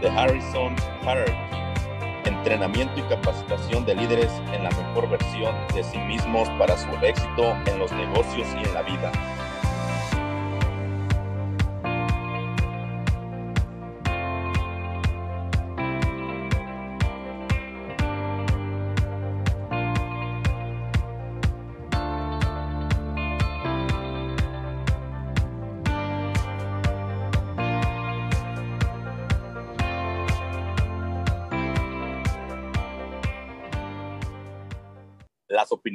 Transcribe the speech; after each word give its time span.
de 0.00 0.08
Harrison 0.08 0.74
Hierarchy. 1.02 1.34
Entrenamiento 2.24 3.00
y 3.00 3.02
capacitación 3.02 3.84
de 3.84 3.94
líderes 3.94 4.30
en 4.52 4.64
la 4.64 4.70
mejor 4.70 5.08
versión 5.08 5.54
de 5.74 5.82
sí 5.82 5.98
mismos 5.98 6.48
para 6.58 6.76
su 6.76 6.88
éxito 7.02 7.56
en 7.66 7.78
los 7.78 7.90
negocios 7.92 8.46
y 8.54 8.66
en 8.66 8.74
la 8.74 8.82
vida. 8.82 9.12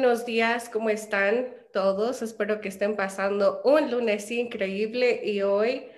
Buenos 0.00 0.24
días, 0.24 0.70
¿cómo 0.70 0.88
están 0.88 1.48
todos? 1.74 2.22
Espero 2.22 2.62
que 2.62 2.68
estén 2.68 2.96
pasando 2.96 3.60
un 3.64 3.90
lunes 3.90 4.30
increíble 4.30 5.20
y 5.22 5.42
hoy 5.42 5.88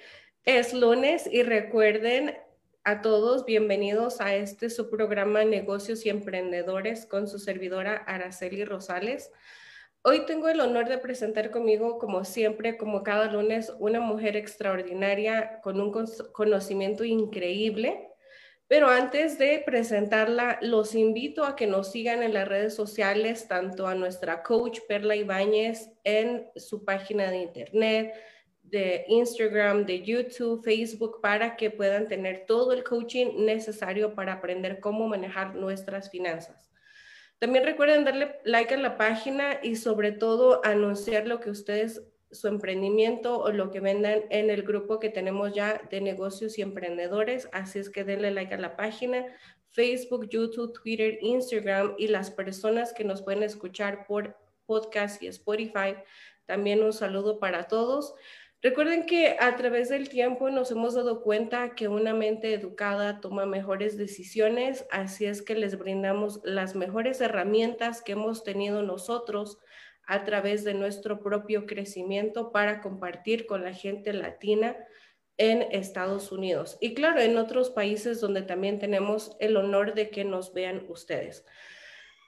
es 0.44 0.74
lunes 0.74 1.28
y 1.30 1.44
recuerden 1.44 2.36
a 2.82 3.00
todos 3.00 3.44
bienvenidos 3.44 4.20
a 4.20 4.34
este 4.34 4.70
su 4.70 4.90
programa 4.90 5.44
Negocios 5.44 6.04
y 6.04 6.08
Emprendedores 6.08 7.06
con 7.06 7.28
su 7.28 7.38
servidora 7.38 7.94
Araceli 7.94 8.64
Rosales. 8.64 9.30
Hoy 10.02 10.26
tengo 10.26 10.48
el 10.48 10.58
honor 10.58 10.88
de 10.88 10.98
presentar 10.98 11.52
conmigo, 11.52 12.00
como 12.00 12.24
siempre, 12.24 12.76
como 12.76 13.04
cada 13.04 13.30
lunes, 13.30 13.72
una 13.78 14.00
mujer 14.00 14.36
extraordinaria 14.36 15.60
con 15.62 15.80
un 15.80 15.92
conocimiento 16.32 17.04
increíble 17.04 18.11
pero 18.72 18.88
antes 18.88 19.36
de 19.36 19.62
presentarla, 19.66 20.58
los 20.62 20.94
invito 20.94 21.44
a 21.44 21.56
que 21.56 21.66
nos 21.66 21.92
sigan 21.92 22.22
en 22.22 22.32
las 22.32 22.48
redes 22.48 22.74
sociales, 22.74 23.46
tanto 23.46 23.86
a 23.86 23.94
nuestra 23.94 24.42
coach 24.42 24.78
Perla 24.88 25.14
Ibáñez 25.14 25.90
en 26.04 26.46
su 26.56 26.82
página 26.82 27.30
de 27.30 27.42
internet, 27.42 28.14
de 28.62 29.04
Instagram, 29.08 29.84
de 29.84 30.00
YouTube, 30.00 30.64
Facebook, 30.64 31.20
para 31.20 31.54
que 31.54 31.70
puedan 31.70 32.08
tener 32.08 32.46
todo 32.46 32.72
el 32.72 32.82
coaching 32.82 33.44
necesario 33.44 34.14
para 34.14 34.32
aprender 34.32 34.80
cómo 34.80 35.06
manejar 35.06 35.54
nuestras 35.54 36.08
finanzas. 36.10 36.72
También 37.38 37.66
recuerden 37.66 38.06
darle 38.06 38.40
like 38.44 38.72
a 38.72 38.78
la 38.78 38.96
página 38.96 39.58
y 39.62 39.76
sobre 39.76 40.12
todo 40.12 40.64
anunciar 40.64 41.26
lo 41.26 41.40
que 41.40 41.50
ustedes 41.50 42.00
su 42.32 42.48
emprendimiento 42.48 43.38
o 43.38 43.52
lo 43.52 43.70
que 43.70 43.80
vendan 43.80 44.22
en 44.30 44.50
el 44.50 44.62
grupo 44.62 44.98
que 44.98 45.10
tenemos 45.10 45.54
ya 45.54 45.80
de 45.90 46.00
negocios 46.00 46.58
y 46.58 46.62
emprendedores. 46.62 47.48
Así 47.52 47.78
es 47.78 47.90
que 47.90 48.04
denle 48.04 48.30
like 48.30 48.54
a 48.54 48.58
la 48.58 48.76
página, 48.76 49.26
Facebook, 49.70 50.28
YouTube, 50.28 50.72
Twitter, 50.72 51.18
Instagram 51.20 51.94
y 51.98 52.08
las 52.08 52.30
personas 52.30 52.92
que 52.92 53.04
nos 53.04 53.22
pueden 53.22 53.42
escuchar 53.42 54.06
por 54.06 54.36
podcast 54.66 55.22
y 55.22 55.26
Spotify. 55.28 55.96
También 56.46 56.82
un 56.82 56.92
saludo 56.92 57.38
para 57.38 57.64
todos. 57.64 58.14
Recuerden 58.62 59.06
que 59.06 59.36
a 59.40 59.56
través 59.56 59.88
del 59.88 60.08
tiempo 60.08 60.48
nos 60.48 60.70
hemos 60.70 60.94
dado 60.94 61.22
cuenta 61.22 61.74
que 61.74 61.88
una 61.88 62.14
mente 62.14 62.54
educada 62.54 63.20
toma 63.20 63.44
mejores 63.44 63.98
decisiones, 63.98 64.86
así 64.92 65.24
es 65.24 65.42
que 65.42 65.56
les 65.56 65.76
brindamos 65.76 66.40
las 66.44 66.76
mejores 66.76 67.20
herramientas 67.20 68.02
que 68.02 68.12
hemos 68.12 68.44
tenido 68.44 68.82
nosotros 68.82 69.58
a 70.06 70.24
través 70.24 70.64
de 70.64 70.74
nuestro 70.74 71.20
propio 71.20 71.66
crecimiento 71.66 72.52
para 72.52 72.80
compartir 72.80 73.46
con 73.46 73.64
la 73.64 73.72
gente 73.72 74.12
latina 74.12 74.76
en 75.38 75.62
Estados 75.72 76.30
Unidos 76.30 76.76
y 76.80 76.94
claro, 76.94 77.20
en 77.20 77.36
otros 77.36 77.70
países 77.70 78.20
donde 78.20 78.42
también 78.42 78.78
tenemos 78.78 79.36
el 79.40 79.56
honor 79.56 79.94
de 79.94 80.10
que 80.10 80.24
nos 80.24 80.52
vean 80.52 80.84
ustedes. 80.88 81.44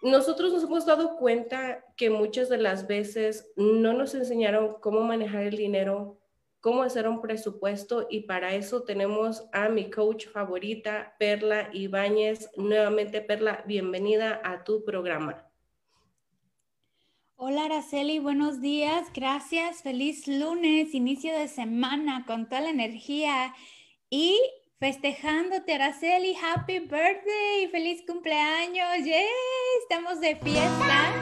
Nosotros 0.03 0.53
nos 0.53 0.65
hemos 0.65 0.85
dado 0.85 1.17
cuenta 1.17 1.85
que 1.97 2.11
muchas 2.11 2.49
de 2.49 2.59
las 2.59 2.87
veces 2.87 3.53
no 3.57 3.93
nos 3.93 4.15
enseñaron 4.15 4.77
cómo 4.81 5.01
manejar 5.01 5.45
el 5.45 5.57
dinero, 5.57 6.21
cómo 6.61 6.83
hacer 6.83 7.09
un 7.09 7.21
presupuesto 7.23 8.07
y 8.11 8.21
para 8.21 8.55
eso 8.55 8.83
tenemos 8.83 9.49
a 9.53 9.69
mi 9.69 9.91
coach 9.91 10.27
favorita, 10.29 11.15
Perla 11.19 11.71
Ibáñez. 11.73 12.51
Nuevamente, 12.57 13.21
Perla, 13.21 13.65
bienvenida 13.67 14.41
a 14.45 14.65
tu 14.65 14.85
programa. 14.85 15.49
Hola 17.47 17.67
Araceli, 17.67 18.21
buenos 18.21 18.63
días, 18.63 19.09
gracias, 19.15 19.83
feliz 19.83 20.27
lunes, 20.27 20.95
inicio 20.95 21.31
de 21.39 21.47
semana 21.47 22.25
con 22.27 22.49
toda 22.49 22.63
la 22.63 22.71
energía 22.71 23.55
y 24.09 24.41
festejándote 24.81 25.75
Araceli, 25.75 26.35
happy 26.43 26.79
birthday, 26.79 27.69
feliz 27.71 28.03
cumpleaños, 28.09 29.05
¡yay! 29.05 29.27
Estamos 29.83 30.23
de 30.23 30.37
fiesta. 30.37 31.13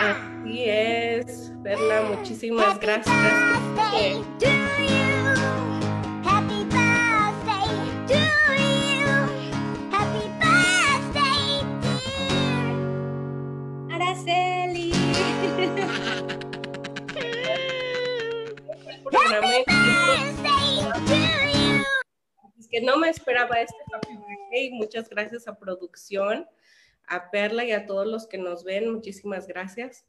Así 0.00 0.64
es, 0.64 1.52
Perla, 1.62 2.02
muchísimas 2.16 2.80
gracias. 2.80 3.14
Es 22.56 22.68
que 22.70 22.80
no 22.80 22.96
me 22.96 23.08
esperaba 23.08 23.60
este 23.60 23.76
happy 23.92 24.70
Muchas 24.70 25.08
gracias 25.08 25.48
a 25.48 25.58
producción, 25.58 26.46
a 27.08 27.30
Perla 27.32 27.64
y 27.64 27.72
a 27.72 27.86
todos 27.86 28.06
los 28.06 28.28
que 28.28 28.38
nos 28.38 28.62
ven. 28.62 28.88
Muchísimas 28.92 29.48
gracias. 29.48 30.06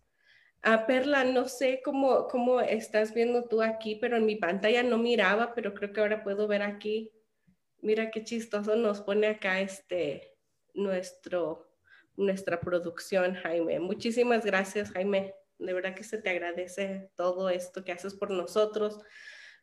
A 0.61 0.85
Perla, 0.85 1.23
no 1.23 1.47
sé 1.47 1.81
cómo, 1.83 2.27
cómo 2.27 2.61
estás 2.61 3.15
viendo 3.15 3.45
tú 3.45 3.63
aquí, 3.63 3.95
pero 3.95 4.17
en 4.17 4.27
mi 4.27 4.35
pantalla 4.35 4.83
no 4.83 4.99
miraba, 4.99 5.55
pero 5.55 5.73
creo 5.73 5.93
que 5.93 6.01
ahora 6.01 6.23
puedo 6.23 6.47
ver 6.47 6.61
aquí. 6.61 7.11
Mira 7.81 8.11
qué 8.11 8.23
chistoso 8.23 8.75
nos 8.75 9.01
pone 9.01 9.25
acá 9.27 9.61
este 9.61 10.37
nuestro 10.75 11.69
nuestra 12.19 12.59
producción, 12.59 13.33
Jaime. 13.35 13.79
Muchísimas 13.79 14.45
gracias, 14.45 14.91
Jaime. 14.91 15.33
De 15.59 15.73
verdad 15.73 15.93
que 15.93 16.03
se 16.03 16.17
te 16.17 16.29
agradece 16.29 17.11
todo 17.15 17.49
esto 17.49 17.83
que 17.83 17.91
haces 17.91 18.15
por 18.15 18.31
nosotros. 18.31 18.99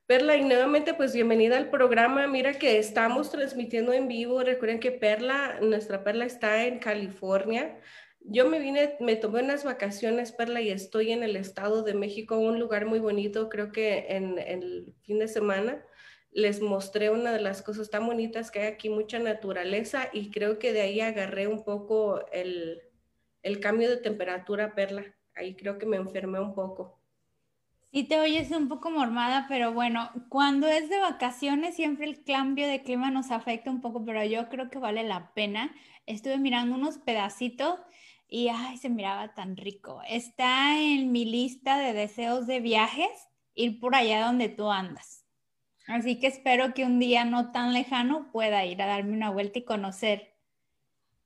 Perla, 0.06 0.36
y 0.36 0.44
nuevamente, 0.44 0.94
pues 0.94 1.14
bienvenida 1.14 1.56
al 1.56 1.70
programa. 1.70 2.28
Mira 2.28 2.52
que 2.52 2.78
estamos 2.78 3.30
transmitiendo 3.30 3.92
en 3.92 4.06
vivo. 4.06 4.42
Recuerden 4.42 4.78
que 4.78 4.92
Perla, 4.92 5.58
nuestra 5.60 6.04
Perla 6.04 6.26
está 6.26 6.64
en 6.66 6.78
California. 6.78 7.80
Yo 8.20 8.48
me 8.48 8.58
vine, 8.58 8.96
me 9.00 9.16
tomé 9.16 9.42
unas 9.42 9.64
vacaciones, 9.64 10.32
Perla, 10.32 10.60
y 10.60 10.70
estoy 10.70 11.12
en 11.12 11.22
el 11.22 11.34
Estado 11.34 11.82
de 11.82 11.94
México, 11.94 12.38
un 12.38 12.58
lugar 12.58 12.84
muy 12.84 12.98
bonito, 12.98 13.48
creo 13.48 13.72
que 13.72 14.06
en, 14.08 14.38
el 14.38 14.94
fin 15.02 15.20
de 15.20 15.28
semana 15.28 15.84
les 16.32 16.60
mostré 16.60 17.10
una 17.10 17.32
de 17.32 17.40
las 17.40 17.62
cosas 17.62 17.88
tan 17.88 18.04
bonitas 18.04 18.50
que 18.50 18.60
hay 18.60 18.66
aquí, 18.66 18.90
mucha 18.90 19.20
naturaleza, 19.20 20.10
y 20.12 20.30
creo 20.30 20.58
que 20.58 20.72
de 20.72 20.82
ahí 20.82 21.00
agarré 21.00 21.46
un 21.46 21.64
poco 21.64 22.26
el, 22.32 22.82
el 23.42 23.60
cambio 23.60 23.88
de 23.88 23.96
temperatura, 23.96 24.74
Perla. 24.74 25.16
Ahí 25.36 25.54
creo 25.54 25.78
que 25.78 25.86
me 25.86 25.96
enfermé 25.96 26.40
un 26.40 26.54
poco. 26.54 26.98
Sí, 27.92 28.04
te 28.04 28.18
oyes 28.20 28.50
un 28.50 28.68
poco 28.68 28.90
mormada, 28.90 29.46
pero 29.48 29.72
bueno, 29.72 30.10
cuando 30.28 30.66
es 30.66 30.90
de 30.90 30.98
vacaciones 30.98 31.76
siempre 31.76 32.06
el 32.06 32.24
cambio 32.24 32.68
de 32.68 32.82
clima 32.82 33.10
nos 33.10 33.30
afecta 33.30 33.70
un 33.70 33.80
poco, 33.80 34.04
pero 34.04 34.24
yo 34.24 34.48
creo 34.48 34.68
que 34.70 34.78
vale 34.78 35.02
la 35.04 35.32
pena. 35.34 35.74
Estuve 36.04 36.38
mirando 36.38 36.74
unos 36.74 36.98
pedacitos 36.98 37.78
y 38.28 38.48
ay, 38.48 38.76
se 38.78 38.90
miraba 38.90 39.34
tan 39.34 39.56
rico. 39.56 40.02
Está 40.08 40.78
en 40.78 41.12
mi 41.12 41.24
lista 41.24 41.78
de 41.78 41.92
deseos 41.92 42.46
de 42.46 42.60
viajes 42.60 43.08
ir 43.54 43.80
por 43.80 43.94
allá 43.94 44.26
donde 44.26 44.48
tú 44.48 44.70
andas. 44.70 45.24
Así 45.86 46.18
que 46.18 46.26
espero 46.26 46.74
que 46.74 46.84
un 46.84 46.98
día 46.98 47.24
no 47.24 47.52
tan 47.52 47.72
lejano 47.72 48.30
pueda 48.32 48.64
ir 48.64 48.82
a 48.82 48.86
darme 48.86 49.12
una 49.12 49.30
vuelta 49.30 49.60
y 49.60 49.64
conocer. 49.64 50.35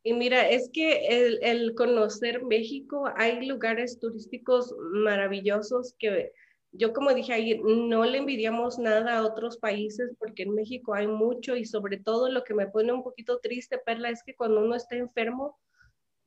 Y 0.02 0.14
mira, 0.14 0.48
es 0.48 0.70
que 0.72 1.06
el, 1.08 1.38
el 1.42 1.74
conocer 1.74 2.42
México, 2.44 3.10
hay 3.16 3.46
lugares 3.46 3.98
turísticos 3.98 4.74
maravillosos 4.92 5.94
que 5.98 6.32
yo 6.72 6.92
como 6.92 7.12
dije 7.12 7.32
ayer, 7.32 7.60
no 7.60 8.04
le 8.04 8.18
envidiamos 8.18 8.78
nada 8.78 9.18
a 9.18 9.26
otros 9.26 9.58
países 9.58 10.12
porque 10.18 10.44
en 10.44 10.54
México 10.54 10.94
hay 10.94 11.08
mucho 11.08 11.56
y 11.56 11.64
sobre 11.64 11.98
todo 11.98 12.30
lo 12.30 12.44
que 12.44 12.54
me 12.54 12.68
pone 12.68 12.92
un 12.92 13.02
poquito 13.02 13.40
triste, 13.40 13.78
Perla, 13.78 14.10
es 14.10 14.22
que 14.22 14.34
cuando 14.34 14.60
uno 14.60 14.76
está 14.76 14.96
enfermo, 14.96 15.58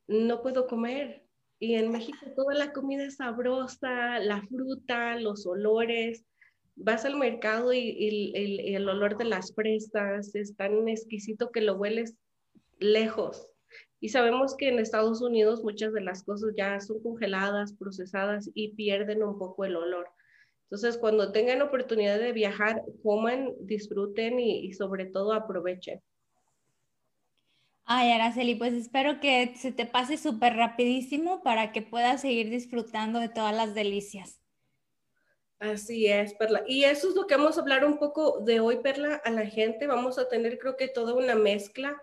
no 0.07 0.41
puedo 0.41 0.67
comer. 0.67 1.23
Y 1.59 1.75
en 1.75 1.91
México 1.91 2.17
toda 2.35 2.55
la 2.55 2.73
comida 2.73 3.05
es 3.05 3.17
sabrosa, 3.17 4.19
la 4.19 4.41
fruta, 4.41 5.15
los 5.17 5.45
olores. 5.47 6.25
Vas 6.75 7.05
al 7.05 7.15
mercado 7.15 7.71
y, 7.71 8.33
el 8.75 8.89
olor 8.89 9.17
de 9.17 9.25
las 9.25 9.53
fresas 9.55 10.35
es 10.35 10.57
tan 10.57 10.89
exquisito 10.89 11.51
que 11.51 11.61
lo 11.61 11.75
hueles 11.75 12.15
lejos. 12.79 13.52
Y 14.03 14.09
sabemos 14.09 14.57
que 14.57 14.67
en 14.67 14.79
Estados 14.79 15.21
Unidos 15.21 15.63
muchas 15.63 15.93
de 15.93 16.01
las 16.01 16.23
cosas 16.23 16.53
ya 16.57 16.77
son 16.81 17.01
congeladas, 17.01 17.71
procesadas 17.71 18.49
y 18.53 18.75
pierden 18.75 19.23
un 19.23 19.39
poco 19.39 19.63
el 19.63 19.77
olor. 19.77 20.09
Entonces, 20.63 20.97
cuando 20.97 21.31
tengan 21.31 21.61
oportunidad 21.61 22.19
de 22.19 22.33
viajar, 22.33 22.83
coman, 23.01 23.53
disfruten 23.61 24.41
y 24.41 24.73
sobre 24.73 25.05
todo 25.05 25.31
aprovechen. 25.31 26.01
Ay, 27.85 28.11
Araceli, 28.11 28.55
pues 28.55 28.73
espero 28.73 29.21
que 29.21 29.55
se 29.55 29.71
te 29.71 29.85
pase 29.85 30.17
súper 30.17 30.57
rapidísimo 30.57 31.41
para 31.41 31.71
que 31.71 31.81
puedas 31.81 32.19
seguir 32.19 32.49
disfrutando 32.49 33.21
de 33.21 33.29
todas 33.29 33.55
las 33.55 33.73
delicias. 33.73 34.41
Así 35.59 36.07
es, 36.07 36.33
Perla. 36.33 36.65
Y 36.67 36.83
eso 36.83 37.07
es 37.07 37.15
lo 37.15 37.25
que 37.25 37.37
vamos 37.37 37.57
a 37.57 37.61
hablar 37.61 37.85
un 37.85 37.99
poco 37.99 38.41
de 38.41 38.59
hoy, 38.59 38.79
Perla, 38.83 39.21
a 39.23 39.31
la 39.31 39.45
gente. 39.45 39.87
Vamos 39.87 40.19
a 40.19 40.27
tener, 40.27 40.59
creo 40.59 40.75
que, 40.75 40.89
toda 40.89 41.13
una 41.13 41.35
mezcla 41.35 41.95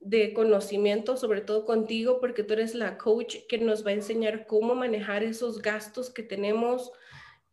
de 0.00 0.32
conocimiento, 0.32 1.16
sobre 1.16 1.40
todo 1.40 1.64
contigo, 1.64 2.20
porque 2.20 2.42
tú 2.42 2.54
eres 2.54 2.74
la 2.74 2.98
coach 2.98 3.36
que 3.48 3.58
nos 3.58 3.84
va 3.84 3.90
a 3.90 3.94
enseñar 3.94 4.46
cómo 4.46 4.74
manejar 4.74 5.22
esos 5.22 5.62
gastos 5.62 6.10
que 6.10 6.22
tenemos 6.22 6.92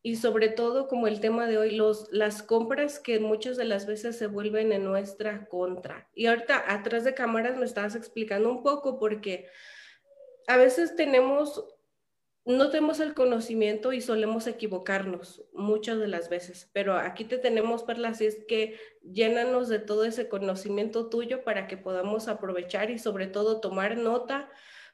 y 0.06 0.18
sobre 0.18 0.50
todo 0.50 0.90
como 0.90 1.08
el 1.08 1.22
tema 1.22 1.48
de 1.48 1.58
hoy, 1.58 1.72
los, 1.72 2.10
las 2.12 2.44
compras 2.44 3.00
que 3.00 3.20
muchas 3.20 3.56
de 3.56 3.64
las 3.64 3.88
veces 3.88 4.18
se 4.18 4.28
vuelven 4.28 4.74
en 4.74 4.84
nuestra 4.84 5.48
contra. 5.48 6.10
Y 6.14 6.26
ahorita 6.26 6.66
atrás 6.68 7.06
de 7.06 7.14
cámaras 7.14 7.58
me 7.58 7.66
estabas 7.66 7.96
explicando 7.96 8.52
un 8.52 8.64
poco 8.64 9.00
porque 9.00 9.48
a 10.48 10.58
veces 10.58 10.98
tenemos, 10.98 11.73
no 12.46 12.70
tenemos 12.70 13.00
el 13.00 13.14
conocimiento 13.14 13.94
y 13.94 14.02
solemos 14.02 14.48
equivocarnos 14.48 15.46
muchas 15.54 16.00
de 16.00 16.08
las 16.08 16.30
veces, 16.30 16.70
pero 16.74 16.98
aquí 16.98 17.26
te 17.26 17.38
tenemos, 17.38 17.84
Perla, 17.84 18.10
así 18.10 18.26
es 18.26 18.44
que 18.48 18.78
llénanos 19.02 19.70
de 19.70 19.80
todo 19.80 20.06
ese 20.06 20.28
conocimiento 20.28 21.10
tuyo 21.10 21.44
para 21.44 21.68
que 21.68 21.78
podamos 21.78 22.28
aprovechar 22.28 22.92
y 22.92 23.00
sobre 23.00 23.28
todo 23.28 23.62
tomar 23.62 23.98
nota 23.98 24.50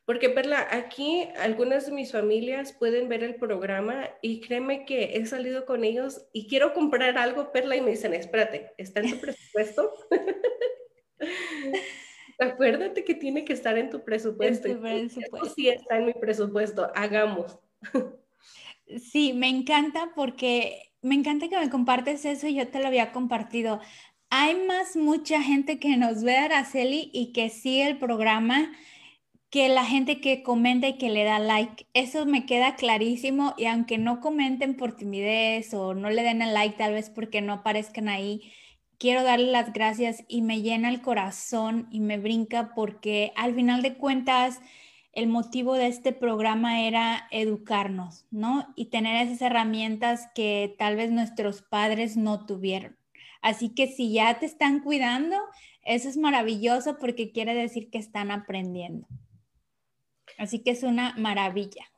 porque, 0.10 0.32
Perla, 0.32 0.68
aquí 0.72 1.30
algunas 1.38 1.86
de 1.86 1.92
mis 1.92 2.12
familias 2.12 2.74
pueden 2.74 3.10
ver 3.10 3.24
el 3.24 3.36
programa 3.36 4.10
y 4.24 4.42
créeme 4.42 4.84
que 4.84 5.18
he 5.18 5.26
salido 5.28 5.68
con 5.68 5.84
ellos 5.84 6.26
y 6.34 6.48
quiero 6.48 6.74
comprar 6.74 7.20
algo, 7.20 7.52
Perla, 7.52 7.76
y 7.76 7.82
me 7.82 7.92
dicen, 7.92 8.16
espérate, 8.16 8.74
¿está 8.80 9.02
en 9.02 9.12
tu 9.12 9.20
presupuesto? 9.20 9.94
Acuérdate 12.40 13.04
que 13.04 13.16
tiene 13.16 13.44
que 13.44 13.54
estar 13.54 13.78
en 13.78 13.90
tu 13.90 14.04
presupuesto. 14.04 14.68
En 14.68 14.76
tu 14.76 14.82
presupuesto. 14.82 15.54
Sí 15.56 15.70
está 15.70 15.98
en 15.98 16.06
mi 16.06 16.14
presupuesto, 16.14 16.92
hagamos. 16.96 17.60
Sí, 18.98 19.34
me 19.34 19.48
encanta 19.48 20.14
porque 20.16 20.90
me 21.04 21.14
encanta 21.14 21.48
que 21.48 21.60
me 21.60 21.70
compartes 21.70 22.26
eso 22.26 22.48
y 22.48 22.56
yo 22.56 22.68
te 22.70 22.80
lo 22.80 22.88
había 22.88 23.12
compartido. 23.12 23.80
Hay 24.32 24.56
más 24.66 24.96
mucha 24.96 25.44
gente 25.44 25.80
que 25.80 25.96
nos 25.96 26.24
ve, 26.24 26.38
Araceli, 26.38 27.12
y 27.14 27.32
que 27.32 27.50
sigue 27.50 27.88
el 27.88 28.00
programa 28.00 28.72
que 29.50 29.68
la 29.70 29.86
gente 29.86 30.22
que 30.22 30.44
comenta 30.44 30.88
y 30.88 30.98
que 30.98 31.10
le 31.10 31.24
da 31.24 31.40
like. 31.40 31.88
Eso 31.94 32.26
me 32.26 32.46
queda 32.46 32.76
clarísimo 32.76 33.56
y 33.58 33.66
aunque 33.66 33.98
no 33.98 34.22
comenten 34.22 34.76
por 34.76 34.96
timidez 34.96 35.74
o 35.74 35.94
no 35.96 36.10
le 36.10 36.24
den 36.24 36.42
el 36.42 36.54
like 36.54 36.78
tal 36.78 36.94
vez 36.94 37.10
porque 37.10 37.42
no 37.42 37.54
aparezcan 37.54 38.10
ahí, 38.10 38.52
quiero 39.00 39.24
darle 39.24 39.52
las 39.52 39.74
gracias 39.74 40.24
y 40.28 40.42
me 40.42 40.62
llena 40.62 40.90
el 40.90 41.02
corazón 41.02 41.88
y 41.90 42.02
me 42.02 42.20
brinca 42.20 42.74
porque 42.76 43.32
al 43.36 43.56
final 43.56 43.82
de 43.82 43.96
cuentas 43.96 44.60
el 45.14 45.28
motivo 45.28 45.74
de 45.74 45.88
este 45.88 46.14
programa 46.14 46.82
era 46.82 47.28
educarnos, 47.32 48.28
¿no? 48.30 48.72
Y 48.76 48.86
tener 48.86 49.26
esas 49.26 49.42
herramientas 49.42 50.28
que 50.36 50.76
tal 50.78 50.96
vez 50.96 51.12
nuestros 51.12 51.64
padres 51.64 52.16
no 52.16 52.46
tuvieron. 52.46 52.98
Así 53.42 53.70
que 53.70 53.88
si 53.88 54.14
ya 54.14 54.38
te 54.38 54.46
están 54.46 54.82
cuidando, 54.82 55.38
eso 55.84 56.10
es 56.10 56.18
maravilloso 56.18 56.98
porque 57.00 57.32
quiere 57.32 57.56
decir 57.56 57.90
que 57.90 57.98
están 57.98 58.32
aprendiendo. 58.32 59.08
Así 60.38 60.60
que 60.60 60.72
es 60.72 60.84
una 60.84 61.16
maravilla. 61.18 61.89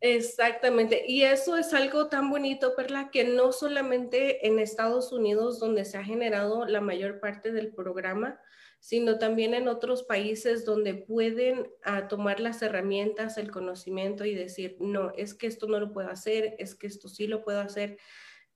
Exactamente. 0.00 1.04
Y 1.08 1.22
eso 1.22 1.56
es 1.56 1.74
algo 1.74 2.06
tan 2.06 2.30
bonito, 2.30 2.76
Perla, 2.76 3.10
que 3.10 3.24
no 3.24 3.50
solamente 3.52 4.46
en 4.46 4.60
Estados 4.60 5.12
Unidos, 5.12 5.58
donde 5.58 5.84
se 5.84 5.98
ha 5.98 6.04
generado 6.04 6.66
la 6.66 6.80
mayor 6.80 7.18
parte 7.18 7.50
del 7.50 7.74
programa, 7.74 8.40
sino 8.80 9.18
también 9.18 9.54
en 9.54 9.66
otros 9.66 10.04
países 10.04 10.64
donde 10.64 10.94
pueden 10.94 11.68
ah, 11.82 12.06
tomar 12.06 12.38
las 12.38 12.62
herramientas, 12.62 13.38
el 13.38 13.50
conocimiento 13.50 14.24
y 14.24 14.36
decir, 14.36 14.76
no, 14.78 15.12
es 15.16 15.34
que 15.34 15.48
esto 15.48 15.66
no 15.66 15.80
lo 15.80 15.92
puedo 15.92 16.08
hacer, 16.08 16.54
es 16.60 16.76
que 16.76 16.86
esto 16.86 17.08
sí 17.08 17.26
lo 17.26 17.42
puedo 17.42 17.60
hacer. 17.60 17.98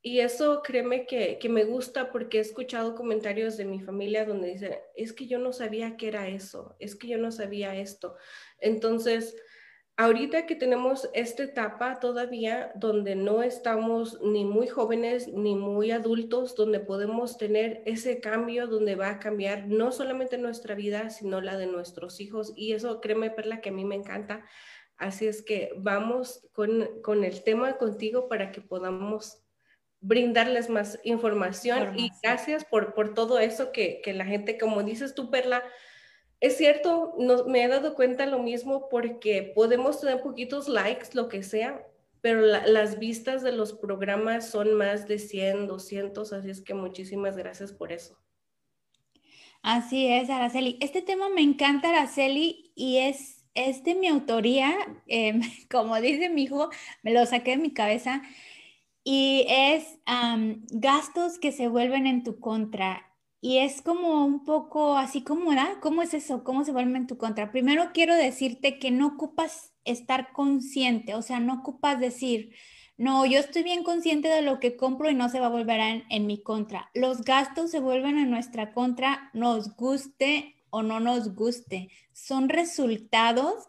Y 0.01 0.21
eso 0.21 0.63
créeme 0.63 1.07
que, 1.07 1.39
que 1.41 1.49
me 1.49 1.65
gusta 1.65 2.13
porque 2.13 2.39
he 2.39 2.41
escuchado 2.41 2.95
comentarios 2.95 3.57
de 3.57 3.65
mi 3.65 3.81
familia 3.81 4.25
donde 4.25 4.49
dicen, 4.49 4.77
es 4.95 5.13
que 5.13 5.27
yo 5.27 5.39
no 5.39 5.53
sabía 5.53 5.97
que 5.97 6.09
era 6.09 6.29
eso, 6.29 6.77
es 6.79 6.95
que 6.95 7.09
yo 7.09 7.19
no 7.19 7.33
sabía 7.33 7.75
esto. 7.77 8.17
Entonces, 8.59 9.37
ahorita 9.97 10.47
que 10.47 10.55
tenemos 10.55 11.09
esta 11.13 11.43
etapa 11.43 12.01
todavía 12.01 12.73
donde 12.75 13.15
no 13.15 13.43
estamos 13.43 14.21
ni 14.23 14.45
muy 14.45 14.67
jóvenes 14.67 15.29
ni 15.29 15.55
muy 15.55 15.91
adultos, 15.91 16.55
donde 16.55 16.81
podemos 16.81 17.37
tener 17.37 17.83
ese 17.87 18.21
cambio, 18.21 18.67
donde 18.67 18.97
va 18.97 19.11
a 19.11 19.19
cambiar 19.19 19.67
no 19.67 19.93
solamente 19.93 20.39
nuestra 20.39 20.75
vida, 20.75 21.11
sino 21.11 21.41
la 21.41 21.57
de 21.57 21.67
nuestros 21.67 22.21
hijos. 22.21 22.53
Y 22.57 22.73
eso, 22.73 23.01
créeme, 23.01 23.31
Perla, 23.31 23.61
que 23.61 23.69
a 23.69 23.73
mí 23.73 23.85
me 23.85 23.97
encanta. 23.97 24.45
Así 24.97 25.27
es 25.27 25.43
que 25.43 25.73
vamos 25.77 26.49
con, 26.53 27.25
el 27.25 27.43
tema 27.43 27.77
contigo 27.77 28.29
para 28.29 28.53
que 28.53 28.61
podamos 28.61 29.39
brindarles 30.01 30.69
más 30.69 30.99
información, 31.05 31.97
y 31.97 32.11
gracias 32.25 32.65
por, 32.65 32.93
por 32.93 33.15
todo 33.15 33.39
eso 33.39 33.71
que, 33.71 34.01
que 34.03 34.13
la 34.13 34.25
gente, 34.25 34.59
como 34.59 34.83
dices 34.83 35.15
tú, 35.15 35.31
Perla, 35.31 35.63
es 36.43 36.57
cierto, 36.57 37.15
no, 37.19 37.45
me 37.45 37.63
he 37.63 37.69
dado 37.69 37.95
cuenta 37.95 38.27
lo 38.27 38.41
mismo 38.41 38.89
porque 38.89 39.53
podemos 39.55 40.01
tener 40.01 40.21
poquitos 40.23 40.69
likes, 40.69 41.11
lo 41.13 41.29
que 41.29 41.45
sea, 41.45 41.87
pero 42.21 42.41
las 42.41 42.99
vistas 42.99 43.45
de 43.45 43.53
los 43.53 43.73
programas 43.73 44.51
son 44.51 44.75
más 44.75 45.07
de 45.07 45.21
100, 45.21 45.69
200, 45.69 46.33
así 46.33 46.51
es 46.51 46.61
que 46.61 46.75
muchísimas 46.75 47.37
gracias 47.37 47.73
por 47.73 47.93
eso. 47.93 48.19
Así 49.63 50.09
es, 50.09 50.31
Araceli. 50.31 50.79
Este 50.81 51.01
tema 51.01 51.29
me 51.29 51.43
encanta, 51.43 51.91
Araceli, 51.91 52.73
y 52.75 52.99
es, 52.99 53.45
es 53.55 53.85
de 53.85 53.95
mi 53.95 54.09
autoría, 54.09 54.75
em, 55.07 55.43
como 55.71 56.01
dice 56.01 56.29
mi 56.29 56.43
hijo, 56.43 56.71
me 57.05 57.13
lo 57.13 57.25
saqué 57.25 57.53
de 57.53 57.59
mi 57.59 57.73
cabeza, 57.73 58.21
y 59.05 59.47
es 59.49 59.97
gastos 60.73 61.39
que 61.39 61.53
se 61.53 61.69
vuelven 61.69 62.09
en 62.09 62.25
tu 62.25 62.41
contra 62.41 63.12
y 63.45 63.59
es 63.59 63.83
como 63.83 64.25
un 64.25 64.45
poco 64.45 64.97
así 64.97 65.23
como, 65.25 65.51
¿verdad? 65.51 65.75
¿Cómo 65.83 66.01
es 66.01 66.15
eso? 66.15 66.45
¿Cómo 66.45 66.65
se 66.65 66.71
vuelve 66.71 66.97
en 66.97 67.09
tu 67.09 67.19
contra? 67.19 67.51
Primero 67.51 67.91
quiero 67.93 68.15
decirte 68.15 68.79
que 68.79 68.93
no 68.93 69.09
ocupas 69.09 69.73
estar 69.85 70.33
consciente, 70.33 71.17
o 71.17 71.23
sea, 71.23 71.41
no 71.41 71.55
ocupas 71.55 71.99
decir, 71.99 72.55
no, 72.97 73.27
yo 73.27 73.41
estoy 73.41 73.65
bien 73.65 73.83
consciente 73.83 74.29
de 74.29 74.43
lo 74.43 74.61
que 74.61 74.77
compro 74.77 75.11
y 75.11 75.17
no 75.17 75.29
se 75.29 75.41
va 75.41 75.47
a 75.47 75.51
volver 75.51 75.81
en, 75.81 76.05
en 76.09 76.27
mi 76.29 76.41
contra. 76.41 76.89
Los 76.95 77.23
gastos 77.23 77.73
se 77.73 77.81
vuelven 77.81 78.17
en 78.17 78.31
nuestra 78.31 78.73
contra, 78.73 79.31
nos 79.35 79.75
guste 79.75 80.55
o 80.71 80.85
no 80.85 81.01
nos 81.01 81.35
guste. 81.35 81.89
Son 82.13 82.49
resultados 82.49 83.65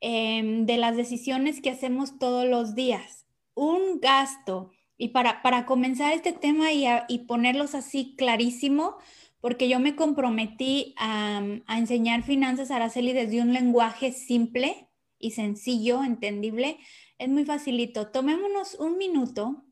em, 0.00 0.66
de 0.66 0.76
las 0.76 0.96
decisiones 0.96 1.60
que 1.60 1.70
hacemos 1.70 2.16
todos 2.20 2.46
los 2.46 2.76
días. 2.76 3.26
Un 3.54 3.98
gasto 4.00 4.70
y 5.00 5.08
para, 5.08 5.40
para 5.40 5.64
comenzar 5.64 6.12
este 6.12 6.34
tema 6.34 6.74
y, 6.74 6.84
y, 7.08 7.20
ponerlos 7.20 7.74
así 7.74 8.14
clarísimo, 8.18 8.98
porque 9.40 9.66
yo 9.66 9.80
me 9.80 9.96
comprometí 9.96 10.94
a, 10.98 11.42
a 11.66 11.78
enseñar 11.78 12.22
finanzas 12.22 12.70
a 12.70 12.76
Araceli 12.76 13.14
desde 13.14 13.40
un 13.40 13.54
lenguaje 13.54 14.12
simple 14.12 14.90
y 15.18 15.30
sencillo, 15.30 16.04
entendible, 16.04 16.76
es 17.16 17.30
muy 17.30 17.46
facilito. 17.46 18.08
Tomémonos 18.08 18.74
un 18.74 18.98
minuto, 18.98 19.64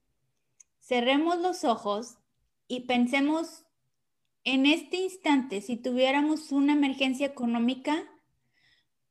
cerremos 0.80 1.38
los 1.40 1.62
ojos 1.62 2.16
y 2.66 2.86
pensemos 2.86 3.66
en 4.44 4.64
este 4.64 4.96
instante, 4.96 5.60
si 5.60 5.76
tuviéramos 5.76 6.52
una 6.52 6.72
emergencia 6.72 7.26
económica, 7.26 8.02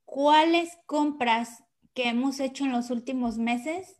¿cuáles 0.04 0.80
compras 0.88 1.64
que 1.94 2.10
hemos 2.10 2.40
hecho 2.40 2.66
en 2.66 2.72
los 2.72 2.90
últimos 2.90 3.38
meses 3.38 3.97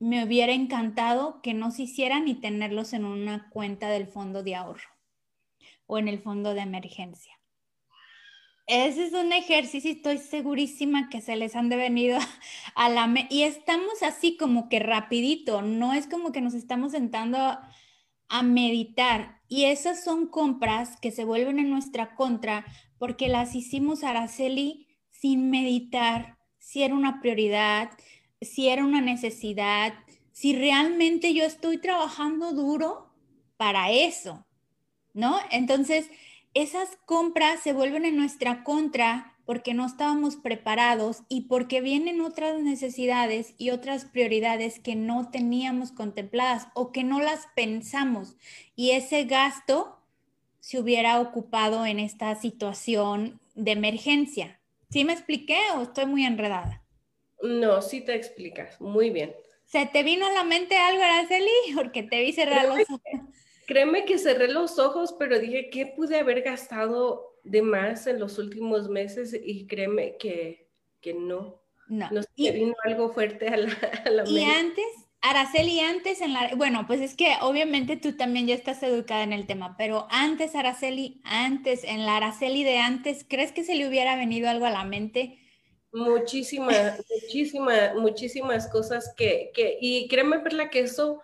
me 0.00 0.24
hubiera 0.24 0.52
encantado 0.52 1.40
que 1.42 1.54
no 1.54 1.70
se 1.70 1.82
hicieran 1.82 2.26
y 2.26 2.34
tenerlos 2.34 2.94
en 2.94 3.04
una 3.04 3.48
cuenta 3.50 3.88
del 3.90 4.06
fondo 4.06 4.42
de 4.42 4.56
ahorro 4.56 4.88
o 5.86 5.98
en 5.98 6.08
el 6.08 6.18
fondo 6.18 6.54
de 6.54 6.62
emergencia. 6.62 7.38
Ese 8.66 9.04
es 9.04 9.12
un 9.12 9.32
ejercicio, 9.32 9.90
estoy 9.90 10.18
segurísima 10.18 11.08
que 11.10 11.20
se 11.20 11.36
les 11.36 11.54
han 11.54 11.68
de 11.68 11.76
venido 11.76 12.18
a 12.74 12.88
la... 12.88 13.12
y 13.28 13.42
estamos 13.42 14.02
así 14.02 14.36
como 14.36 14.68
que 14.68 14.78
rapidito, 14.78 15.60
no 15.60 15.92
es 15.92 16.06
como 16.06 16.32
que 16.32 16.40
nos 16.40 16.54
estamos 16.54 16.92
sentando 16.92 17.58
a 18.28 18.42
meditar. 18.42 19.40
Y 19.48 19.64
esas 19.64 20.02
son 20.02 20.28
compras 20.28 20.98
que 21.00 21.10
se 21.10 21.24
vuelven 21.24 21.58
en 21.58 21.68
nuestra 21.68 22.14
contra 22.14 22.64
porque 22.98 23.28
las 23.28 23.54
hicimos 23.54 24.04
Araceli 24.04 24.86
sin 25.10 25.50
meditar 25.50 26.38
si 26.58 26.84
era 26.84 26.94
una 26.94 27.20
prioridad, 27.20 27.90
si 28.40 28.68
era 28.68 28.84
una 28.84 29.00
necesidad, 29.00 29.94
si 30.32 30.54
realmente 30.54 31.34
yo 31.34 31.44
estoy 31.44 31.78
trabajando 31.78 32.52
duro 32.52 33.10
para 33.56 33.90
eso, 33.90 34.46
¿no? 35.12 35.38
Entonces, 35.50 36.08
esas 36.54 36.88
compras 37.04 37.60
se 37.60 37.72
vuelven 37.72 38.04
en 38.04 38.16
nuestra 38.16 38.64
contra 38.64 39.36
porque 39.44 39.74
no 39.74 39.84
estábamos 39.84 40.36
preparados 40.36 41.24
y 41.28 41.42
porque 41.42 41.80
vienen 41.80 42.20
otras 42.20 42.60
necesidades 42.60 43.54
y 43.58 43.70
otras 43.70 44.04
prioridades 44.04 44.78
que 44.78 44.94
no 44.94 45.30
teníamos 45.30 45.92
contempladas 45.92 46.68
o 46.74 46.92
que 46.92 47.04
no 47.04 47.20
las 47.20 47.48
pensamos. 47.54 48.36
Y 48.76 48.92
ese 48.92 49.24
gasto 49.24 50.00
se 50.60 50.78
hubiera 50.78 51.20
ocupado 51.20 51.84
en 51.84 51.98
esta 51.98 52.34
situación 52.36 53.40
de 53.54 53.72
emergencia. 53.72 54.60
¿Sí 54.88 55.04
me 55.04 55.12
expliqué 55.12 55.58
o 55.76 55.82
estoy 55.82 56.06
muy 56.06 56.24
enredada? 56.24 56.79
No, 57.42 57.82
sí 57.82 58.00
te 58.00 58.14
explicas, 58.14 58.80
muy 58.80 59.10
bien. 59.10 59.34
¿Se 59.64 59.86
te 59.86 60.02
vino 60.02 60.26
a 60.26 60.32
la 60.32 60.44
mente 60.44 60.76
algo, 60.76 61.02
Araceli? 61.02 61.50
Porque 61.74 62.02
te 62.02 62.20
vi 62.20 62.32
cerrar 62.32 62.66
los 62.66 62.80
ojos. 62.90 63.00
Créeme 63.66 64.04
que 64.04 64.18
cerré 64.18 64.48
los 64.48 64.78
ojos, 64.80 65.14
pero 65.18 65.38
dije, 65.38 65.70
¿qué 65.70 65.86
pude 65.86 66.18
haber 66.18 66.42
gastado 66.42 67.38
de 67.44 67.62
más 67.62 68.08
en 68.08 68.18
los 68.18 68.38
últimos 68.38 68.88
meses? 68.88 69.38
Y 69.44 69.68
créeme 69.68 70.16
que, 70.16 70.68
que 71.00 71.14
no. 71.14 71.62
No. 71.86 72.08
no 72.10 72.20
y, 72.34 72.50
vino 72.50 72.74
algo 72.84 73.12
fuerte 73.12 73.48
a 73.48 73.56
la, 73.56 73.72
a 74.04 74.10
la 74.10 74.28
Y 74.28 74.42
antes, 74.42 74.86
Araceli, 75.20 75.80
antes 75.80 76.20
en 76.20 76.32
la, 76.32 76.54
bueno, 76.56 76.86
pues 76.86 77.00
es 77.00 77.14
que 77.14 77.34
obviamente 77.42 77.96
tú 77.96 78.16
también 78.16 78.46
ya 78.46 78.54
estás 78.54 78.82
educada 78.82 79.22
en 79.22 79.32
el 79.32 79.46
tema, 79.46 79.76
pero 79.76 80.06
antes, 80.10 80.54
Araceli, 80.54 81.20
antes, 81.24 81.84
en 81.84 82.06
la 82.06 82.16
Araceli 82.16 82.64
de 82.64 82.78
antes, 82.78 83.24
¿crees 83.28 83.52
que 83.52 83.62
se 83.62 83.74
le 83.74 83.86
hubiera 83.86 84.16
venido 84.16 84.48
algo 84.48 84.66
a 84.66 84.70
la 84.70 84.84
mente? 84.84 85.38
Muchísimas, 85.92 87.04
muchísimas, 87.10 87.94
muchísimas 87.96 88.68
cosas 88.68 89.12
que, 89.16 89.50
que, 89.54 89.76
y 89.80 90.06
créeme, 90.08 90.38
Perla, 90.38 90.70
que 90.70 90.80
eso 90.80 91.20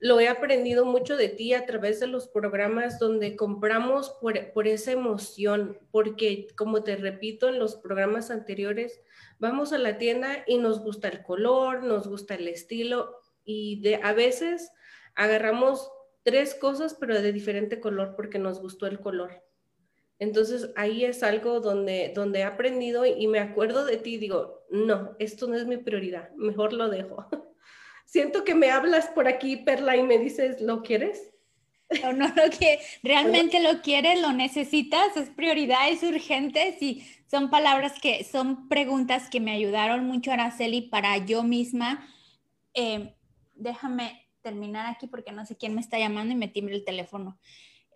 lo 0.00 0.20
he 0.20 0.28
aprendido 0.28 0.84
mucho 0.84 1.16
de 1.16 1.28
ti 1.28 1.54
a 1.54 1.66
través 1.66 1.98
de 2.00 2.06
los 2.06 2.28
programas 2.28 2.98
donde 2.98 3.36
compramos 3.36 4.10
por, 4.20 4.52
por 4.52 4.68
esa 4.68 4.92
emoción, 4.92 5.78
porque 5.90 6.46
como 6.56 6.84
te 6.84 6.96
repito 6.96 7.48
en 7.48 7.58
los 7.58 7.76
programas 7.76 8.30
anteriores, 8.30 9.00
vamos 9.38 9.72
a 9.72 9.78
la 9.78 9.98
tienda 9.98 10.44
y 10.46 10.58
nos 10.58 10.80
gusta 10.80 11.08
el 11.08 11.22
color, 11.22 11.82
nos 11.82 12.06
gusta 12.06 12.36
el 12.36 12.46
estilo 12.46 13.20
y 13.44 13.80
de, 13.82 13.96
a 14.02 14.12
veces 14.12 14.70
agarramos 15.14 15.90
tres 16.22 16.54
cosas 16.54 16.94
pero 16.98 17.20
de 17.20 17.32
diferente 17.32 17.80
color 17.80 18.14
porque 18.14 18.38
nos 18.38 18.60
gustó 18.60 18.86
el 18.86 19.00
color. 19.00 19.47
Entonces 20.18 20.70
ahí 20.76 21.04
es 21.04 21.22
algo 21.22 21.60
donde, 21.60 22.12
donde 22.14 22.40
he 22.40 22.44
aprendido 22.44 23.06
y 23.06 23.26
me 23.28 23.38
acuerdo 23.38 23.84
de 23.84 23.98
ti, 23.98 24.18
digo, 24.18 24.64
no, 24.70 25.14
esto 25.18 25.46
no 25.46 25.56
es 25.56 25.66
mi 25.66 25.76
prioridad, 25.76 26.30
mejor 26.34 26.72
lo 26.72 26.88
dejo. 26.88 27.26
Siento 28.04 28.42
que 28.44 28.54
me 28.54 28.70
hablas 28.70 29.08
por 29.08 29.28
aquí, 29.28 29.56
Perla, 29.56 29.96
y 29.96 30.02
me 30.02 30.18
dices, 30.18 30.60
¿lo 30.60 30.82
quieres? 30.82 31.30
O 32.04 32.12
no 32.12 32.26
lo 32.28 32.50
que 32.58 32.80
realmente 33.02 33.60
lo 33.60 33.80
quieres, 33.80 34.20
lo 34.20 34.32
necesitas, 34.32 35.16
es 35.16 35.30
prioridad, 35.30 35.88
es 35.88 36.02
urgente, 36.02 36.76
sí, 36.78 37.06
son 37.30 37.50
palabras 37.50 38.00
que 38.00 38.24
son 38.24 38.68
preguntas 38.68 39.28
que 39.30 39.40
me 39.40 39.52
ayudaron 39.52 40.04
mucho, 40.04 40.32
Araceli, 40.32 40.82
para 40.82 41.18
yo 41.18 41.42
misma. 41.42 42.06
Eh, 42.74 43.14
déjame 43.54 44.26
terminar 44.40 44.86
aquí 44.86 45.06
porque 45.06 45.32
no 45.32 45.44
sé 45.44 45.56
quién 45.56 45.74
me 45.74 45.80
está 45.80 45.98
llamando 45.98 46.32
y 46.32 46.36
me 46.36 46.48
timbre 46.48 46.74
el 46.74 46.84
teléfono. 46.84 47.38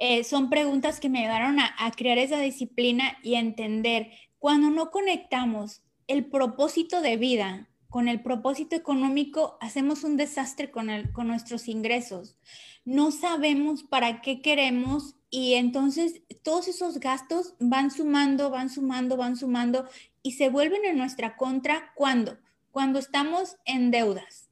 Eh, 0.05 0.25
son 0.25 0.51
preguntas 0.51 0.99
que 0.99 1.09
me 1.09 1.21
ayudaron 1.21 1.61
a, 1.61 1.93
crear 1.97 2.19
esa 2.19 2.41
disciplina 2.41 3.19
y 3.23 3.37
entender 3.37 4.11
cuando 4.41 4.69
no 4.69 4.91
conectamos 4.91 5.81
el 6.09 6.25
propósito 6.25 7.01
de 7.03 7.17
vida 7.17 7.69
con 7.89 8.09
el 8.09 8.21
propósito 8.21 8.75
económico, 8.75 9.57
hacemos 9.61 10.03
un 10.03 10.17
desastre 10.17 10.73
con, 10.73 10.89
con 11.13 11.29
nuestros 11.29 11.69
ingresos. 11.69 12.37
No 12.85 13.13
sabemos 13.13 13.85
para 13.85 14.23
qué 14.23 14.43
queremos 14.43 15.15
y 15.31 15.55
entonces 15.55 16.23
todos 16.43 16.67
esos 16.67 16.99
gastos 16.99 17.55
van 17.61 17.93
sumando, 17.93 18.51
van 18.51 18.71
sumando, 18.71 19.17
van 19.17 19.37
sumando 19.37 19.87
y 20.21 20.33
se 20.33 20.49
vuelven 20.49 20.85
en 20.85 20.99
nuestra 20.99 21.37
contra 21.37 21.93
cuando, 21.95 22.39
cuando 22.73 22.99
estamos 22.99 23.55
en 23.67 23.93
deudas, 23.93 24.49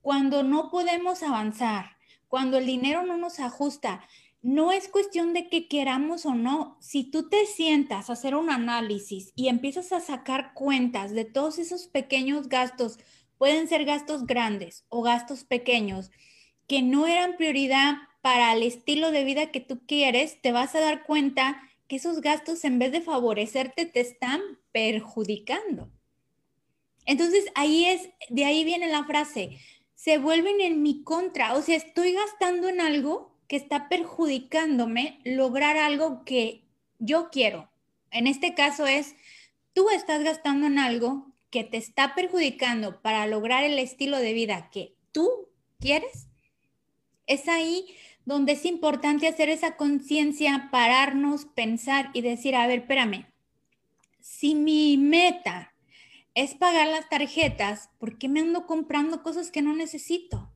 cuando 0.00 0.42
no 0.42 0.70
podemos 0.70 1.22
avanzar, 1.22 1.98
cuando 2.26 2.56
el 2.56 2.64
dinero 2.64 3.04
no 3.04 3.18
nos 3.18 3.38
ajusta 3.38 4.00
no 4.42 4.72
es 4.72 4.88
cuestión 4.88 5.32
de 5.34 5.48
que 5.48 5.68
queramos 5.68 6.24
o 6.24 6.34
no. 6.34 6.76
Si 6.80 7.04
tú 7.04 7.28
te 7.28 7.44
sientas 7.46 8.08
a 8.08 8.12
hacer 8.12 8.34
un 8.34 8.50
análisis 8.50 9.32
y 9.34 9.48
empiezas 9.48 9.92
a 9.92 10.00
sacar 10.00 10.54
cuentas 10.54 11.12
de 11.12 11.24
todos 11.24 11.58
esos 11.58 11.88
pequeños 11.88 12.48
gastos, 12.48 12.98
pueden 13.36 13.68
ser 13.68 13.84
gastos 13.84 14.26
grandes 14.26 14.84
o 14.88 15.02
gastos 15.02 15.44
pequeños, 15.44 16.10
que 16.66 16.82
no 16.82 17.06
eran 17.06 17.36
prioridad 17.36 17.96
para 18.20 18.52
el 18.52 18.62
estilo 18.62 19.10
de 19.10 19.24
vida 19.24 19.50
que 19.50 19.60
tú 19.60 19.86
quieres, 19.86 20.40
te 20.42 20.52
vas 20.52 20.74
a 20.74 20.80
dar 20.80 21.04
cuenta 21.04 21.62
que 21.86 21.96
esos 21.96 22.20
gastos 22.20 22.64
en 22.64 22.78
vez 22.78 22.92
de 22.92 23.00
favorecerte 23.00 23.86
te 23.86 24.00
están 24.00 24.40
perjudicando. 24.72 25.90
Entonces 27.06 27.46
ahí 27.54 27.86
es, 27.86 28.10
de 28.28 28.44
ahí 28.44 28.64
viene 28.64 28.88
la 28.88 29.04
frase, 29.04 29.58
se 29.94 30.18
vuelven 30.18 30.60
en 30.60 30.82
mi 30.82 31.02
contra, 31.02 31.54
o 31.54 31.62
sea, 31.62 31.76
estoy 31.76 32.12
gastando 32.12 32.68
en 32.68 32.80
algo 32.80 33.27
que 33.48 33.56
está 33.56 33.88
perjudicándome 33.88 35.18
lograr 35.24 35.76
algo 35.76 36.24
que 36.24 36.62
yo 36.98 37.30
quiero. 37.30 37.70
En 38.10 38.26
este 38.26 38.54
caso 38.54 38.86
es, 38.86 39.14
tú 39.72 39.90
estás 39.90 40.22
gastando 40.22 40.66
en 40.66 40.78
algo 40.78 41.32
que 41.50 41.64
te 41.64 41.78
está 41.78 42.14
perjudicando 42.14 43.00
para 43.00 43.26
lograr 43.26 43.64
el 43.64 43.78
estilo 43.78 44.18
de 44.18 44.34
vida 44.34 44.68
que 44.70 44.94
tú 45.12 45.48
quieres. 45.80 46.28
Es 47.26 47.48
ahí 47.48 47.86
donde 48.24 48.52
es 48.52 48.66
importante 48.66 49.26
hacer 49.26 49.48
esa 49.48 49.76
conciencia, 49.76 50.68
pararnos, 50.70 51.46
pensar 51.46 52.10
y 52.12 52.20
decir, 52.20 52.54
a 52.54 52.66
ver, 52.66 52.80
espérame, 52.80 53.26
si 54.20 54.54
mi 54.54 54.98
meta 54.98 55.72
es 56.34 56.54
pagar 56.54 56.88
las 56.88 57.08
tarjetas, 57.08 57.88
¿por 57.98 58.18
qué 58.18 58.28
me 58.28 58.40
ando 58.40 58.66
comprando 58.66 59.22
cosas 59.22 59.50
que 59.50 59.62
no 59.62 59.74
necesito? 59.74 60.52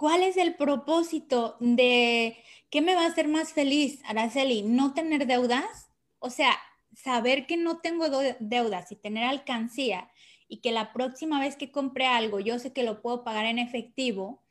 ¿Cuál 0.00 0.22
es 0.22 0.38
el 0.38 0.54
propósito 0.54 1.58
de 1.60 2.42
qué 2.70 2.80
me 2.80 2.94
va 2.94 3.02
a 3.02 3.08
hacer 3.08 3.28
más 3.28 3.52
feliz, 3.52 4.00
Araceli? 4.06 4.62
¿No 4.62 4.94
tener 4.94 5.26
deudas? 5.26 5.90
O 6.20 6.30
sea, 6.30 6.56
saber 6.94 7.46
que 7.46 7.58
no 7.58 7.80
tengo 7.80 8.06
deudas 8.38 8.90
y 8.92 8.96
tener 8.96 9.24
alcancía 9.24 10.10
y 10.48 10.62
que 10.62 10.72
la 10.72 10.94
próxima 10.94 11.38
vez 11.38 11.54
que 11.54 11.70
compre 11.70 12.06
algo 12.06 12.40
yo 12.40 12.58
sé 12.58 12.72
que 12.72 12.82
lo 12.82 13.02
puedo 13.02 13.24
pagar 13.24 13.44
en 13.44 13.58
efectivo 13.58 14.42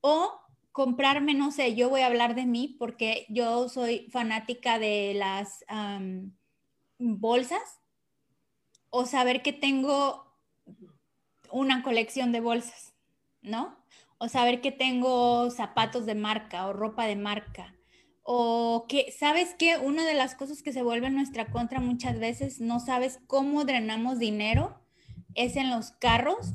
o 0.00 0.40
comprarme, 0.72 1.34
no 1.34 1.52
sé, 1.52 1.76
yo 1.76 1.88
voy 1.88 2.00
a 2.00 2.06
hablar 2.06 2.34
de 2.34 2.46
mí 2.46 2.74
porque 2.76 3.26
yo 3.28 3.68
soy 3.68 4.08
fanática 4.10 4.80
de 4.80 5.14
las 5.14 5.64
bolsas 6.98 7.78
o 8.90 9.06
saber 9.06 9.40
que 9.40 9.52
tengo 9.52 10.34
una 11.52 11.84
colección 11.84 12.32
de 12.32 12.40
bolsas, 12.40 12.92
¿no? 13.40 13.83
O 14.24 14.28
saber 14.30 14.62
que 14.62 14.72
tengo 14.72 15.50
zapatos 15.50 16.06
de 16.06 16.14
marca 16.14 16.66
o 16.66 16.72
ropa 16.72 17.06
de 17.06 17.14
marca. 17.14 17.74
O 18.22 18.86
que, 18.88 19.12
¿sabes 19.12 19.54
qué? 19.58 19.76
Una 19.76 20.06
de 20.06 20.14
las 20.14 20.34
cosas 20.34 20.62
que 20.62 20.72
se 20.72 20.82
vuelve 20.82 21.08
en 21.08 21.14
nuestra 21.14 21.50
contra 21.50 21.78
muchas 21.78 22.18
veces, 22.18 22.58
no 22.58 22.80
sabes 22.80 23.20
cómo 23.26 23.66
drenamos 23.66 24.18
dinero, 24.18 24.80
es 25.34 25.56
en 25.56 25.68
los 25.68 25.90
carros, 25.90 26.54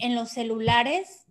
en 0.00 0.14
los 0.14 0.28
celulares 0.28 1.24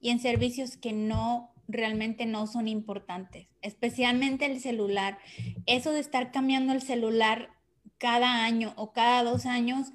y 0.00 0.10
en 0.10 0.20
servicios 0.20 0.76
que 0.76 0.92
no 0.92 1.52
realmente 1.66 2.24
no 2.24 2.46
son 2.46 2.68
importantes, 2.68 3.48
especialmente 3.60 4.46
el 4.46 4.60
celular. 4.60 5.18
Eso 5.66 5.90
de 5.90 5.98
estar 5.98 6.30
cambiando 6.30 6.72
el 6.72 6.80
celular 6.80 7.50
cada 7.98 8.44
año 8.44 8.72
o 8.76 8.92
cada 8.92 9.24
dos 9.24 9.46
años, 9.46 9.88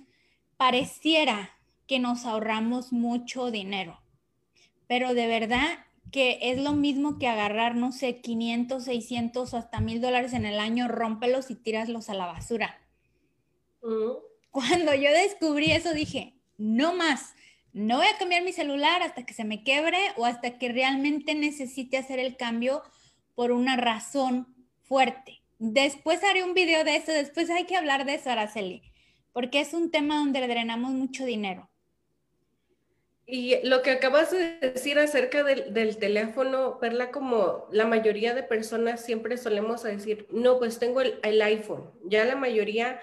pareciera 0.58 1.52
que 1.88 2.00
nos 2.00 2.26
ahorramos 2.26 2.92
mucho 2.92 3.52
dinero. 3.52 4.02
Pero 4.88 5.14
de 5.14 5.28
verdad 5.28 5.86
que 6.12 6.40
es 6.42 6.60
lo 6.60 6.74
mismo 6.74 7.20
que 7.20 7.28
agarrar, 7.28 7.76
no 7.76 7.92
sé, 7.92 8.22
500, 8.22 8.84
600 8.84 9.54
o 9.54 9.58
hasta 9.58 9.80
mil 9.80 10.02
dólares 10.02 10.34
en 10.34 10.46
el 10.46 10.60
año, 10.60 10.88
rómpelos 10.88 11.52
y 11.52 11.56
tíraslos 11.56 12.10
a 12.10 12.14
la 12.14 12.26
basura. 12.26 12.80
Cuando 14.52 14.94
yo 14.94 15.12
descubrí 15.12 15.72
eso 15.72 15.94
dije, 15.94 16.34
no 16.58 16.94
más, 16.94 17.36
no 17.74 17.98
voy 17.98 18.08
a 18.08 18.18
cambiar 18.18 18.44
mi 18.44 18.54
celular 18.54 19.04
hasta 19.04 19.26
que 19.26 19.34
se 19.34 19.44
me 19.44 19.64
quebre 19.64 20.00
o 20.16 20.26
hasta 20.26 20.58
que 20.58 20.70
realmente 20.70 21.36
necesite 21.36 21.98
hacer 21.98 22.20
el 22.20 22.36
cambio 22.36 22.82
por 23.36 23.52
una 23.52 23.78
razón 23.78 24.48
fuerte. 24.82 25.42
Después 25.60 26.24
haré 26.24 26.44
un 26.44 26.54
video 26.54 26.84
de 26.84 26.96
eso, 26.96 27.12
después 27.12 27.50
hay 27.50 27.66
que 27.66 27.76
hablar 27.76 28.06
de 28.06 28.16
eso, 28.16 28.30
Araceli, 28.30 28.82
porque 29.34 29.60
es 29.60 29.74
un 29.74 29.92
tema 29.92 30.18
donde 30.18 30.48
drenamos 30.48 30.92
mucho 30.92 31.26
dinero. 31.26 31.70
Y 33.30 33.60
lo 33.68 33.82
que 33.82 33.92
acabas 33.92 34.32
de 34.32 34.58
decir 34.62 34.98
acerca 35.00 35.44
del, 35.44 35.74
del, 35.74 35.98
teléfono, 35.98 36.80
verla 36.80 37.12
como 37.12 37.68
la 37.72 37.86
mayoría 37.86 38.34
de 38.34 38.42
personas 38.42 39.04
siempre 39.04 39.36
solemos 39.36 39.84
decir, 39.84 40.28
no, 40.32 40.60
pues 40.60 40.80
tengo 40.80 41.02
el, 41.02 41.20
el 41.24 41.42
iPhone. 41.42 41.92
Ya 42.06 42.24
la 42.24 42.38
mayoría 42.38 43.02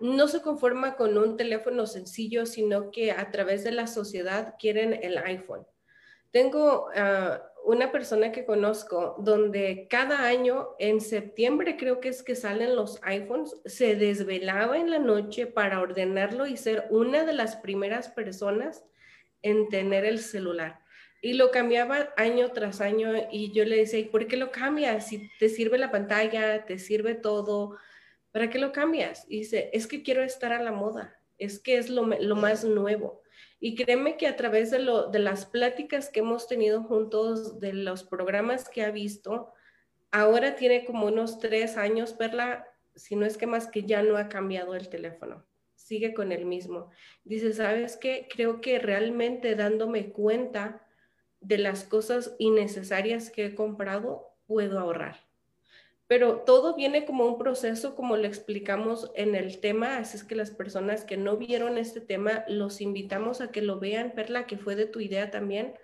no 0.00 0.28
se 0.28 0.40
conforma 0.40 0.96
con 0.96 1.18
un 1.18 1.36
teléfono 1.36 1.86
sencillo, 1.86 2.46
sino 2.46 2.90
que 2.90 3.12
a 3.12 3.30
través 3.30 3.64
de 3.64 3.72
la 3.72 3.86
sociedad 3.86 4.54
quieren 4.58 4.98
el 5.02 5.18
iPhone. 5.18 5.66
Tengo 6.30 6.86
uh, 6.86 7.70
una 7.70 7.92
persona 7.92 8.32
que 8.32 8.44
conozco 8.44 9.16
donde 9.18 9.88
cada 9.88 10.24
año, 10.24 10.70
en 10.78 11.02
septiembre 11.02 11.76
creo 11.76 12.00
que 12.00 12.08
es 12.08 12.22
que 12.22 12.34
salen 12.34 12.76
los 12.76 12.98
iPhones, 13.02 13.56
se 13.64 13.94
desvelaba 13.94 14.78
en 14.78 14.90
la 14.90 14.98
noche 14.98 15.46
para 15.46 15.80
ordenarlo 15.80 16.46
y 16.46 16.56
ser 16.56 16.86
una 16.90 17.24
de 17.24 17.32
las 17.32 17.56
primeras 17.56 18.08
personas 18.08 18.84
en 19.46 19.68
tener 19.68 20.04
el 20.04 20.18
celular. 20.18 20.80
Y 21.22 21.34
lo 21.34 21.50
cambiaba 21.50 22.12
año 22.16 22.50
tras 22.52 22.80
año 22.80 23.12
y 23.30 23.52
yo 23.52 23.64
le 23.64 23.76
decía, 23.76 24.06
por 24.10 24.26
qué 24.26 24.36
lo 24.36 24.50
cambias? 24.50 25.08
Si 25.08 25.30
te 25.38 25.48
sirve 25.48 25.78
la 25.78 25.90
pantalla, 25.90 26.64
te 26.64 26.78
sirve 26.78 27.14
todo, 27.14 27.76
¿para 28.32 28.50
qué 28.50 28.58
lo 28.58 28.72
cambias? 28.72 29.24
Y 29.28 29.40
dice, 29.40 29.70
es 29.72 29.86
que 29.86 30.02
quiero 30.02 30.22
estar 30.22 30.52
a 30.52 30.62
la 30.62 30.72
moda, 30.72 31.16
es 31.38 31.60
que 31.60 31.78
es 31.78 31.88
lo, 31.88 32.04
lo 32.06 32.36
más 32.36 32.64
nuevo. 32.64 33.22
Y 33.60 33.76
créeme 33.76 34.16
que 34.16 34.26
a 34.26 34.36
través 34.36 34.70
de, 34.70 34.80
lo, 34.80 35.08
de 35.08 35.20
las 35.20 35.46
pláticas 35.46 36.10
que 36.10 36.20
hemos 36.20 36.46
tenido 36.46 36.82
juntos, 36.82 37.60
de 37.60 37.72
los 37.72 38.02
programas 38.02 38.68
que 38.68 38.82
ha 38.82 38.90
visto, 38.90 39.52
ahora 40.10 40.56
tiene 40.56 40.84
como 40.84 41.06
unos 41.06 41.38
tres 41.38 41.76
años, 41.76 42.12
Perla, 42.12 42.66
si 42.94 43.14
no 43.16 43.24
es 43.24 43.36
que 43.36 43.46
más 43.46 43.68
que 43.68 43.84
ya 43.84 44.02
no 44.02 44.16
ha 44.16 44.28
cambiado 44.28 44.74
el 44.74 44.88
teléfono, 44.88 45.46
sigue 45.86 46.14
con 46.14 46.32
el 46.32 46.46
mismo. 46.46 46.90
Dice, 47.24 47.52
¿sabes 47.52 47.96
qué? 47.96 48.26
Creo 48.28 48.60
que 48.60 48.80
realmente 48.80 49.54
dándome 49.54 50.10
cuenta 50.10 50.84
de 51.40 51.58
las 51.58 51.84
cosas 51.84 52.34
innecesarias 52.40 53.30
que 53.30 53.46
he 53.46 53.54
comprado, 53.54 54.32
puedo 54.48 54.80
ahorrar. 54.80 55.24
Pero 56.08 56.38
todo 56.40 56.74
viene 56.74 57.04
como 57.04 57.26
un 57.26 57.38
proceso, 57.38 57.94
como 57.94 58.16
lo 58.16 58.26
explicamos 58.26 59.12
en 59.14 59.36
el 59.36 59.60
tema, 59.60 59.98
así 59.98 60.16
es 60.16 60.24
que 60.24 60.34
las 60.34 60.50
personas 60.50 61.04
que 61.04 61.16
no 61.16 61.36
vieron 61.36 61.78
este 61.78 62.00
tema, 62.00 62.44
los 62.48 62.80
invitamos 62.80 63.40
a 63.40 63.52
que 63.52 63.62
lo 63.62 63.78
vean, 63.78 64.12
Perla, 64.12 64.46
que 64.46 64.58
fue 64.58 64.74
de 64.74 64.86
tu 64.86 64.98
idea 64.98 65.30
también, 65.30 65.74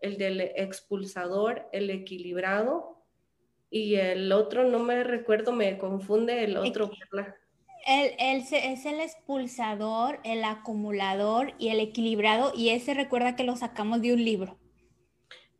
el 0.00 0.18
del 0.18 0.40
expulsador, 0.40 1.68
el 1.72 1.90
equilibrado, 1.90 3.04
y 3.70 3.96
el 3.96 4.30
otro, 4.30 4.64
no 4.64 4.78
me 4.78 5.02
recuerdo, 5.02 5.52
me 5.52 5.78
confunde 5.78 6.44
el 6.44 6.56
otro, 6.56 6.90
Perla. 6.90 7.36
El, 7.88 8.12
el, 8.18 8.42
es 8.42 8.84
el 8.84 9.00
expulsador, 9.00 10.20
el 10.22 10.44
acumulador 10.44 11.54
y 11.58 11.70
el 11.70 11.80
equilibrado, 11.80 12.52
y 12.54 12.68
ese 12.68 12.92
recuerda 12.92 13.34
que 13.34 13.44
lo 13.44 13.56
sacamos 13.56 14.02
de 14.02 14.12
un 14.12 14.22
libro. 14.22 14.58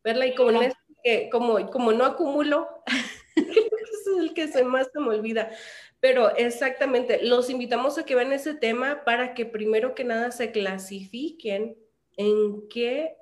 Perla, 0.03 0.27
y 0.27 0.35
como, 0.35 0.61
como, 1.31 1.71
como 1.71 1.91
no 1.91 2.05
acumulo, 2.05 2.67
el 4.19 4.33
que 4.33 4.47
se 4.47 4.63
más 4.63 4.89
se 4.93 4.99
me 4.99 5.07
olvida. 5.07 5.49
Pero 5.99 6.35
exactamente, 6.35 7.19
los 7.23 7.49
invitamos 7.49 7.97
a 7.97 8.05
que 8.05 8.15
vean 8.15 8.31
ese 8.31 8.53
tema 8.53 9.03
para 9.05 9.33
que 9.33 9.45
primero 9.45 9.95
que 9.95 10.03
nada 10.03 10.31
se 10.31 10.51
clasifiquen 10.51 11.77
en 12.15 12.69
qué 12.69 13.15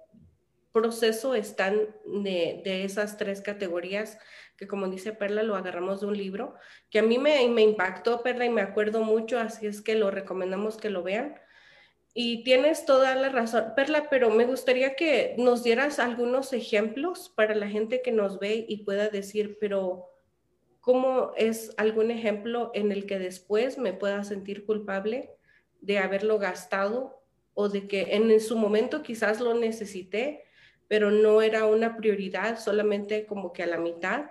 proceso 0.72 1.34
están 1.34 1.96
de, 2.06 2.62
de 2.64 2.84
esas 2.84 3.18
tres 3.18 3.42
categorías 3.42 4.20
que 4.58 4.68
como 4.68 4.88
dice 4.88 5.14
Perla, 5.14 5.44
lo 5.44 5.56
agarramos 5.56 6.02
de 6.02 6.08
un 6.08 6.18
libro, 6.18 6.56
que 6.90 7.00
a 7.00 7.04
mí 7.04 7.18
me, 7.18 7.48
me 7.50 7.62
impactó, 7.62 8.24
Perla, 8.24 8.46
y 8.46 8.50
me 8.50 8.62
acuerdo 8.62 9.02
mucho, 9.04 9.40
así 9.40 9.68
es 9.68 9.82
que 9.82 9.96
lo 9.96 10.12
recomendamos 10.12 10.78
que 10.78 10.90
lo 10.90 11.04
vean. 11.04 11.36
Y 12.14 12.44
tienes 12.44 12.86
toda 12.86 13.16
la 13.16 13.30
razón, 13.30 13.74
Perla, 13.76 14.08
pero 14.10 14.32
me 14.32 14.46
gustaría 14.46 14.96
que 14.96 15.36
nos 15.38 15.64
dieras 15.64 16.00
algunos 16.00 16.52
ejemplos 16.54 17.32
para 17.36 17.54
la 17.54 17.68
gente 17.68 18.02
que 18.02 18.12
nos 18.12 18.40
ve 18.40 18.66
y 18.68 18.84
pueda 18.84 19.10
decir, 19.10 19.58
pero 19.62 20.10
¿Cómo 20.88 21.34
es 21.36 21.74
algún 21.76 22.12
ejemplo 22.12 22.72
en 22.74 22.94
el 22.94 23.06
que 23.06 23.20
después 23.20 23.78
me 23.78 23.92
pueda 23.92 24.24
sentir 24.24 24.66
culpable 24.66 25.36
de 25.82 25.98
haberlo 25.98 26.40
gastado 26.40 27.26
o 27.54 27.68
de 27.68 27.90
que 27.90 28.16
en 28.16 28.40
su 28.40 28.56
momento 28.56 29.04
quizás 29.04 29.42
lo 29.42 29.54
necesité, 29.54 30.46
pero 30.88 31.12
no 31.12 31.42
era 31.42 31.66
una 31.66 31.98
prioridad, 31.98 32.58
solamente 32.58 33.26
como 33.26 33.52
que 33.52 33.64
a 33.64 33.68
la 33.68 33.80
mitad? 33.80 34.28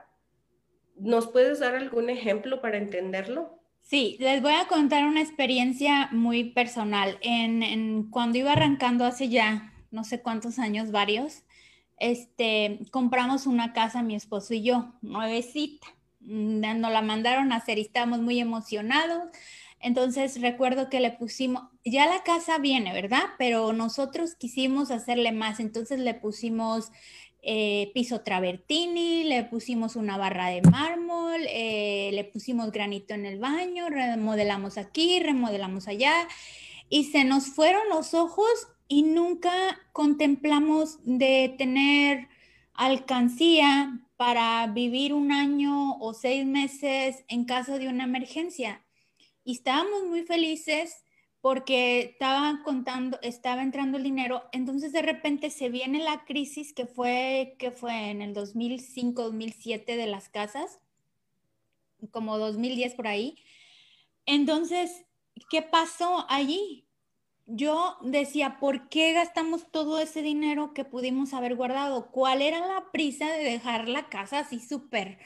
¿Nos 0.97 1.27
puedes 1.29 1.61
dar 1.61 1.75
algún 1.77 2.11
ejemplo 2.11 2.61
para 2.61 2.79
entenderlo? 2.79 3.61
Sí, 3.83 4.17
les 4.19 4.43
voy 4.43 4.55
a 4.55 4.67
contar 4.67 5.05
una 5.07 5.21
experiencia 5.21 6.09
muy 6.11 6.45
personal. 6.51 7.19
En, 7.23 8.11
cuando 8.11 8.39
iba 8.39 8.53
arrancando 8.53 9.05
hace 9.05 9.29
ya 9.29 9.73
no 9.91 10.03
sé 10.05 10.21
cuántos 10.21 10.59
años, 10.59 10.91
varios, 10.91 11.45
este, 11.99 12.81
compramos 12.91 13.47
una 13.47 13.73
casa 13.73 14.03
mi 14.03 14.17
esposo 14.17 14.55
y 14.55 14.63
yo, 14.63 14.93
nuevecita. 15.03 15.87
Mm, 16.21 16.81
nos 16.81 16.93
la 16.93 17.03
mandaron 17.03 17.53
a 17.53 17.57
hacer 17.57 17.79
y 17.79 17.83
estábamos 17.83 18.21
muy 18.21 18.41
emocionados. 18.41 19.31
Entonces 19.81 20.41
recuerdo 20.41 20.89
que 20.91 21.01
le 21.01 21.13
pusimos, 21.13 21.63
ya 21.85 22.07
la 22.07 22.23
casa 22.25 22.59
viene, 22.59 22.93
¿verdad? 22.93 23.25
Pero 23.39 23.73
nosotros 23.73 24.35
quisimos 24.35 24.91
hacerle 24.91 25.33
más, 25.33 25.61
entonces 25.61 26.01
le 26.01 26.15
pusimos 26.15 26.91
eh, 27.49 27.93
piso 27.95 28.23
travertini, 28.23 29.23
le 29.23 29.45
pusimos 29.45 29.95
una 29.95 30.19
barra 30.19 30.49
de 30.49 30.63
mármol, 30.63 31.43
eh, 31.49 32.11
le 32.13 32.25
pusimos 32.25 32.73
granito 32.73 33.15
en 33.15 33.25
el 33.25 33.39
baño, 33.39 33.89
remodelamos 33.89 34.77
aquí, 34.79 35.21
remodelamos 35.21 35.87
allá 35.87 36.27
y 36.89 37.05
se 37.05 37.23
nos 37.23 37.47
fueron 37.47 37.89
los 37.89 38.15
ojos 38.15 38.51
y 38.89 39.05
nunca 39.05 39.53
contemplamos 39.93 40.99
de 41.05 41.55
tener 41.57 42.27
alcancía 42.75 44.01
para 44.17 44.67
vivir 44.67 45.13
un 45.15 45.31
año 45.31 45.99
o 46.01 46.15
seis 46.15 46.45
meses 46.45 47.25
en 47.29 47.45
caso 47.45 47.79
de 47.79 47.87
una 47.87 48.05
emergencia. 48.05 48.85
Y 49.45 49.53
estábamos 49.53 50.05
muy 50.05 50.25
felices 50.25 51.05
porque 51.47 52.01
estaba 52.01 52.61
contando, 52.65 53.21
estaba 53.23 53.63
entrando 53.63 53.99
el 53.99 54.03
dinero. 54.03 54.43
Entonces 54.51 54.93
de 54.93 55.01
repente 55.01 55.51
se 55.51 55.69
viene 55.69 56.01
la 56.01 56.25
crisis 56.25 56.73
que 56.73 56.87
fue, 56.87 57.55
que 57.61 57.71
fue 57.71 58.11
en 58.11 58.21
el 58.21 58.35
2005, 58.35 59.23
2007 59.23 59.97
de 59.97 60.07
las 60.09 60.29
casas, 60.29 60.81
como 62.11 62.37
2010 62.37 62.95
por 62.95 63.07
ahí. 63.07 63.39
Entonces, 64.25 65.05
¿qué 65.49 65.63
pasó 65.63 66.27
allí? 66.29 66.89
yo 67.47 67.97
decía, 68.03 68.59
¿por 68.59 68.89
qué 68.89 69.13
gastamos 69.13 69.71
todo 69.71 70.01
ese 70.01 70.23
dinero 70.23 70.75
que 70.75 70.85
pudimos 70.85 71.33
haber 71.33 71.55
guardado? 71.55 72.11
¿Cuál 72.11 72.43
era 72.43 72.59
la 72.67 72.91
prisa 72.91 73.31
de 73.31 73.45
dejar 73.45 73.89
la 73.89 74.09
casa 74.09 74.41
así 74.41 74.59
súper, 74.59 75.21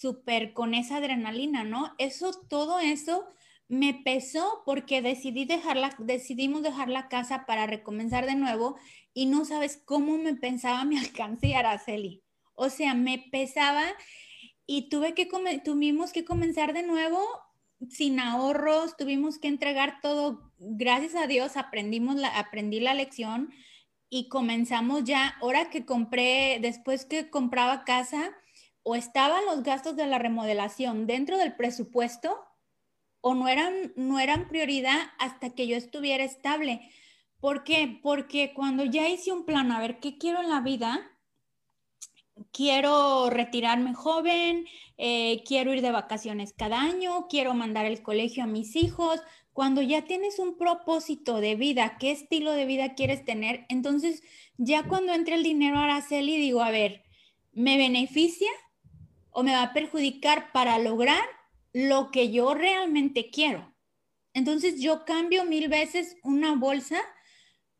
súper 0.00 0.52
con 0.52 0.74
esa 0.74 0.98
adrenalina, 0.98 1.64
no? 1.64 1.92
Eso, 1.98 2.30
todo 2.48 2.78
eso 2.78 3.26
me 3.74 3.94
pesó 3.94 4.62
porque 4.64 5.02
decidí 5.02 5.44
dejarla, 5.44 5.94
decidimos 5.98 6.62
dejar 6.62 6.88
la 6.88 7.08
casa 7.08 7.46
para 7.46 7.66
recomenzar 7.66 8.26
de 8.26 8.34
nuevo 8.34 8.76
y 9.12 9.26
no 9.26 9.44
sabes 9.44 9.80
cómo 9.84 10.16
me 10.18 10.34
pensaba 10.34 10.84
mi 10.84 10.98
alcance 10.98 11.48
y 11.48 11.54
Araceli. 11.54 12.22
O 12.54 12.70
sea, 12.70 12.94
me 12.94 13.18
pesaba 13.30 13.84
y 14.66 14.88
tuve 14.88 15.14
que 15.14 15.28
tuvimos 15.64 16.12
que 16.12 16.24
comenzar 16.24 16.72
de 16.72 16.82
nuevo 16.82 17.20
sin 17.90 18.20
ahorros, 18.20 18.96
tuvimos 18.96 19.38
que 19.38 19.48
entregar 19.48 20.00
todo. 20.00 20.52
Gracias 20.58 21.14
a 21.14 21.26
Dios 21.26 21.56
aprendimos 21.56 22.16
la, 22.16 22.38
aprendí 22.38 22.80
la 22.80 22.94
lección 22.94 23.52
y 24.08 24.28
comenzamos 24.28 25.04
ya, 25.04 25.36
ahora 25.40 25.70
que 25.70 25.84
compré, 25.84 26.58
después 26.60 27.04
que 27.04 27.30
compraba 27.30 27.84
casa, 27.84 28.30
o 28.84 28.94
estaban 28.94 29.44
los 29.46 29.62
gastos 29.62 29.96
de 29.96 30.06
la 30.06 30.18
remodelación 30.18 31.06
dentro 31.06 31.36
del 31.38 31.56
presupuesto 31.56 32.38
o 33.26 33.34
no 33.34 33.48
eran, 33.48 33.94
no 33.96 34.20
eran 34.20 34.48
prioridad 34.48 34.98
hasta 35.18 35.54
que 35.54 35.66
yo 35.66 35.76
estuviera 35.76 36.22
estable. 36.22 36.90
¿Por 37.40 37.64
qué? 37.64 37.98
Porque 38.02 38.52
cuando 38.52 38.84
ya 38.84 39.08
hice 39.08 39.32
un 39.32 39.46
plan, 39.46 39.72
a 39.72 39.80
ver, 39.80 39.98
¿qué 39.98 40.18
quiero 40.18 40.42
en 40.42 40.50
la 40.50 40.60
vida? 40.60 41.10
Quiero 42.52 43.30
retirarme 43.30 43.94
joven, 43.94 44.66
eh, 44.98 45.42
quiero 45.46 45.72
ir 45.72 45.80
de 45.80 45.90
vacaciones 45.90 46.52
cada 46.52 46.82
año, 46.82 47.26
quiero 47.30 47.54
mandar 47.54 47.86
el 47.86 48.02
colegio 48.02 48.44
a 48.44 48.46
mis 48.46 48.76
hijos. 48.76 49.22
Cuando 49.54 49.80
ya 49.80 50.04
tienes 50.04 50.38
un 50.38 50.58
propósito 50.58 51.40
de 51.40 51.54
vida, 51.54 51.96
qué 51.98 52.10
estilo 52.10 52.52
de 52.52 52.66
vida 52.66 52.94
quieres 52.94 53.24
tener, 53.24 53.64
entonces 53.70 54.22
ya 54.58 54.82
cuando 54.86 55.14
entre 55.14 55.36
el 55.36 55.42
dinero 55.42 55.78
a 55.78 55.84
Araceli 55.84 56.36
digo, 56.36 56.60
a 56.60 56.70
ver, 56.70 57.04
¿me 57.52 57.78
beneficia 57.78 58.50
o 59.30 59.42
me 59.42 59.52
va 59.52 59.62
a 59.62 59.72
perjudicar 59.72 60.52
para 60.52 60.78
lograr 60.78 61.24
lo 61.74 62.10
que 62.10 62.30
yo 62.30 62.54
realmente 62.54 63.30
quiero. 63.30 63.74
Entonces 64.32 64.80
yo 64.80 65.04
cambio 65.04 65.44
mil 65.44 65.68
veces 65.68 66.16
una 66.22 66.54
bolsa 66.54 66.98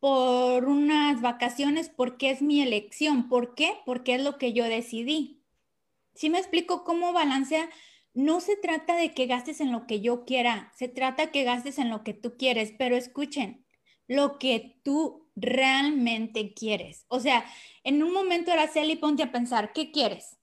por 0.00 0.66
unas 0.66 1.22
vacaciones 1.22 1.88
porque 1.88 2.30
es 2.30 2.42
mi 2.42 2.60
elección. 2.60 3.28
¿Por 3.28 3.54
qué? 3.54 3.72
Porque 3.86 4.16
es 4.16 4.22
lo 4.22 4.36
que 4.36 4.52
yo 4.52 4.64
decidí. 4.64 5.42
Si 6.14 6.28
me 6.28 6.38
explico 6.38 6.84
cómo 6.84 7.12
balancea, 7.12 7.70
no 8.12 8.40
se 8.40 8.56
trata 8.56 8.96
de 8.96 9.14
que 9.14 9.26
gastes 9.26 9.60
en 9.60 9.72
lo 9.72 9.86
que 9.86 10.00
yo 10.00 10.24
quiera, 10.24 10.72
se 10.76 10.88
trata 10.88 11.30
que 11.30 11.42
gastes 11.44 11.78
en 11.78 11.88
lo 11.88 12.04
que 12.04 12.14
tú 12.14 12.36
quieres, 12.36 12.72
pero 12.78 12.96
escuchen, 12.96 13.64
lo 14.06 14.38
que 14.38 14.78
tú 14.84 15.30
realmente 15.34 16.52
quieres. 16.52 17.06
O 17.08 17.18
sea, 17.18 17.44
en 17.82 18.02
un 18.02 18.12
momento, 18.12 18.52
Araceli, 18.52 18.96
ponte 18.96 19.22
a 19.22 19.32
pensar, 19.32 19.72
¿qué 19.72 19.90
quieres? 19.90 20.36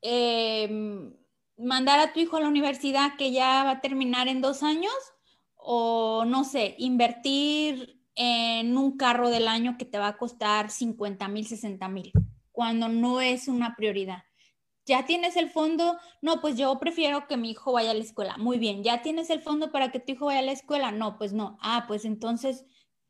Eh, 0.00 1.10
mandar 1.60 2.00
a 2.00 2.12
tu 2.12 2.20
hijo 2.20 2.36
a 2.36 2.40
la 2.40 2.48
universidad 2.48 3.16
que 3.16 3.32
ya 3.32 3.64
va 3.64 3.70
a 3.72 3.80
terminar 3.80 4.28
en 4.28 4.40
dos 4.40 4.62
años 4.62 4.92
o 5.56 6.24
no 6.26 6.44
sé, 6.44 6.74
invertir 6.78 8.00
en 8.14 8.76
un 8.76 8.96
carro 8.96 9.30
del 9.30 9.48
año 9.48 9.76
que 9.78 9.84
te 9.84 9.98
va 9.98 10.08
a 10.08 10.16
costar 10.16 10.70
50 10.70 11.28
mil, 11.28 11.46
60 11.46 11.88
mil, 11.88 12.12
cuando 12.50 12.88
no 12.88 13.20
es 13.20 13.48
una 13.48 13.76
prioridad. 13.76 14.24
Ya 14.86 15.06
tienes 15.06 15.36
el 15.36 15.50
fondo, 15.50 15.98
no, 16.20 16.40
pues 16.40 16.56
yo 16.56 16.78
prefiero 16.80 17.28
que 17.28 17.36
mi 17.36 17.50
hijo 17.50 17.72
vaya 17.72 17.92
a 17.92 17.94
la 17.94 18.02
escuela. 18.02 18.36
Muy 18.38 18.58
bien, 18.58 18.82
ya 18.82 19.02
tienes 19.02 19.30
el 19.30 19.40
fondo 19.40 19.70
para 19.70 19.92
que 19.92 20.00
tu 20.00 20.12
hijo 20.12 20.26
vaya 20.26 20.40
a 20.40 20.42
la 20.42 20.52
escuela. 20.52 20.90
No, 20.90 21.16
pues 21.16 21.32
no. 21.32 21.58
Ah, 21.60 21.84
pues 21.86 22.04
entonces, 22.04 22.64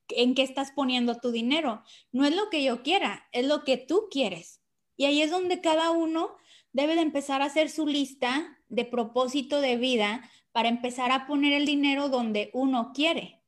¿en 0.09 0.35
qué 0.35 0.43
estás 0.43 0.73
poniendo 0.73 1.17
tu 1.17 1.31
dinero? 1.31 1.83
No 2.13 2.25
es 2.27 2.37
lo 2.37 2.51
que 2.51 2.63
yo 2.63 2.83
quiera, 2.83 3.29
es 3.33 3.47
lo 3.47 3.65
que 3.65 3.79
tú 3.79 4.09
quieres. 4.11 4.61
Y 4.97 5.07
ahí 5.07 5.23
es 5.23 5.31
donde 5.31 5.61
cada 5.63 5.91
uno 5.91 6.37
debe 6.73 6.95
de 6.95 7.03
empezar 7.03 7.43
a 7.43 7.47
hacer 7.47 7.69
su 7.69 7.87
lista 7.87 8.59
de 8.69 8.85
propósito 8.85 9.61
de 9.61 9.77
vida 9.77 10.23
para 10.53 10.69
empezar 10.69 11.13
a 11.13 11.27
poner 11.27 11.53
el 11.53 11.67
dinero 11.67 12.09
donde 12.09 12.51
uno 12.53 12.93
quiere. 12.95 13.43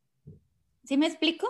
¿Sí 0.85 0.97
me 0.97 1.07
explico? 1.07 1.49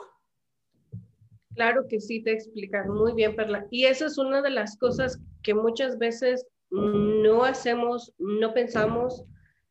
Claro 1.55 1.87
que 1.89 2.01
sí, 2.01 2.23
te 2.23 2.33
explicas 2.33 2.87
muy 2.87 3.13
bien, 3.15 3.37
Perla. 3.37 3.67
Y 3.71 3.85
esa 3.85 4.07
es 4.07 4.19
una 4.19 4.41
de 4.41 4.51
las 4.51 4.79
cosas 4.79 5.21
que 5.43 5.55
muchas 5.55 5.99
veces 5.99 6.47
no 6.71 7.45
hacemos, 7.45 8.15
no 8.19 8.55
pensamos 8.55 9.25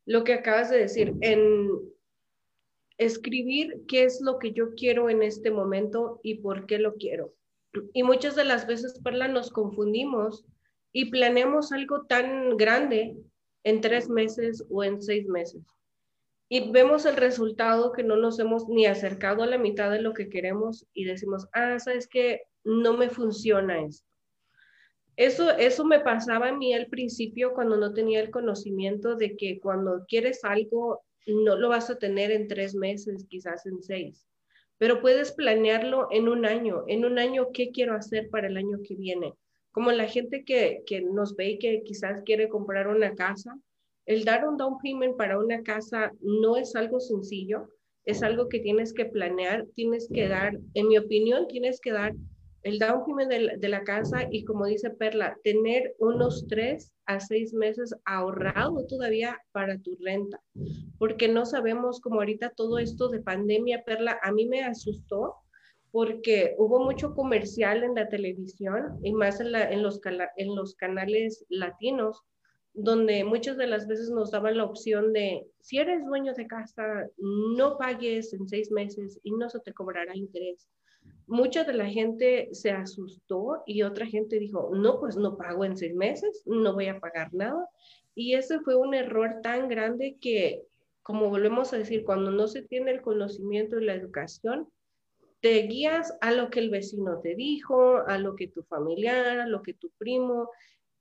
lo 0.06 0.24
que 0.24 0.34
acabas 0.34 0.70
de 0.70 0.78
decir, 0.80 1.16
en 1.22 1.70
escribir 2.98 3.82
qué 3.88 4.04
es 4.04 4.22
lo 4.22 4.38
que 4.38 4.52
yo 4.52 4.76
quiero 4.76 5.10
en 5.10 5.24
este 5.24 5.50
momento 5.50 6.20
y 6.22 6.36
por 6.36 6.68
qué 6.68 6.78
lo 6.78 6.96
quiero. 6.96 7.34
Y 7.94 8.04
muchas 8.04 8.36
de 8.36 8.44
las 8.44 8.68
veces, 8.68 9.00
Perla, 9.04 9.28
nos 9.28 9.50
confundimos 9.50 10.46
y 10.94 11.12
planeamos 11.12 11.72
algo 11.72 12.06
tan 12.06 12.58
grande 12.58 13.16
en 13.64 13.82
tres 13.82 14.10
meses 14.10 14.66
o 14.70 14.84
en 14.84 15.02
seis 15.02 15.28
meses. 15.28 15.62
Y 16.50 16.72
vemos 16.72 17.06
el 17.06 17.16
resultado 17.16 17.94
que 17.94 18.04
no 18.04 18.18
nos 18.18 18.40
hemos 18.40 18.68
ni 18.68 18.86
acercado 18.86 19.44
a 19.44 19.48
la 19.48 19.58
mitad 19.58 19.90
de 19.90 20.02
lo 20.02 20.14
que 20.14 20.30
queremos 20.30 20.86
y 20.94 21.06
decimos, 21.06 21.48
ah, 21.54 21.80
sabes 21.80 22.08
que 22.08 22.42
no 22.64 22.98
me 22.98 23.10
funciona 23.10 23.86
esto. 23.86 24.06
Eso, 25.16 25.52
eso 25.52 25.86
me 25.86 26.00
pasaba 26.00 26.50
a 26.50 26.54
mí 26.54 26.74
al 26.74 26.88
principio 26.88 27.54
cuando 27.54 27.78
no 27.78 27.94
tenía 27.94 28.20
el 28.22 28.32
conocimiento 28.32 29.16
de 29.16 29.38
que 29.38 29.60
cuando 29.60 30.06
quieres 30.08 30.44
algo 30.44 31.04
no 31.28 31.56
lo 31.56 31.70
vas 31.70 31.90
a 31.90 32.00
tener 32.00 32.32
en 32.32 32.48
tres 32.48 32.74
meses, 32.76 33.26
quizás 33.30 33.66
en 33.66 33.82
seis, 33.84 34.26
pero 34.78 35.02
puedes 35.02 35.32
planearlo 35.34 36.08
en 36.12 36.28
un 36.28 36.46
año. 36.46 36.84
En 36.88 37.06
un 37.06 37.20
año, 37.20 37.50
¿qué 37.54 37.72
quiero 37.72 37.94
hacer 37.94 38.30
para 38.30 38.48
el 38.48 38.58
año 38.58 38.80
que 38.84 38.96
viene? 38.96 39.34
Como 39.72 39.92
la 39.92 40.08
gente 40.08 40.44
que, 40.44 40.84
que 40.86 41.02
nos 41.02 41.36
ve 41.36 41.52
y 41.52 41.60
que 41.60 41.84
quizás 41.84 42.22
quiere 42.24 42.50
comprar 42.50 42.88
una 42.88 43.16
casa, 43.16 43.58
el 44.06 44.26
dar 44.26 44.48
un 44.48 44.58
down 44.58 44.78
payment 44.82 45.16
para 45.16 45.40
una 45.40 45.62
casa 45.64 46.12
no 46.22 46.58
es 46.58 46.76
algo 46.76 47.00
sencillo, 47.00 47.70
es 48.06 48.24
algo 48.24 48.50
que 48.50 48.60
tienes 48.60 48.94
que 48.94 49.06
planear, 49.06 49.66
tienes 49.76 50.10
que 50.12 50.28
dar, 50.28 50.58
en 50.74 50.88
mi 50.88 50.98
opinión, 50.98 51.48
tienes 51.48 51.80
que 51.80 51.92
dar 51.92 52.14
el 52.64 52.78
down 52.80 53.04
payment 53.06 53.32
de 53.60 53.70
la, 53.70 53.84
casa 53.84 54.28
y 54.30 54.44
como 54.44 54.66
dice 54.66 54.92
Perla, 54.92 55.38
tener 55.44 55.96
unos 56.00 56.46
tres 56.48 56.92
a 57.06 57.20
seis 57.20 57.54
meses 57.54 57.96
ahorrado 58.06 58.86
todavía 58.88 59.40
para 59.52 59.80
tu 59.80 59.98
renta, 60.00 60.40
porque 61.00 61.28
no 61.28 61.46
sabemos 61.46 62.00
como 62.00 62.18
ahorita 62.18 62.52
todo 62.56 62.78
esto 62.78 63.10
de 63.10 63.22
pandemia, 63.22 63.84
Perla, 63.84 64.20
a 64.22 64.32
mí 64.32 64.46
me 64.46 64.64
asustó 64.64 65.38
porque 65.92 66.56
hubo 66.58 66.80
mucho 66.80 67.14
comercial 67.14 67.84
en 67.84 67.96
la 67.96 68.08
televisión 68.08 69.00
y 69.04 69.12
más 69.14 69.42
en, 69.42 69.52
los, 69.52 70.00
en 70.38 70.56
los 70.56 70.76
canales 70.76 71.46
latinos, 71.50 72.24
donde 72.74 73.26
muchas 73.26 73.58
de 73.58 73.68
las 73.68 73.88
veces 73.88 74.10
nos 74.10 74.32
daban 74.32 74.58
la 74.58 74.64
opción 74.64 75.12
de, 75.12 75.46
si 75.60 75.78
eres 75.78 76.06
dueño 76.06 76.34
de 76.34 76.48
casa, 76.48 77.08
no 77.18 77.78
pagues 77.78 78.34
en 78.34 78.48
seis 78.48 78.72
meses 78.72 79.20
y 79.24 79.32
no 79.32 79.50
se 79.50 79.60
te 79.60 79.74
cobrará 79.74 80.16
interés. 80.16 80.70
Mucha 81.28 81.66
de 81.66 81.74
la 81.74 81.88
gente 81.88 82.50
se 82.54 82.72
asustó 82.72 83.64
y 83.66 83.82
otra 83.82 84.06
gente 84.06 84.40
dijo, 84.40 84.70
no, 84.74 85.00
pues 85.00 85.18
no 85.18 85.38
pago 85.38 85.66
en 85.66 85.76
seis 85.76 85.94
meses, 85.94 86.44
no 86.46 86.74
voy 86.74 86.88
a 86.88 87.00
pagar 87.00 87.34
nada. 87.34 87.68
Y 88.16 88.36
ese 88.36 88.60
fue 88.62 88.76
un 88.76 88.94
error 88.94 89.40
tan 89.42 89.68
grande 89.68 90.18
que, 90.22 90.64
como 91.04 91.30
volvemos 91.30 91.74
a 91.74 91.78
decir, 91.78 92.04
cuando 92.06 92.32
no 92.32 92.48
se 92.48 92.62
tiene 92.62 92.92
el 92.92 93.02
conocimiento 93.02 93.80
y 93.80 93.86
la 93.86 93.96
educación, 93.96 94.70
te 95.42 95.64
guías 95.64 96.16
a 96.22 96.32
lo 96.32 96.52
que 96.52 96.60
el 96.60 96.70
vecino 96.70 97.20
te 97.20 97.36
dijo, 97.36 97.98
a 98.08 98.20
lo 98.20 98.36
que 98.36 98.48
tu 98.48 98.64
familiar, 98.64 99.40
a 99.40 99.48
lo 99.48 99.64
que 99.64 99.74
tu 99.74 99.90
primo. 99.98 100.52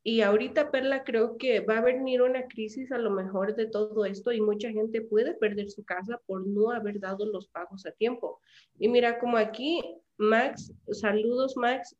Y 0.03 0.22
ahorita, 0.22 0.70
Perla, 0.70 1.05
creo 1.05 1.37
que 1.37 1.61
va 1.61 1.79
a 1.79 1.83
venir 1.83 2.22
una 2.22 2.48
crisis 2.48 2.90
a 2.90 2.96
lo 2.96 3.11
mejor 3.11 3.55
de 3.55 3.66
todo 3.66 4.07
esto 4.07 4.33
y 4.33 4.40
mucha 4.40 4.70
gente 4.70 5.03
puede 5.03 5.35
perder 5.35 5.70
su 5.70 5.85
casa 5.85 6.22
por 6.26 6.46
no 6.46 6.70
haber 6.70 7.00
dado 7.00 7.26
los 7.26 7.48
pagos 7.48 7.85
a 7.85 7.92
tiempo. 7.92 8.40
Y 8.79 8.88
mira, 8.88 9.18
como 9.18 9.37
aquí, 9.37 9.83
Max, 10.16 10.72
saludos, 10.90 11.55
Max. 11.59 11.94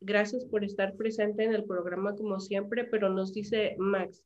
Gracias 0.00 0.44
por 0.44 0.64
estar 0.64 0.94
presente 0.96 1.44
en 1.44 1.54
el 1.54 1.64
programa 1.64 2.14
como 2.14 2.38
siempre, 2.40 2.84
pero 2.84 3.08
nos 3.08 3.32
dice 3.32 3.74
Max, 3.78 4.22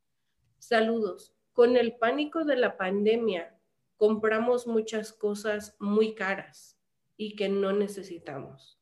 saludos. 0.59 1.37
Con 1.53 1.77
el 1.77 1.95
pánico 1.99 2.45
de 2.45 2.57
la 2.57 2.77
pandemia, 2.77 3.57
compramos 3.97 4.67
muchas 4.67 5.13
cosas 5.13 5.77
muy 5.79 6.17
caras 6.17 6.80
y 7.21 7.37
que 7.37 7.51
no 7.51 7.73
necesitamos. 7.73 8.81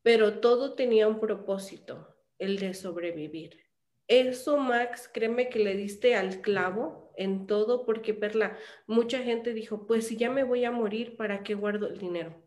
Pero 0.00 0.40
todo 0.40 0.74
tenía 0.74 1.06
un 1.06 1.20
propósito, 1.20 2.16
el 2.38 2.58
de 2.58 2.72
sobrevivir. 2.72 3.60
Eso, 4.08 4.56
Max, 4.56 5.10
créeme 5.12 5.50
que 5.50 5.58
le 5.58 5.76
diste 5.76 6.14
al 6.14 6.40
clavo 6.40 7.12
en 7.14 7.46
todo, 7.46 7.84
porque 7.84 8.14
Perla, 8.14 8.56
mucha 8.86 9.18
gente 9.18 9.52
dijo, 9.52 9.86
pues 9.86 10.06
si 10.06 10.16
ya 10.16 10.30
me 10.30 10.44
voy 10.44 10.64
a 10.64 10.70
morir, 10.70 11.14
¿para 11.18 11.42
qué 11.42 11.52
guardo 11.52 11.88
el 11.88 11.98
dinero? 11.98 12.42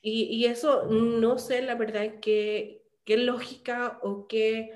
Y, 0.00 0.46
eso 0.46 0.86
no 0.86 1.38
sé, 1.38 1.60
la 1.60 1.74
verdad, 1.74 2.18
qué, 2.22 2.82
qué 3.04 3.18
lógica 3.18 3.98
o 4.02 4.26
qué 4.26 4.72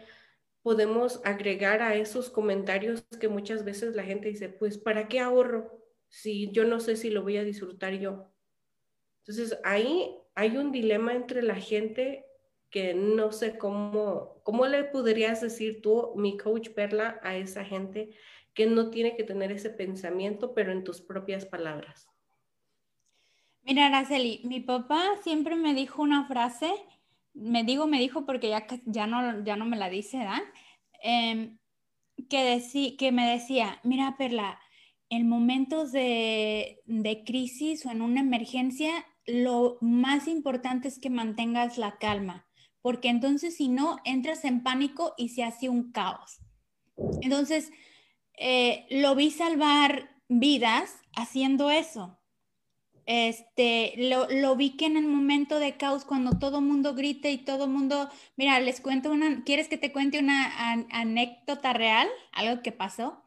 podemos 0.63 1.23
agregar 1.25 1.81
a 1.81 1.95
esos 1.95 2.29
comentarios 2.29 3.03
que 3.19 3.29
muchas 3.29 3.65
veces 3.65 3.95
la 3.95 4.05
gente 4.05 4.29
dice, 4.29 4.51
pues 4.51 4.77
¿para 4.77 5.09
qué 5.09 5.21
ahorro 5.21 5.83
si 6.09 6.51
yo 6.53 6.65
no 6.65 6.81
sé 6.81 6.97
si 6.97 7.09
lo 7.09 7.23
voy 7.23 7.39
a 7.39 7.45
disfrutar 7.45 7.95
yo? 7.95 8.31
Entonces, 9.29 9.59
ahí 9.63 10.17
hay 10.35 10.57
un 10.57 10.73
dilema 10.73 11.15
entre 11.15 11.43
la 11.43 11.57
gente 11.57 12.25
que 12.71 12.95
no 12.95 13.31
sé 13.31 13.59
cómo, 13.59 14.41
¿cómo 14.43 14.67
le 14.67 14.85
podrías 14.85 15.41
decir 15.41 15.83
tú, 15.83 16.13
mi 16.17 16.37
coach 16.37 16.71
Perla, 16.71 17.21
a 17.23 17.37
esa 17.37 17.65
gente 17.65 18.11
que 18.55 18.67
no 18.67 18.91
tiene 18.91 19.17
que 19.17 19.25
tener 19.25 19.53
ese 19.53 19.71
pensamiento, 19.71 20.55
pero 20.55 20.73
en 20.73 20.85
tus 20.85 21.01
propias 21.01 21.47
palabras? 21.47 22.09
Mira, 23.63 23.87
Araceli, 23.87 24.41
mi 24.45 24.61
papá 24.61 25.05
siempre 25.23 25.55
me 25.55 25.75
dijo 25.75 26.03
una 26.03 26.27
frase 26.27 26.73
me 27.39 27.65
digo, 27.65 27.87
me 27.87 28.01
dijo 28.01 28.27
porque 28.27 28.49
ya, 28.49 28.67
ya, 28.87 29.07
no, 29.07 29.45
ya 29.45 29.57
no 29.57 29.65
me 29.65 29.77
la 29.77 29.89
dice, 29.89 30.19
¿verdad? 30.19 30.43
Em, 31.03 31.59
que, 32.29 32.97
que 32.99 33.13
me 33.13 33.31
decía, 33.31 33.81
mira, 33.85 34.17
Perla, 34.19 34.59
en 35.09 35.29
momentos 35.29 35.93
de, 35.93 36.83
de 36.87 37.25
crisis 37.25 37.87
o 37.87 37.91
en 37.91 38.03
una 38.03 38.21
emergencia, 38.21 39.07
lo 39.29 39.79
más 39.81 40.27
importante 40.27 40.89
es 40.89 40.99
que 40.99 41.11
mantengas 41.11 41.79
la 41.79 41.99
calma, 41.99 42.47
porque 42.83 43.09
entonces 43.09 43.57
si 43.57 43.69
no, 43.69 43.99
entras 44.05 44.45
en 44.45 44.63
pánico 44.63 45.15
y 45.17 45.29
se 45.29 45.45
hace 45.45 45.69
un 45.69 45.93
caos. 45.93 46.41
Entonces, 47.21 47.71
eh, 48.39 48.87
lo 48.91 49.15
vi 49.15 49.31
salvar 49.31 50.11
vidas 50.29 50.95
haciendo 51.15 51.71
eso. 51.71 52.19
Este, 53.07 53.95
lo, 53.97 54.29
lo, 54.29 54.55
vi 54.57 54.77
que 54.77 54.85
en 54.85 54.99
el 54.99 55.07
momento 55.07 55.59
de 55.59 55.79
caos, 55.79 56.05
cuando 56.05 56.39
todo 56.39 56.61
mundo 56.61 56.95
grita 56.95 57.31
y 57.31 57.39
todo 57.39 57.67
mundo, 57.67 58.11
mira, 58.37 58.61
les 58.61 58.83
cuento 58.83 59.11
una, 59.11 59.45
¿quieres 59.45 59.69
que 59.69 59.79
te 59.79 59.93
cuente 59.93 60.19
una 60.19 60.53
anécdota 60.91 61.73
real? 61.73 62.07
Algo 62.33 62.63
que 62.63 62.71
pasó. 62.71 63.23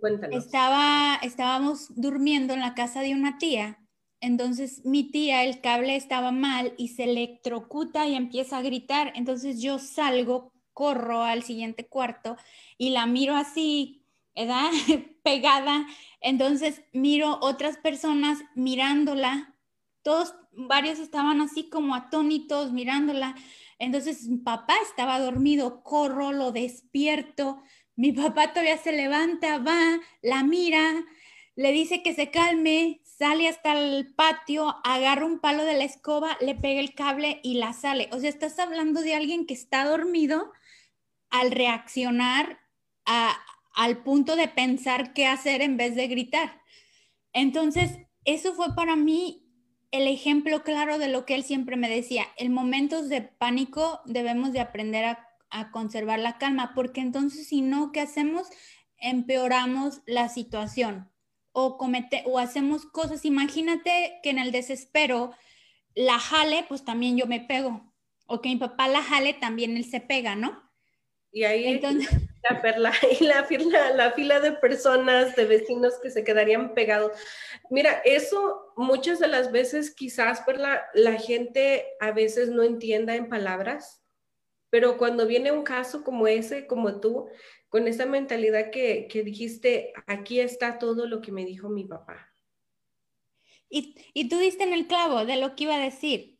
Cuéntanos. 0.00 0.44
Estaba, 0.44 1.20
estábamos 1.22 1.94
durmiendo 1.94 2.54
en 2.54 2.60
la 2.60 2.74
casa 2.74 3.02
de 3.02 3.14
una 3.14 3.38
tía, 3.38 3.78
entonces 4.24 4.84
mi 4.84 5.10
tía, 5.10 5.44
el 5.44 5.60
cable 5.60 5.96
estaba 5.96 6.32
mal 6.32 6.74
y 6.76 6.88
se 6.88 7.04
electrocuta 7.04 8.06
y 8.06 8.14
empieza 8.14 8.58
a 8.58 8.62
gritar, 8.62 9.12
entonces 9.14 9.60
yo 9.60 9.78
salgo, 9.78 10.52
corro 10.72 11.22
al 11.22 11.42
siguiente 11.42 11.86
cuarto 11.86 12.36
y 12.78 12.90
la 12.90 13.06
miro 13.06 13.36
así 13.36 14.04
¿verdad? 14.34 14.70
Pegada. 15.22 15.86
Entonces 16.20 16.82
miro 16.92 17.38
otras 17.40 17.76
personas 17.78 18.38
mirándola. 18.54 19.54
Todos, 20.02 20.34
varios 20.52 20.98
estaban 20.98 21.40
así 21.40 21.68
como 21.68 21.94
atónitos 21.94 22.72
mirándola. 22.72 23.34
Entonces 23.78 24.26
mi 24.28 24.38
papá 24.38 24.74
estaba 24.82 25.18
dormido, 25.18 25.82
corro, 25.82 26.32
lo 26.32 26.52
despierto. 26.52 27.62
Mi 27.96 28.12
papá 28.12 28.48
todavía 28.48 28.76
se 28.78 28.92
levanta, 28.92 29.58
va, 29.58 30.00
la 30.20 30.42
mira, 30.42 31.04
le 31.54 31.70
dice 31.72 32.02
que 32.02 32.12
se 32.12 32.30
calme, 32.30 33.00
sale 33.18 33.48
hasta 33.48 33.78
el 33.78 34.12
patio, 34.14 34.76
agarra 34.84 35.26
un 35.26 35.38
palo 35.38 35.64
de 35.64 35.74
la 35.74 35.84
escoba, 35.84 36.36
le 36.40 36.54
pega 36.54 36.80
el 36.80 36.94
cable 36.94 37.40
y 37.42 37.54
la 37.54 37.72
sale. 37.72 38.08
O 38.12 38.18
sea, 38.18 38.28
estás 38.28 38.58
hablando 38.58 39.02
de 39.02 39.14
alguien 39.14 39.46
que 39.46 39.54
está 39.54 39.84
dormido 39.84 40.52
al 41.30 41.50
reaccionar 41.50 42.60
a, 43.06 43.36
al 43.74 44.02
punto 44.02 44.36
de 44.36 44.48
pensar 44.48 45.12
qué 45.12 45.26
hacer 45.26 45.62
en 45.62 45.76
vez 45.76 45.94
de 45.94 46.08
gritar. 46.08 46.60
Entonces, 47.32 47.98
eso 48.24 48.54
fue 48.54 48.74
para 48.74 48.96
mí 48.96 49.44
el 49.90 50.08
ejemplo 50.08 50.64
claro 50.64 50.98
de 50.98 51.08
lo 51.08 51.24
que 51.24 51.36
él 51.36 51.44
siempre 51.44 51.76
me 51.76 51.88
decía. 51.88 52.26
En 52.36 52.52
momentos 52.52 53.08
de 53.08 53.22
pánico 53.22 54.00
debemos 54.06 54.52
de 54.52 54.60
aprender 54.60 55.04
a, 55.04 55.30
conservar 55.70 56.18
la 56.18 56.36
calma, 56.36 56.72
porque 56.74 57.00
entonces 57.00 57.46
si 57.46 57.60
no, 57.62 57.92
¿qué 57.92 58.00
hacemos? 58.00 58.48
Empeoramos 58.98 60.00
la 60.04 60.28
situación 60.28 61.13
o, 61.54 61.78
comete, 61.78 62.22
o 62.26 62.38
hacemos 62.38 62.84
cosas. 62.84 63.24
Imagínate 63.24 64.18
que 64.22 64.30
en 64.30 64.38
el 64.38 64.50
desespero 64.50 65.32
la 65.94 66.18
jale, 66.18 66.66
pues 66.68 66.84
también 66.84 67.16
yo 67.16 67.26
me 67.26 67.40
pego. 67.40 67.94
O 68.26 68.40
que 68.40 68.48
mi 68.48 68.56
papá 68.56 68.88
la 68.88 69.02
jale, 69.02 69.34
también 69.34 69.76
él 69.76 69.84
se 69.84 70.00
pega, 70.00 70.34
¿no? 70.34 70.62
Y 71.30 71.44
ahí 71.44 71.66
Entonces, 71.66 72.10
la 72.50 72.60
perla 72.60 72.92
y 73.20 73.24
la 73.24 73.44
fila, 73.44 73.90
la 73.92 74.10
fila 74.12 74.40
de 74.40 74.52
personas, 74.52 75.36
de 75.36 75.44
vecinos 75.44 75.94
que 76.02 76.10
se 76.10 76.24
quedarían 76.24 76.74
pegados. 76.74 77.12
Mira, 77.70 78.02
eso 78.04 78.72
muchas 78.76 79.20
de 79.20 79.28
las 79.28 79.52
veces 79.52 79.94
quizás 79.94 80.40
perla, 80.40 80.84
la 80.92 81.14
gente 81.14 81.86
a 82.00 82.10
veces 82.10 82.50
no 82.50 82.64
entienda 82.64 83.14
en 83.14 83.28
palabras, 83.28 84.02
pero 84.70 84.98
cuando 84.98 85.28
viene 85.28 85.52
un 85.52 85.62
caso 85.62 86.02
como 86.02 86.26
ese, 86.26 86.66
como 86.66 87.00
tú, 87.00 87.28
con 87.74 87.88
esa 87.88 88.06
mentalidad 88.06 88.70
que, 88.70 89.08
que 89.10 89.24
dijiste, 89.24 89.92
aquí 90.06 90.38
está 90.38 90.78
todo 90.78 91.08
lo 91.08 91.20
que 91.20 91.32
me 91.32 91.44
dijo 91.44 91.68
mi 91.68 91.82
papá. 91.82 92.32
Y, 93.68 93.96
y 94.12 94.28
tú 94.28 94.38
diste 94.38 94.62
en 94.62 94.72
el 94.72 94.86
clavo 94.86 95.24
de 95.24 95.34
lo 95.38 95.56
que 95.56 95.64
iba 95.64 95.74
a 95.74 95.80
decir 95.80 96.38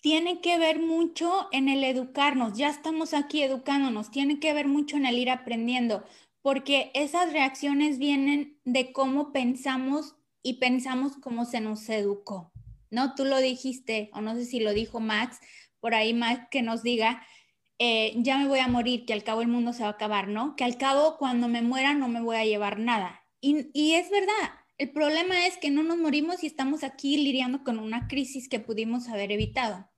tiene 0.00 0.40
que 0.40 0.56
ver 0.56 0.78
mucho 0.78 1.48
en 1.52 1.68
el 1.68 1.84
educarnos, 1.84 2.56
ya 2.56 2.70
estamos 2.70 3.12
aquí 3.12 3.42
educándonos, 3.42 4.10
tiene 4.10 4.40
que 4.40 4.54
ver 4.54 4.68
mucho 4.68 4.96
en 4.96 5.04
el 5.04 5.18
ir 5.18 5.28
aprendiendo, 5.28 6.02
porque 6.40 6.90
esas 6.94 7.30
reacciones 7.34 7.98
vienen 7.98 8.58
de 8.64 8.90
cómo 8.90 9.32
pensamos 9.32 10.16
y 10.42 10.54
pensamos 10.54 11.18
cómo 11.18 11.44
se 11.44 11.60
nos 11.60 11.86
educó, 11.90 12.54
¿no? 12.88 13.14
Tú 13.14 13.26
lo 13.26 13.36
dijiste, 13.36 14.08
o 14.14 14.22
no 14.22 14.34
sé 14.34 14.46
si 14.46 14.60
lo 14.60 14.72
dijo 14.72 14.98
Max, 14.98 15.40
por 15.78 15.94
ahí 15.94 16.14
Max 16.14 16.48
que 16.50 16.62
nos 16.62 16.82
diga, 16.82 17.22
eh, 17.82 18.12
ya 18.16 18.36
me 18.36 18.46
voy 18.46 18.58
a 18.58 18.68
morir, 18.68 19.06
que 19.06 19.14
al 19.14 19.24
cabo 19.24 19.40
el 19.40 19.48
mundo 19.48 19.72
se 19.72 19.82
va 19.82 19.88
a 19.88 19.92
acabar, 19.92 20.28
¿no? 20.28 20.54
Que 20.54 20.64
al 20.64 20.76
cabo 20.76 21.16
cuando 21.16 21.48
me 21.48 21.62
muera 21.62 21.94
no 21.94 22.08
me 22.08 22.20
voy 22.20 22.36
a 22.36 22.44
llevar 22.44 22.78
nada. 22.78 23.22
Y, 23.40 23.70
y 23.72 23.94
es 23.94 24.10
verdad, 24.10 24.50
el 24.76 24.90
problema 24.90 25.46
es 25.46 25.56
que 25.56 25.70
no 25.70 25.82
nos 25.82 25.96
morimos 25.96 26.44
y 26.44 26.46
estamos 26.46 26.84
aquí 26.84 27.16
lidiando 27.16 27.64
con 27.64 27.78
una 27.78 28.06
crisis 28.06 28.50
que 28.50 28.60
pudimos 28.60 29.08
haber 29.08 29.32
evitado. 29.32 29.88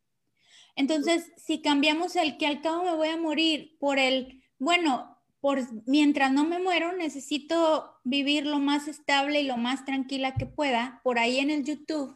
Entonces, 0.76 1.32
si 1.36 1.60
cambiamos 1.60 2.14
el 2.14 2.38
que 2.38 2.46
al 2.46 2.62
cabo 2.62 2.84
me 2.84 2.94
voy 2.94 3.08
a 3.08 3.16
morir 3.16 3.76
por 3.80 3.98
el, 3.98 4.44
bueno, 4.60 5.18
por 5.40 5.58
mientras 5.86 6.30
no 6.30 6.44
me 6.44 6.60
muero, 6.60 6.92
necesito 6.92 7.96
vivir 8.04 8.46
lo 8.46 8.60
más 8.60 8.86
estable 8.86 9.40
y 9.40 9.46
lo 9.46 9.56
más 9.56 9.84
tranquila 9.84 10.34
que 10.34 10.46
pueda. 10.46 11.00
Por 11.02 11.18
ahí 11.18 11.40
en 11.40 11.50
el 11.50 11.64
YouTube 11.64 12.14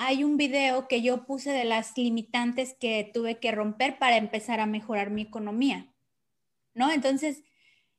hay 0.00 0.22
un 0.22 0.36
video 0.36 0.86
que 0.86 1.02
yo 1.02 1.26
puse 1.26 1.50
de 1.50 1.64
las 1.64 1.98
limitantes 1.98 2.76
que 2.78 3.10
tuve 3.12 3.40
que 3.40 3.50
romper 3.50 3.98
para 3.98 4.16
empezar 4.16 4.60
a 4.60 4.66
mejorar 4.66 5.10
mi 5.10 5.22
economía. 5.22 5.92
¿No? 6.72 6.92
Entonces, 6.92 7.42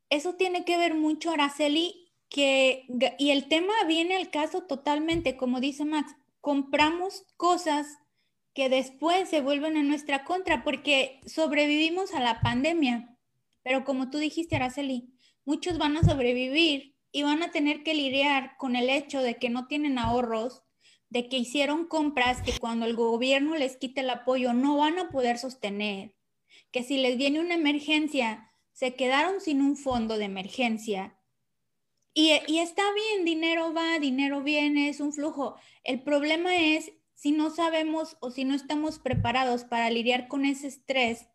eso 0.09 0.35
tiene 0.35 0.63
que 0.63 0.77
ver 0.77 0.95
mucho, 0.95 1.31
Araceli, 1.31 2.13
que, 2.29 2.85
y 3.17 3.31
el 3.31 3.49
tema 3.49 3.73
viene 3.85 4.15
al 4.15 4.29
caso 4.29 4.63
totalmente, 4.63 5.35
como 5.35 5.59
dice 5.59 5.83
Max, 5.83 6.15
compramos 6.39 7.25
cosas 7.35 7.97
que 8.53 8.69
después 8.69 9.27
se 9.27 9.41
vuelven 9.41 9.75
en 9.75 9.89
nuestra 9.89 10.23
contra 10.23 10.63
porque 10.63 11.19
sobrevivimos 11.25 12.13
a 12.13 12.21
la 12.21 12.39
pandemia. 12.39 13.17
Pero 13.61 13.83
como 13.83 14.09
tú 14.09 14.19
dijiste, 14.19 14.55
Araceli, 14.55 15.13
muchos 15.43 15.77
van 15.77 15.97
a 15.97 16.03
sobrevivir 16.03 16.95
y 17.11 17.23
van 17.23 17.43
a 17.43 17.51
tener 17.51 17.83
que 17.83 17.93
lidiar 17.93 18.55
con 18.55 18.77
el 18.77 18.89
hecho 18.89 19.21
de 19.21 19.35
que 19.35 19.49
no 19.49 19.67
tienen 19.67 19.97
ahorros, 19.97 20.63
de 21.09 21.27
que 21.27 21.37
hicieron 21.37 21.85
compras 21.85 22.41
que 22.41 22.57
cuando 22.59 22.85
el 22.85 22.95
gobierno 22.95 23.55
les 23.55 23.77
quite 23.77 24.01
el 24.01 24.09
apoyo 24.09 24.53
no 24.53 24.77
van 24.77 24.99
a 24.99 25.09
poder 25.09 25.37
sostener, 25.37 26.13
que 26.71 26.83
si 26.83 26.97
les 26.97 27.17
viene 27.17 27.39
una 27.39 27.55
emergencia, 27.55 28.51
se 28.73 28.95
quedaron 28.95 29.41
sin 29.41 29.61
un 29.61 29.75
fondo 29.75 30.17
de 30.17 30.25
emergencia. 30.25 31.17
Y, 32.13 32.31
y 32.47 32.59
está 32.59 32.83
bien, 32.93 33.25
dinero 33.25 33.73
va, 33.73 33.99
dinero 33.99 34.43
viene, 34.43 34.89
es 34.89 34.99
un 34.99 35.13
flujo. 35.13 35.55
El 35.83 36.01
problema 36.01 36.55
es 36.55 36.91
si 37.13 37.31
no 37.31 37.49
sabemos 37.49 38.17
o 38.21 38.31
si 38.31 38.45
no 38.45 38.55
estamos 38.55 38.99
preparados 38.99 39.63
para 39.63 39.89
lidiar 39.89 40.27
con 40.27 40.45
ese 40.45 40.67
estrés, 40.67 41.27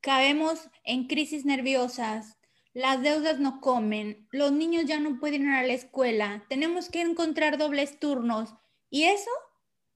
caemos 0.00 0.68
en 0.84 1.06
crisis 1.06 1.44
nerviosas, 1.44 2.37
las 2.78 3.02
deudas 3.02 3.40
no 3.40 3.60
comen, 3.60 4.28
los 4.30 4.52
niños 4.52 4.84
ya 4.84 5.00
no 5.00 5.18
pueden 5.18 5.42
ir 5.42 5.48
a 5.48 5.66
la 5.66 5.72
escuela, 5.72 6.44
tenemos 6.48 6.88
que 6.88 7.00
encontrar 7.00 7.58
dobles 7.58 7.98
turnos 7.98 8.54
y 8.88 9.02
eso 9.02 9.30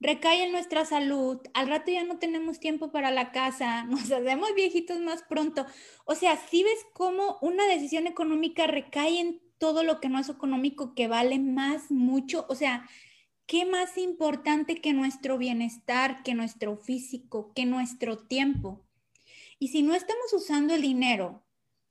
recae 0.01 0.43
en 0.43 0.51
nuestra 0.51 0.83
salud, 0.83 1.39
al 1.53 1.69
rato 1.69 1.93
ya 1.93 2.03
no 2.03 2.19
tenemos 2.19 2.59
tiempo 2.59 2.91
para 2.91 3.09
la 3.09 3.31
casa, 3.31 3.85
nos 3.89 4.11
hacemos 4.11 4.53
viejitos 4.53 4.99
más 4.99 5.23
pronto. 5.23 5.65
O 6.03 6.13
sea, 6.13 6.35
si 6.35 6.63
ves 6.63 6.85
cómo 6.91 7.37
una 7.41 7.65
decisión 7.67 8.05
económica 8.05 8.67
recae 8.67 9.17
en 9.21 9.41
todo 9.59 9.85
lo 9.85 10.01
que 10.01 10.09
no 10.09 10.19
es 10.19 10.27
económico, 10.27 10.93
que 10.93 11.07
vale 11.07 11.39
más 11.39 11.89
mucho, 11.89 12.45
o 12.49 12.55
sea, 12.55 12.85
¿qué 13.45 13.65
más 13.65 13.97
importante 13.97 14.81
que 14.81 14.91
nuestro 14.91 15.37
bienestar, 15.37 16.21
que 16.21 16.33
nuestro 16.33 16.75
físico, 16.75 17.53
que 17.55 17.65
nuestro 17.65 18.17
tiempo? 18.17 18.85
Y 19.57 19.69
si 19.69 19.83
no 19.83 19.95
estamos 19.95 20.33
usando 20.33 20.75
el 20.75 20.81
dinero 20.81 21.42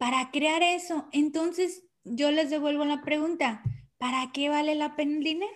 para 0.03 0.33
crear 0.33 0.65
eso, 0.65 1.09
entonces 1.13 1.85
yo 2.03 2.33
les 2.33 2.51
devuelvo 2.51 2.85
la 2.85 3.03
pregunta, 3.03 3.63
¿para 3.99 4.33
qué 4.35 4.49
vale 4.49 4.75
la 4.75 4.97
pena 4.97 5.17
el 5.19 5.23
dinero? 5.23 5.53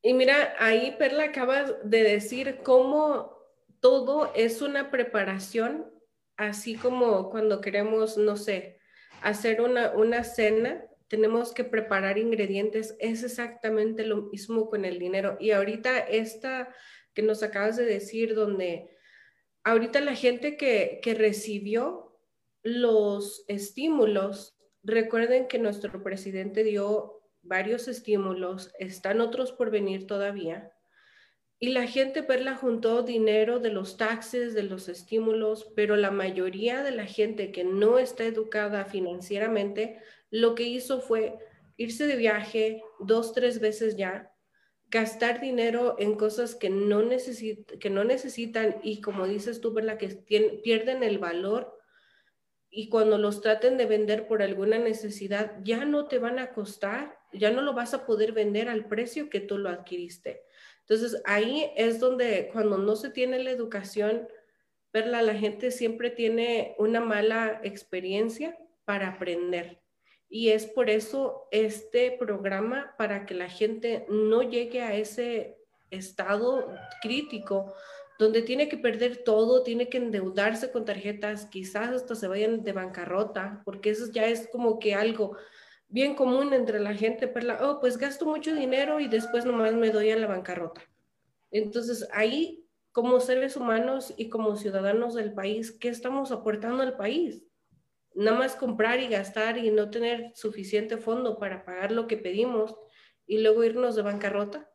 Y 0.00 0.14
mira, 0.14 0.54
ahí 0.60 0.94
Perla 0.96 1.24
acaba 1.24 1.64
de 1.64 2.04
decir 2.04 2.60
cómo 2.62 3.36
todo 3.80 4.32
es 4.36 4.62
una 4.62 4.92
preparación, 4.92 5.90
así 6.36 6.76
como 6.76 7.30
cuando 7.30 7.60
queremos, 7.60 8.16
no 8.16 8.36
sé, 8.36 8.78
hacer 9.22 9.60
una, 9.60 9.90
una 9.90 10.22
cena, 10.22 10.84
tenemos 11.08 11.52
que 11.52 11.64
preparar 11.64 12.16
ingredientes, 12.16 12.94
es 13.00 13.24
exactamente 13.24 14.04
lo 14.04 14.30
mismo 14.30 14.70
con 14.70 14.84
el 14.84 15.00
dinero. 15.00 15.36
Y 15.40 15.50
ahorita 15.50 15.98
esta 15.98 16.72
que 17.12 17.22
nos 17.22 17.42
acabas 17.42 17.76
de 17.76 17.86
decir, 17.86 18.36
donde 18.36 18.96
ahorita 19.64 20.00
la 20.00 20.14
gente 20.14 20.56
que, 20.56 21.00
que 21.02 21.14
recibió 21.14 22.09
los 22.62 23.44
estímulos, 23.48 24.56
recuerden 24.82 25.48
que 25.48 25.58
nuestro 25.58 26.02
presidente 26.02 26.64
dio 26.64 27.22
varios 27.42 27.88
estímulos, 27.88 28.72
están 28.78 29.20
otros 29.20 29.52
por 29.52 29.70
venir 29.70 30.06
todavía. 30.06 30.72
Y 31.58 31.70
la 31.70 31.86
gente, 31.86 32.22
Perla, 32.22 32.56
juntó 32.56 33.02
dinero 33.02 33.60
de 33.60 33.70
los 33.70 33.98
taxes, 33.98 34.54
de 34.54 34.62
los 34.62 34.88
estímulos, 34.88 35.70
pero 35.76 35.96
la 35.96 36.10
mayoría 36.10 36.82
de 36.82 36.90
la 36.90 37.04
gente 37.04 37.52
que 37.52 37.64
no 37.64 37.98
está 37.98 38.24
educada 38.24 38.86
financieramente, 38.86 39.98
lo 40.30 40.54
que 40.54 40.62
hizo 40.62 41.02
fue 41.02 41.38
irse 41.76 42.06
de 42.06 42.16
viaje 42.16 42.82
dos, 42.98 43.34
tres 43.34 43.60
veces 43.60 43.96
ya, 43.96 44.32
gastar 44.88 45.40
dinero 45.40 45.96
en 45.98 46.16
cosas 46.16 46.54
que 46.54 46.70
no, 46.70 47.02
que 47.78 47.90
no 47.90 48.04
necesitan 48.04 48.76
y 48.82 49.00
como 49.00 49.26
dices 49.26 49.60
tú, 49.60 49.74
Perla, 49.74 49.98
que 49.98 50.08
pierden 50.64 51.02
el 51.02 51.18
valor 51.18 51.78
y 52.70 52.88
cuando 52.88 53.18
los 53.18 53.40
traten 53.40 53.76
de 53.76 53.86
vender 53.86 54.28
por 54.28 54.42
alguna 54.42 54.78
necesidad, 54.78 55.56
ya 55.62 55.84
no 55.84 56.06
te 56.06 56.18
van 56.18 56.38
a 56.38 56.52
costar, 56.52 57.18
ya 57.32 57.50
no 57.50 57.62
lo 57.62 57.74
vas 57.74 57.94
a 57.94 58.06
poder 58.06 58.32
vender 58.32 58.68
al 58.68 58.86
precio 58.86 59.28
que 59.28 59.40
tú 59.40 59.58
lo 59.58 59.68
adquiriste. 59.68 60.44
Entonces 60.80 61.20
ahí 61.24 61.70
es 61.76 61.98
donde 61.98 62.48
cuando 62.52 62.78
no 62.78 62.94
se 62.94 63.10
tiene 63.10 63.42
la 63.42 63.50
educación, 63.50 64.28
verla, 64.92 65.22
la 65.22 65.34
gente 65.34 65.72
siempre 65.72 66.10
tiene 66.10 66.74
una 66.78 67.00
mala 67.00 67.60
experiencia 67.64 68.56
para 68.84 69.08
aprender. 69.08 69.80
Y 70.28 70.50
es 70.50 70.66
por 70.66 70.90
eso 70.90 71.48
este 71.50 72.12
programa, 72.12 72.94
para 72.96 73.26
que 73.26 73.34
la 73.34 73.48
gente 73.48 74.06
no 74.08 74.42
llegue 74.42 74.82
a 74.82 74.94
ese 74.94 75.58
estado 75.90 76.72
crítico 77.02 77.74
donde 78.20 78.42
tiene 78.42 78.68
que 78.68 78.76
perder 78.76 79.24
todo, 79.24 79.62
tiene 79.62 79.88
que 79.88 79.96
endeudarse 79.96 80.70
con 80.70 80.84
tarjetas, 80.84 81.46
quizás 81.46 81.88
hasta 81.88 82.14
se 82.14 82.28
vayan 82.28 82.62
de 82.62 82.74
bancarrota, 82.74 83.62
porque 83.64 83.88
eso 83.88 84.12
ya 84.12 84.26
es 84.26 84.46
como 84.52 84.78
que 84.78 84.94
algo 84.94 85.38
bien 85.88 86.14
común 86.14 86.52
entre 86.52 86.80
la 86.80 86.92
gente, 86.92 87.32
oh, 87.62 87.80
pues 87.80 87.96
gasto 87.96 88.26
mucho 88.26 88.54
dinero 88.54 89.00
y 89.00 89.08
después 89.08 89.46
nomás 89.46 89.72
me 89.72 89.88
doy 89.88 90.10
a 90.10 90.16
la 90.16 90.26
bancarrota. 90.26 90.82
Entonces 91.50 92.06
ahí, 92.12 92.68
como 92.92 93.20
seres 93.20 93.56
humanos 93.56 94.12
y 94.18 94.28
como 94.28 94.54
ciudadanos 94.54 95.14
del 95.14 95.32
país, 95.32 95.72
¿qué 95.72 95.88
estamos 95.88 96.30
aportando 96.30 96.82
al 96.82 96.98
país? 96.98 97.42
Nada 98.14 98.36
más 98.38 98.54
comprar 98.54 99.00
y 99.00 99.08
gastar 99.08 99.56
y 99.56 99.70
no 99.70 99.88
tener 99.88 100.32
suficiente 100.34 100.98
fondo 100.98 101.38
para 101.38 101.64
pagar 101.64 101.90
lo 101.90 102.06
que 102.06 102.18
pedimos 102.18 102.76
y 103.26 103.38
luego 103.38 103.64
irnos 103.64 103.96
de 103.96 104.02
bancarrota. 104.02 104.69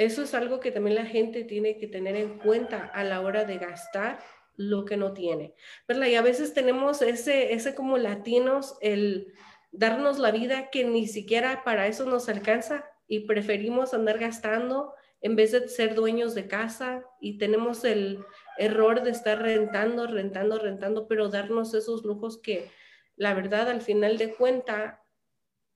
Eso 0.00 0.22
es 0.22 0.32
algo 0.32 0.60
que 0.60 0.72
también 0.72 0.96
la 0.96 1.04
gente 1.04 1.44
tiene 1.44 1.76
que 1.76 1.86
tener 1.86 2.16
en 2.16 2.38
cuenta 2.38 2.86
a 2.86 3.04
la 3.04 3.20
hora 3.20 3.44
de 3.44 3.58
gastar 3.58 4.18
lo 4.56 4.86
que 4.86 4.96
no 4.96 5.12
tiene. 5.12 5.54
¿verdad? 5.86 6.06
Y 6.06 6.14
a 6.14 6.22
veces 6.22 6.54
tenemos 6.54 7.02
ese, 7.02 7.52
ese 7.52 7.74
como 7.74 7.98
latinos, 7.98 8.78
el 8.80 9.34
darnos 9.72 10.18
la 10.18 10.30
vida 10.30 10.70
que 10.70 10.84
ni 10.84 11.06
siquiera 11.06 11.64
para 11.64 11.86
eso 11.86 12.06
nos 12.06 12.30
alcanza 12.30 12.86
y 13.08 13.26
preferimos 13.26 13.92
andar 13.92 14.18
gastando 14.18 14.94
en 15.20 15.36
vez 15.36 15.52
de 15.52 15.68
ser 15.68 15.94
dueños 15.94 16.34
de 16.34 16.48
casa 16.48 17.04
y 17.20 17.36
tenemos 17.36 17.84
el 17.84 18.24
error 18.56 19.02
de 19.02 19.10
estar 19.10 19.42
rentando, 19.42 20.06
rentando, 20.06 20.58
rentando, 20.58 21.08
pero 21.08 21.28
darnos 21.28 21.74
esos 21.74 22.04
lujos 22.06 22.40
que 22.40 22.70
la 23.16 23.34
verdad 23.34 23.68
al 23.68 23.82
final 23.82 24.16
de 24.16 24.32
cuenta 24.32 25.02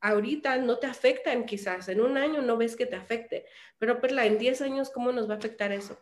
ahorita 0.05 0.59
no 0.59 0.77
te 0.79 0.87
afectan 0.87 1.47
quizás, 1.47 1.89
en 1.89 2.03
un 2.03 2.19
año 2.19 2.43
no 2.43 2.59
ves 2.59 2.77
que 2.77 2.85
te 2.85 2.95
afecte, 2.95 3.47
pero 3.79 4.03
Perla, 4.03 4.27
en 4.27 4.39
10 4.39 4.61
años, 4.61 4.91
¿cómo 4.91 5.13
nos 5.13 5.31
va 5.31 5.35
a 5.35 5.39
afectar 5.39 5.73
eso? 5.73 5.99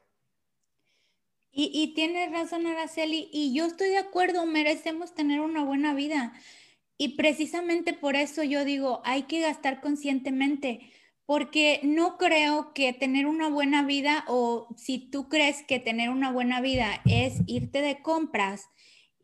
Y, 1.52 1.70
y 1.72 1.94
tienes 1.94 2.32
razón, 2.32 2.66
Araceli, 2.66 3.30
y 3.32 3.54
yo 3.54 3.64
estoy 3.64 3.90
de 3.90 3.98
acuerdo, 3.98 4.44
merecemos 4.44 5.14
tener 5.14 5.40
una 5.40 5.62
buena 5.62 5.94
vida. 5.94 6.32
Y 6.98 7.16
precisamente 7.16 7.92
por 7.92 8.16
eso 8.16 8.42
yo 8.42 8.64
digo, 8.64 9.02
hay 9.04 9.22
que 9.24 9.38
gastar 9.38 9.80
conscientemente, 9.80 10.90
porque 11.24 11.78
no 11.84 12.18
creo 12.18 12.72
que 12.74 12.92
tener 12.92 13.26
una 13.26 13.48
buena 13.50 13.86
vida 13.86 14.24
o 14.26 14.66
si 14.76 14.98
tú 14.98 15.28
crees 15.28 15.62
que 15.62 15.78
tener 15.78 16.10
una 16.10 16.32
buena 16.32 16.60
vida 16.60 17.00
es 17.04 17.34
irte 17.46 17.80
de 17.80 18.02
compras 18.02 18.68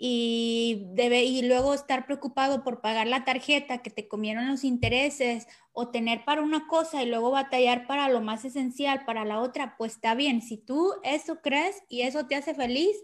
y, 0.00 0.86
debe, 0.92 1.24
y 1.24 1.42
luego 1.42 1.74
estar 1.74 2.06
preocupado 2.06 2.62
por 2.62 2.80
pagar 2.80 3.08
la 3.08 3.24
tarjeta 3.24 3.82
que 3.82 3.90
te 3.90 4.06
comieron 4.06 4.46
los 4.46 4.62
intereses 4.62 5.48
o 5.72 5.90
tener 5.90 6.24
para 6.24 6.40
una 6.40 6.68
cosa 6.68 7.02
y 7.02 7.06
luego 7.06 7.32
batallar 7.32 7.88
para 7.88 8.08
lo 8.08 8.20
más 8.20 8.44
esencial, 8.44 9.04
para 9.04 9.24
la 9.24 9.40
otra, 9.40 9.74
pues 9.76 9.94
está 9.94 10.14
bien. 10.14 10.40
Si 10.40 10.56
tú 10.56 10.92
eso 11.02 11.40
crees 11.42 11.82
y 11.88 12.02
eso 12.02 12.26
te 12.26 12.36
hace 12.36 12.54
feliz, 12.54 12.96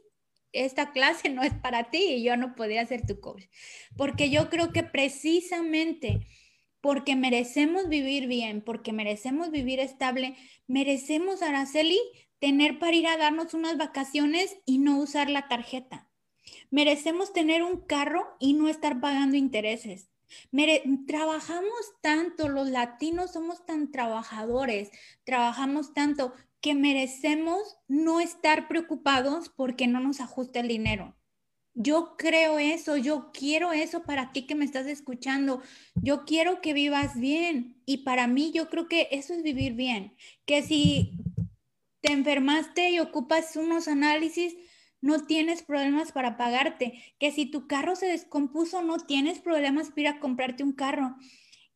esta 0.52 0.92
clase 0.92 1.28
no 1.30 1.42
es 1.42 1.52
para 1.52 1.90
ti 1.90 1.98
y 1.98 2.22
yo 2.22 2.36
no 2.36 2.54
podía 2.54 2.86
ser 2.86 3.04
tu 3.04 3.20
coach. 3.20 3.44
Porque 3.96 4.30
yo 4.30 4.48
creo 4.48 4.72
que 4.72 4.84
precisamente 4.84 6.20
porque 6.80 7.16
merecemos 7.16 7.88
vivir 7.88 8.28
bien, 8.28 8.62
porque 8.62 8.92
merecemos 8.92 9.50
vivir 9.50 9.80
estable, 9.80 10.36
merecemos, 10.68 11.42
Araceli, 11.42 11.98
tener 12.38 12.78
para 12.78 12.94
ir 12.94 13.06
a 13.08 13.16
darnos 13.16 13.54
unas 13.54 13.78
vacaciones 13.78 14.56
y 14.66 14.78
no 14.78 14.98
usar 14.98 15.30
la 15.30 15.48
tarjeta 15.48 16.08
Merecemos 16.70 17.32
tener 17.32 17.62
un 17.62 17.80
carro 17.80 18.36
y 18.38 18.54
no 18.54 18.68
estar 18.68 19.00
pagando 19.00 19.36
intereses. 19.36 20.08
trabajamos 21.06 21.80
tanto, 22.00 22.48
los 22.48 22.68
latinos 22.68 23.32
somos 23.32 23.64
tan 23.66 23.90
trabajadores, 23.90 24.90
trabajamos 25.24 25.94
tanto 25.94 26.32
que 26.60 26.74
merecemos 26.74 27.76
no 27.88 28.20
estar 28.20 28.68
preocupados 28.68 29.50
porque 29.50 29.86
no 29.86 30.00
nos 30.00 30.20
ajuste 30.20 30.60
el 30.60 30.68
dinero. 30.68 31.14
Yo 31.74 32.16
creo 32.16 32.58
eso, 32.60 32.96
yo 32.96 33.32
quiero 33.32 33.72
eso 33.72 34.04
para 34.04 34.32
ti 34.32 34.46
que 34.46 34.54
me 34.54 34.64
estás 34.64 34.86
escuchando. 34.86 35.60
Yo 35.96 36.24
quiero 36.24 36.60
que 36.60 36.72
vivas 36.72 37.18
bien 37.18 37.82
y 37.84 37.98
para 37.98 38.28
mí 38.28 38.52
yo 38.52 38.70
creo 38.70 38.88
que 38.88 39.08
eso 39.10 39.34
es 39.34 39.42
vivir 39.42 39.74
bien. 39.74 40.14
Que 40.46 40.62
si 40.62 41.18
te 42.00 42.12
enfermaste 42.12 42.90
y 42.90 43.00
ocupas 43.00 43.56
unos 43.56 43.88
análisis, 43.88 44.56
no 45.04 45.26
tienes 45.26 45.62
problemas 45.62 46.12
para 46.12 46.38
pagarte, 46.38 46.94
que 47.18 47.30
si 47.30 47.44
tu 47.44 47.66
carro 47.66 47.94
se 47.94 48.06
descompuso, 48.06 48.80
no 48.80 48.96
tienes 48.96 49.38
problemas 49.38 49.90
para 49.90 50.00
ir 50.00 50.08
a 50.08 50.18
comprarte 50.18 50.64
un 50.64 50.72
carro, 50.72 51.14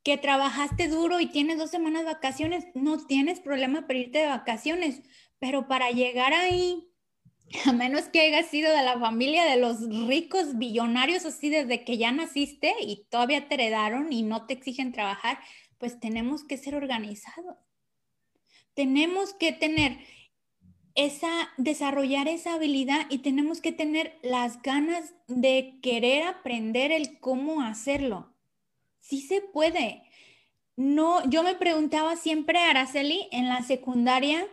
que 0.03 0.17
trabajaste 0.17 0.89
duro 0.89 1.21
y 1.21 1.27
tienes 1.27 1.59
dos 1.59 1.71
semanas 1.71 2.07
de 2.07 2.13
vacaciones, 2.15 2.65
no 2.75 3.05
tienes 3.05 3.41
problema 3.41 3.87
para 3.87 3.99
irte 3.99 4.21
de 4.21 4.29
vacaciones, 4.29 5.03
pero 5.39 5.69
para 5.69 5.91
llegar 5.91 6.33
ahí, 6.33 6.89
a 7.67 7.73
menos 7.75 8.09
que 8.09 8.23
hayas 8.23 8.47
sido 8.47 8.75
de 8.75 8.83
la 8.83 8.99
familia 8.99 9.45
de 9.45 9.59
los 9.59 9.81
ricos 10.09 10.57
billonarios 10.57 11.27
así 11.27 11.51
desde 11.51 11.85
que 11.85 11.99
ya 11.99 12.11
naciste 12.13 12.77
y 12.81 13.05
todavía 13.11 13.47
te 13.47 13.57
heredaron 13.57 14.11
y 14.11 14.23
no 14.23 14.47
te 14.47 14.55
exigen 14.55 14.91
trabajar, 14.91 15.39
pues 15.77 16.01
tenemos 16.01 16.45
que 16.45 16.57
ser 16.57 16.75
organizados. 16.75 17.57
Tenemos 18.73 19.35
que 19.35 19.53
tener 19.53 19.99
esa, 20.99 21.51
desarrollar 21.59 22.27
esa 22.27 22.55
habilidad 22.55 23.07
y 23.09 23.19
tenemos 23.19 23.61
que 23.61 23.71
tener 23.71 24.19
las 24.21 24.61
ganas 24.63 25.15
de 25.29 25.79
querer 25.81 26.25
aprender 26.25 26.91
el 26.91 27.21
cómo 27.21 27.63
hacerlo. 27.63 28.35
Sí 28.99 29.21
se 29.21 29.41
puede. 29.41 30.03
No, 30.75 31.25
yo 31.31 31.45
me 31.45 31.55
preguntaba 31.55 32.17
siempre, 32.17 32.59
Araceli, 32.59 33.29
en 33.31 33.49
la 33.49 33.63
secundaria 33.63 34.49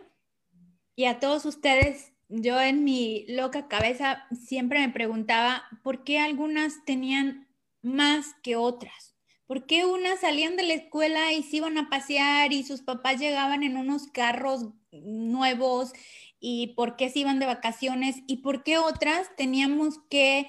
y 0.94 1.06
a 1.06 1.18
todos 1.18 1.44
ustedes, 1.46 2.12
yo 2.28 2.60
en 2.60 2.84
mi 2.84 3.26
loca 3.26 3.66
cabeza 3.66 4.24
siempre 4.32 4.78
me 4.78 4.92
preguntaba 4.92 5.64
por 5.82 6.04
qué 6.04 6.20
algunas 6.20 6.84
tenían 6.84 7.48
más 7.82 8.34
que 8.44 8.54
otras. 8.54 9.15
¿Por 9.46 9.66
qué 9.66 9.86
unas 9.86 10.20
salían 10.20 10.56
de 10.56 10.64
la 10.64 10.74
escuela 10.74 11.32
y 11.32 11.42
se 11.44 11.58
iban 11.58 11.78
a 11.78 11.88
pasear 11.88 12.52
y 12.52 12.64
sus 12.64 12.82
papás 12.82 13.20
llegaban 13.20 13.62
en 13.62 13.76
unos 13.76 14.08
carros 14.08 14.70
nuevos 14.90 15.92
y 16.40 16.74
por 16.74 16.96
qué 16.96 17.10
se 17.10 17.20
iban 17.20 17.38
de 17.38 17.46
vacaciones 17.46 18.16
y 18.26 18.38
por 18.38 18.64
qué 18.64 18.78
otras 18.78 19.30
teníamos 19.36 19.98
que 20.10 20.48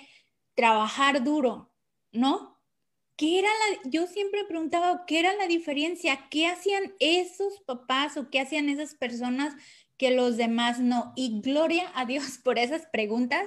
trabajar 0.55 1.23
duro, 1.23 1.71
¿no? 2.11 2.57
¿Qué 3.15 3.39
era 3.39 3.49
la, 3.49 3.89
yo 3.89 4.07
siempre 4.07 4.45
preguntaba, 4.45 5.05
¿qué 5.05 5.19
era 5.19 5.33
la 5.35 5.47
diferencia? 5.47 6.27
¿Qué 6.29 6.47
hacían 6.47 6.93
esos 6.99 7.61
papás 7.65 8.17
o 8.17 8.29
qué 8.29 8.39
hacían 8.39 8.69
esas 8.69 8.95
personas 8.95 9.55
que 9.97 10.11
los 10.11 10.37
demás 10.37 10.79
no? 10.79 11.13
Y 11.15 11.41
gloria 11.41 11.91
a 11.95 12.05
Dios 12.05 12.37
por 12.43 12.57
esas 12.57 12.87
preguntas, 12.87 13.45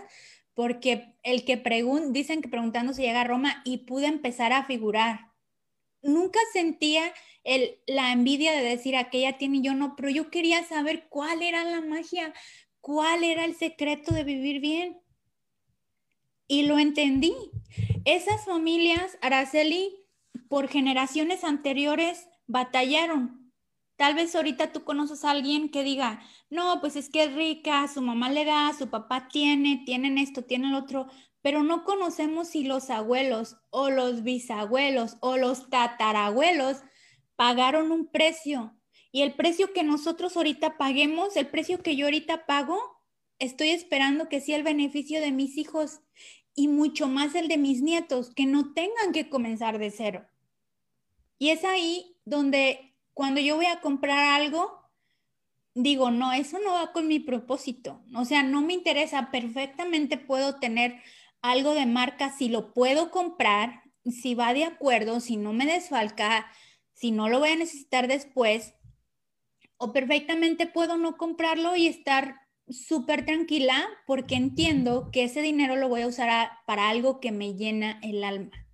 porque 0.54 1.14
el 1.24 1.44
que 1.44 1.56
pregunta, 1.56 2.10
dicen 2.12 2.40
que 2.40 2.48
preguntando 2.48 2.92
se 2.92 3.02
llega 3.02 3.22
a 3.22 3.24
Roma 3.24 3.62
y 3.64 3.78
pude 3.78 4.06
empezar 4.06 4.52
a 4.52 4.64
figurar 4.64 5.29
nunca 6.02 6.38
sentía 6.52 7.12
el, 7.44 7.78
la 7.86 8.12
envidia 8.12 8.52
de 8.52 8.62
decir 8.62 8.96
aquella 8.96 9.38
tiene 9.38 9.58
y 9.58 9.62
yo 9.62 9.74
no, 9.74 9.96
pero 9.96 10.10
yo 10.10 10.30
quería 10.30 10.64
saber 10.64 11.08
cuál 11.08 11.42
era 11.42 11.64
la 11.64 11.80
magia, 11.80 12.32
cuál 12.80 13.24
era 13.24 13.44
el 13.44 13.54
secreto 13.54 14.12
de 14.14 14.24
vivir 14.24 14.60
bien. 14.60 15.00
Y 16.46 16.64
lo 16.64 16.78
entendí. 16.78 17.34
Esas 18.04 18.44
familias, 18.44 19.16
Araceli, 19.22 20.00
por 20.48 20.68
generaciones 20.68 21.44
anteriores 21.44 22.28
batallaron. 22.46 23.52
Tal 23.96 24.14
vez 24.14 24.34
ahorita 24.34 24.72
tú 24.72 24.82
conoces 24.82 25.24
a 25.24 25.30
alguien 25.30 25.68
que 25.68 25.84
diga, 25.84 26.22
no, 26.48 26.80
pues 26.80 26.96
es 26.96 27.10
que 27.10 27.24
es 27.24 27.34
rica, 27.34 27.86
su 27.86 28.00
mamá 28.00 28.30
le 28.30 28.44
da, 28.44 28.72
su 28.76 28.88
papá 28.88 29.28
tiene, 29.28 29.82
tienen 29.84 30.18
esto, 30.18 30.42
tienen 30.42 30.72
lo 30.72 30.78
otro, 30.78 31.06
pero 31.42 31.62
no 31.62 31.84
conocemos 31.84 32.48
si 32.48 32.64
los 32.64 32.90
abuelos 32.90 33.56
o 33.70 33.90
los 33.90 34.22
bisabuelos 34.22 35.16
o 35.20 35.36
los 35.36 35.70
tatarabuelos 35.70 36.78
pagaron 37.36 37.90
un 37.92 38.10
precio 38.10 38.76
Y 39.12 39.22
el 39.22 39.34
precio 39.34 39.72
que 39.72 39.82
nosotros 39.82 40.36
ahorita 40.36 40.78
paguemos, 40.78 41.36
el 41.36 41.48
precio 41.48 41.82
que 41.82 41.96
yo 41.96 42.06
ahorita 42.06 42.46
pago, 42.46 42.78
estoy 43.40 43.70
esperando 43.70 44.28
que 44.28 44.40
sea 44.40 44.56
el 44.56 44.62
beneficio 44.62 45.20
de 45.20 45.32
mis 45.32 45.56
hijos 45.56 46.00
y 46.54 46.68
mucho 46.68 47.08
más 47.08 47.34
el 47.34 47.48
de 47.48 47.58
mis 47.58 47.82
nietos, 47.82 48.32
que 48.34 48.46
no 48.46 48.72
tengan 48.72 49.12
que 49.12 49.28
comenzar 49.28 49.78
de 49.78 49.90
cero. 49.90 50.28
Y 51.38 51.48
es 51.48 51.64
ahí 51.64 52.16
donde 52.24 52.94
cuando 53.14 53.40
yo 53.40 53.56
voy 53.56 53.66
a 53.66 53.80
comprar 53.80 54.40
algo, 54.40 54.80
digo, 55.74 56.10
no, 56.10 56.32
eso 56.32 56.58
no 56.58 56.74
va 56.74 56.92
con 56.92 57.08
mi 57.08 57.18
propósito. 57.18 58.02
O 58.14 58.24
sea, 58.24 58.42
no 58.42 58.62
me 58.62 58.74
interesa, 58.74 59.30
perfectamente 59.30 60.18
puedo 60.18 60.58
tener 60.58 61.00
algo 61.42 61.74
de 61.74 61.86
marca 61.86 62.30
si 62.30 62.48
lo 62.48 62.72
puedo 62.72 63.10
comprar, 63.10 63.82
si 64.04 64.34
va 64.34 64.54
de 64.54 64.64
acuerdo, 64.64 65.20
si 65.20 65.36
no 65.36 65.52
me 65.52 65.66
desfalca, 65.66 66.50
si 66.92 67.12
no 67.12 67.28
lo 67.28 67.38
voy 67.38 67.50
a 67.50 67.56
necesitar 67.56 68.08
después, 68.08 68.74
o 69.76 69.92
perfectamente 69.92 70.66
puedo 70.66 70.96
no 70.98 71.16
comprarlo 71.16 71.76
y 71.76 71.86
estar 71.86 72.36
súper 72.68 73.24
tranquila 73.24 73.88
porque 74.06 74.34
entiendo 74.34 75.10
que 75.12 75.24
ese 75.24 75.42
dinero 75.42 75.76
lo 75.76 75.88
voy 75.88 76.02
a 76.02 76.06
usar 76.06 76.50
para 76.66 76.88
algo 76.88 77.20
que 77.20 77.32
me 77.32 77.54
llena 77.54 77.98
el 78.02 78.22
alma. 78.22 78.66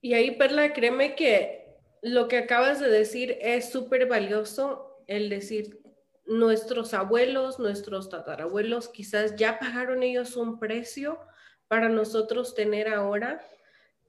Y 0.00 0.14
ahí, 0.14 0.32
Perla, 0.32 0.72
créeme 0.72 1.14
que 1.14 1.66
lo 2.00 2.28
que 2.28 2.38
acabas 2.38 2.80
de 2.80 2.88
decir 2.88 3.36
es 3.40 3.70
súper 3.70 4.06
valioso, 4.06 5.02
el 5.06 5.28
decir, 5.28 5.80
nuestros 6.26 6.94
abuelos, 6.94 7.58
nuestros 7.58 8.08
tatarabuelos, 8.08 8.88
quizás 8.88 9.36
ya 9.36 9.58
pagaron 9.58 10.02
ellos 10.02 10.36
un 10.36 10.58
precio 10.58 11.18
para 11.68 11.88
nosotros 11.88 12.54
tener 12.54 12.88
ahora 12.88 13.40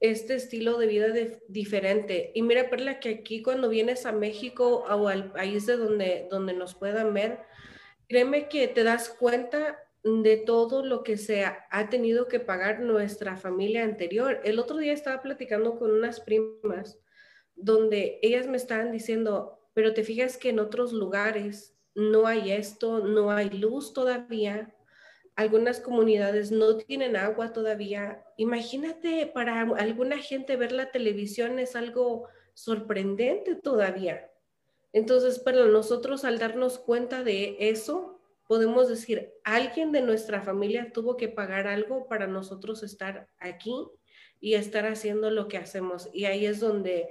este 0.00 0.34
estilo 0.34 0.78
de 0.78 0.86
vida 0.86 1.06
diferente. 1.48 2.30
Y 2.34 2.42
mira, 2.42 2.70
Perla, 2.70 3.00
que 3.00 3.10
aquí 3.10 3.42
cuando 3.42 3.68
vienes 3.68 4.06
a 4.06 4.12
México 4.12 4.84
o 4.88 5.08
al 5.08 5.32
país 5.32 5.66
de 5.66 5.76
donde, 5.76 6.28
donde 6.30 6.54
nos 6.54 6.74
puedan 6.74 7.12
ver, 7.14 7.40
créeme 8.08 8.48
que 8.48 8.68
te 8.68 8.84
das 8.84 9.08
cuenta 9.08 9.78
de 10.04 10.36
todo 10.36 10.84
lo 10.84 11.02
que 11.02 11.16
se 11.16 11.44
ha, 11.44 11.90
tenido 11.90 12.28
que 12.28 12.40
pagar 12.40 12.80
nuestra 12.80 13.36
familia 13.36 13.84
anterior. 13.84 14.40
El 14.44 14.58
otro 14.58 14.76
día 14.76 14.92
estaba 14.92 15.22
platicando 15.22 15.78
con 15.78 15.90
unas 15.90 16.20
primas 16.20 16.98
donde 17.56 18.20
ellas 18.22 18.46
me 18.46 18.56
estaban 18.56 18.92
diciendo, 18.92 19.60
pero 19.74 19.94
te 19.94 20.04
fijas 20.04 20.36
que 20.36 20.50
en 20.50 20.60
otros 20.60 20.92
lugares 20.92 21.77
no 21.98 22.28
hay 22.28 22.52
esto, 22.52 23.00
no 23.00 23.32
hay 23.32 23.50
luz 23.50 23.92
todavía, 23.92 24.72
algunas 25.34 25.80
comunidades 25.80 26.52
no 26.52 26.76
tienen 26.76 27.16
agua 27.16 27.52
todavía. 27.52 28.24
Imagínate, 28.36 29.26
para 29.26 29.62
alguna 29.62 30.18
gente 30.18 30.56
ver 30.56 30.70
la 30.70 30.92
televisión 30.92 31.58
es 31.58 31.74
algo 31.74 32.28
sorprendente 32.54 33.56
todavía. 33.56 34.30
Entonces, 34.92 35.40
para 35.40 35.66
nosotros 35.66 36.24
al 36.24 36.38
darnos 36.38 36.78
cuenta 36.78 37.24
de 37.24 37.56
eso, 37.58 38.20
podemos 38.46 38.88
decir, 38.88 39.32
alguien 39.44 39.90
de 39.90 40.00
nuestra 40.00 40.40
familia 40.40 40.92
tuvo 40.92 41.16
que 41.16 41.28
pagar 41.28 41.66
algo 41.66 42.06
para 42.08 42.28
nosotros 42.28 42.82
estar 42.84 43.28
aquí 43.38 43.88
y 44.40 44.54
estar 44.54 44.86
haciendo 44.86 45.30
lo 45.30 45.48
que 45.48 45.58
hacemos. 45.58 46.08
Y 46.12 46.26
ahí 46.26 46.46
es 46.46 46.60
donde 46.60 47.08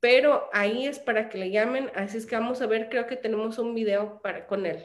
pero 0.00 0.50
ahí 0.52 0.88
es 0.88 0.98
para 0.98 1.28
que 1.28 1.38
le 1.38 1.52
llamen, 1.52 1.92
así 1.94 2.18
es 2.18 2.26
que 2.26 2.34
vamos 2.34 2.60
a 2.60 2.66
ver, 2.66 2.88
creo 2.88 3.06
que 3.06 3.14
tenemos 3.14 3.60
un 3.60 3.72
video 3.72 4.20
para 4.20 4.48
con 4.48 4.66
él. 4.66 4.84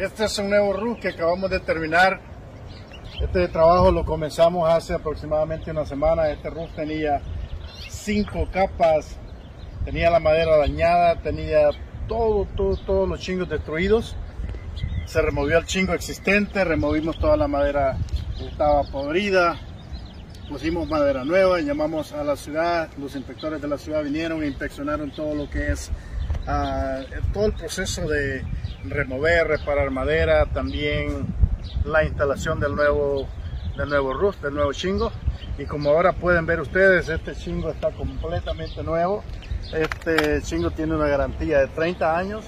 Este 0.00 0.24
es 0.24 0.38
un 0.38 0.48
nuevo 0.48 0.72
roof 0.72 0.98
que 0.98 1.08
acabamos 1.08 1.50
de 1.50 1.60
terminar. 1.60 2.22
Este 3.20 3.48
trabajo 3.48 3.92
lo 3.92 4.06
comenzamos 4.06 4.66
hace 4.66 4.94
aproximadamente 4.94 5.70
una 5.70 5.84
semana. 5.84 6.30
Este 6.30 6.48
roof 6.48 6.70
tenía 6.74 7.20
cinco 7.90 8.48
capas, 8.50 9.18
tenía 9.84 10.08
la 10.08 10.18
madera 10.18 10.56
dañada, 10.56 11.16
tenía 11.16 11.68
todo, 12.08 12.46
todo, 12.56 12.78
todos 12.78 13.06
los 13.10 13.20
chingos 13.20 13.50
destruidos. 13.50 14.16
Se 15.04 15.20
removió 15.20 15.58
el 15.58 15.66
chingo 15.66 15.92
existente, 15.92 16.64
removimos 16.64 17.18
toda 17.18 17.36
la 17.36 17.46
madera 17.46 17.98
que 18.38 18.46
estaba 18.46 18.84
podrida, 18.84 19.58
pusimos 20.48 20.88
madera 20.88 21.26
nueva, 21.26 21.60
llamamos 21.60 22.14
a 22.14 22.24
la 22.24 22.36
ciudad, 22.36 22.88
los 22.96 23.14
inspectores 23.16 23.60
de 23.60 23.68
la 23.68 23.76
ciudad 23.76 24.02
vinieron 24.02 24.42
e 24.42 24.46
inspeccionaron 24.46 25.10
todo 25.10 25.34
lo 25.34 25.50
que 25.50 25.72
es 25.72 25.90
todo 27.32 27.46
el 27.46 27.52
proceso 27.52 28.08
de 28.08 28.44
remover, 28.84 29.46
reparar 29.46 29.90
madera, 29.90 30.46
también 30.46 31.26
la 31.84 32.04
instalación 32.04 32.60
del 32.60 32.74
nuevo, 32.74 33.28
del 33.76 33.88
nuevo 33.88 34.12
roof, 34.14 34.40
del 34.40 34.54
nuevo 34.54 34.72
chingo. 34.72 35.12
Y 35.58 35.64
como 35.64 35.90
ahora 35.90 36.12
pueden 36.12 36.46
ver 36.46 36.60
ustedes, 36.60 37.08
este 37.08 37.34
chingo 37.34 37.70
está 37.70 37.90
completamente 37.90 38.82
nuevo. 38.82 39.22
Este 39.72 40.40
chingo 40.42 40.70
tiene 40.70 40.94
una 40.94 41.06
garantía 41.06 41.58
de 41.58 41.68
30 41.68 42.18
años 42.18 42.44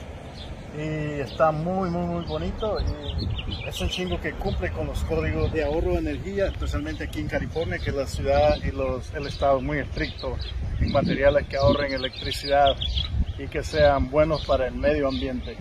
y 0.76 1.20
está 1.20 1.52
muy, 1.52 1.90
muy, 1.90 2.06
muy 2.06 2.24
bonito. 2.24 2.78
Y 2.80 3.68
es 3.68 3.80
un 3.80 3.88
chingo 3.88 4.20
que 4.20 4.32
cumple 4.32 4.72
con 4.72 4.86
los 4.86 5.04
códigos 5.04 5.52
de 5.52 5.64
ahorro 5.64 5.92
de 5.92 5.98
energía, 5.98 6.46
especialmente 6.46 7.04
aquí 7.04 7.20
en 7.20 7.28
California, 7.28 7.78
que 7.78 7.92
la 7.92 8.06
ciudad 8.06 8.56
y 8.56 8.70
los, 8.70 9.12
el 9.14 9.26
estado 9.26 9.58
es 9.58 9.62
muy 9.62 9.78
estricto 9.78 10.36
en 10.80 10.90
materiales 10.90 11.46
que 11.46 11.56
ahorren 11.56 11.92
electricidad 11.92 12.74
y 13.42 13.48
que 13.48 13.62
sean 13.62 14.10
buenos 14.10 14.44
para 14.46 14.68
el 14.68 14.74
medio 14.74 15.08
ambiente. 15.08 15.56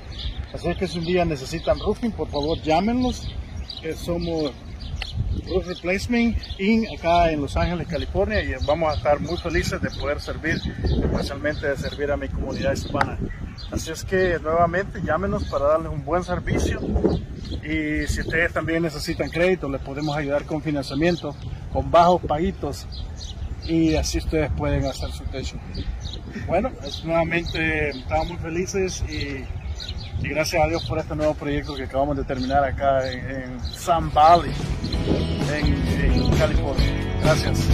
Así 0.54 0.74
que 0.76 0.88
si 0.88 1.00
un 1.00 1.06
día 1.06 1.26
necesitan 1.26 1.80
roofing, 1.80 2.12
por 2.12 2.28
favor 2.30 2.62
llámenos, 2.62 3.28
que 3.82 3.94
somos 3.94 4.52
Roof 5.48 5.68
Replacement 5.68 6.38
Inc. 6.60 6.88
acá 6.98 7.32
en 7.32 7.42
Los 7.42 7.58
Ángeles, 7.58 7.88
California 7.88 8.44
y 8.44 8.54
vamos 8.66 8.94
a 8.94 8.98
estar 8.98 9.20
muy 9.20 9.38
felices 9.38 9.82
de 9.82 9.90
poder 9.90 10.20
servir, 10.20 10.62
especialmente 10.84 11.68
de 11.68 11.78
servir 11.78 12.12
a 12.12 12.18
mi 12.18 12.28
comunidad 12.28 12.74
hispana. 12.74 13.18
Así 13.72 13.92
es 13.92 14.04
que 14.04 14.38
nuevamente 14.42 15.02
llámenos 15.04 15.46
para 15.46 15.66
darles 15.66 15.92
un 15.92 16.04
buen 16.04 16.24
servicio 16.24 16.80
y 17.64 18.08
si 18.08 18.22
ustedes 18.22 18.54
también 18.54 18.84
necesitan 18.84 19.30
crédito, 19.30 19.68
les 19.70 19.82
podemos 19.82 20.16
ayudar 20.16 20.46
con 20.46 20.62
financiamiento, 20.62 21.36
con 21.74 21.90
bajos 21.90 22.22
paguitos 22.28 22.86
y 23.66 23.96
así 23.96 24.20
ustedes 24.20 24.52
pueden 24.52 24.86
hacer 24.86 25.12
su 25.12 25.24
techo. 25.26 25.58
Bueno, 26.48 26.72
nuevamente 27.04 27.90
estamos 27.90 28.30
muy 28.30 28.38
felices 28.38 29.04
y 29.10 29.46
gracias 30.28 30.64
a 30.64 30.68
Dios 30.68 30.86
por 30.86 31.00
este 31.00 31.16
nuevo 31.16 31.34
proyecto 31.34 31.76
que 31.76 31.84
acabamos 31.84 32.18
de 32.18 32.24
terminar 32.24 32.64
acá 32.64 33.10
en, 33.12 33.20
en 33.30 33.60
Sun 33.60 34.12
Valley, 34.14 34.52
en 35.54 36.38
California. 36.38 36.86
Gracias. 37.24 37.68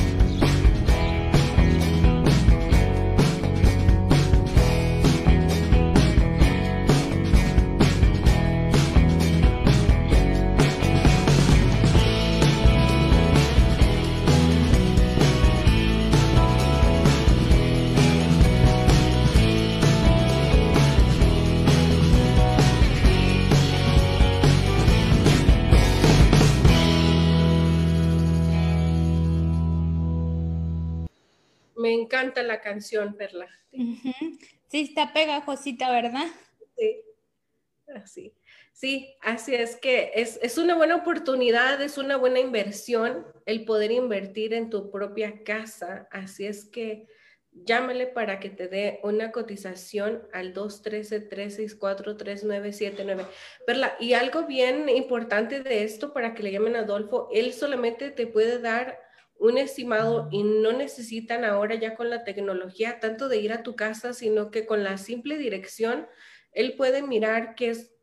Encanta 32.37 32.43
la 32.43 32.61
canción, 32.61 33.15
Perla. 33.15 33.47
Sí, 33.71 34.81
está 34.81 35.13
pegajosita, 35.13 35.91
¿verdad? 35.91 36.27
Sí, 36.77 37.01
así. 37.95 38.33
Sí, 38.73 39.15
así 39.21 39.55
es 39.55 39.75
que 39.75 40.11
es, 40.13 40.39
es 40.43 40.59
una 40.59 40.75
buena 40.75 40.97
oportunidad, 40.97 41.81
es 41.81 41.97
una 41.97 42.17
buena 42.17 42.39
inversión 42.39 43.25
el 43.45 43.65
poder 43.65 43.91
invertir 43.91 44.53
en 44.53 44.69
tu 44.69 44.91
propia 44.91 45.43
casa. 45.43 46.07
Así 46.11 46.45
es 46.45 46.65
que 46.65 47.07
llámale 47.65 48.05
para 48.05 48.39
que 48.39 48.51
te 48.51 48.67
dé 48.67 48.99
una 49.01 49.31
cotización 49.31 50.27
al 50.31 50.53
213-364-3979. 50.53 53.25
Perla, 53.65 53.97
y 53.99 54.13
algo 54.13 54.45
bien 54.45 54.87
importante 54.89 55.61
de 55.61 55.83
esto 55.83 56.13
para 56.13 56.35
que 56.35 56.43
le 56.43 56.51
llamen 56.51 56.75
a 56.75 56.81
Adolfo, 56.81 57.29
él 57.33 57.53
solamente 57.53 58.11
te 58.11 58.27
puede 58.27 58.59
dar 58.59 59.06
un 59.39 59.57
estimado 59.57 60.29
y 60.31 60.43
no 60.43 60.73
necesitan 60.73 61.45
ahora 61.45 61.75
ya 61.75 61.95
con 61.95 62.09
la 62.09 62.23
tecnología 62.23 62.99
tanto 62.99 63.29
de 63.29 63.37
ir 63.37 63.53
a 63.53 63.63
tu 63.63 63.75
casa, 63.75 64.13
sino 64.13 64.51
que 64.51 64.65
con 64.65 64.83
la 64.83 64.97
simple 64.97 65.37
dirección, 65.37 66.07
él 66.51 66.75
puede 66.75 67.01
mirar 67.03 67.55
que 67.55 67.69
es 67.69 67.93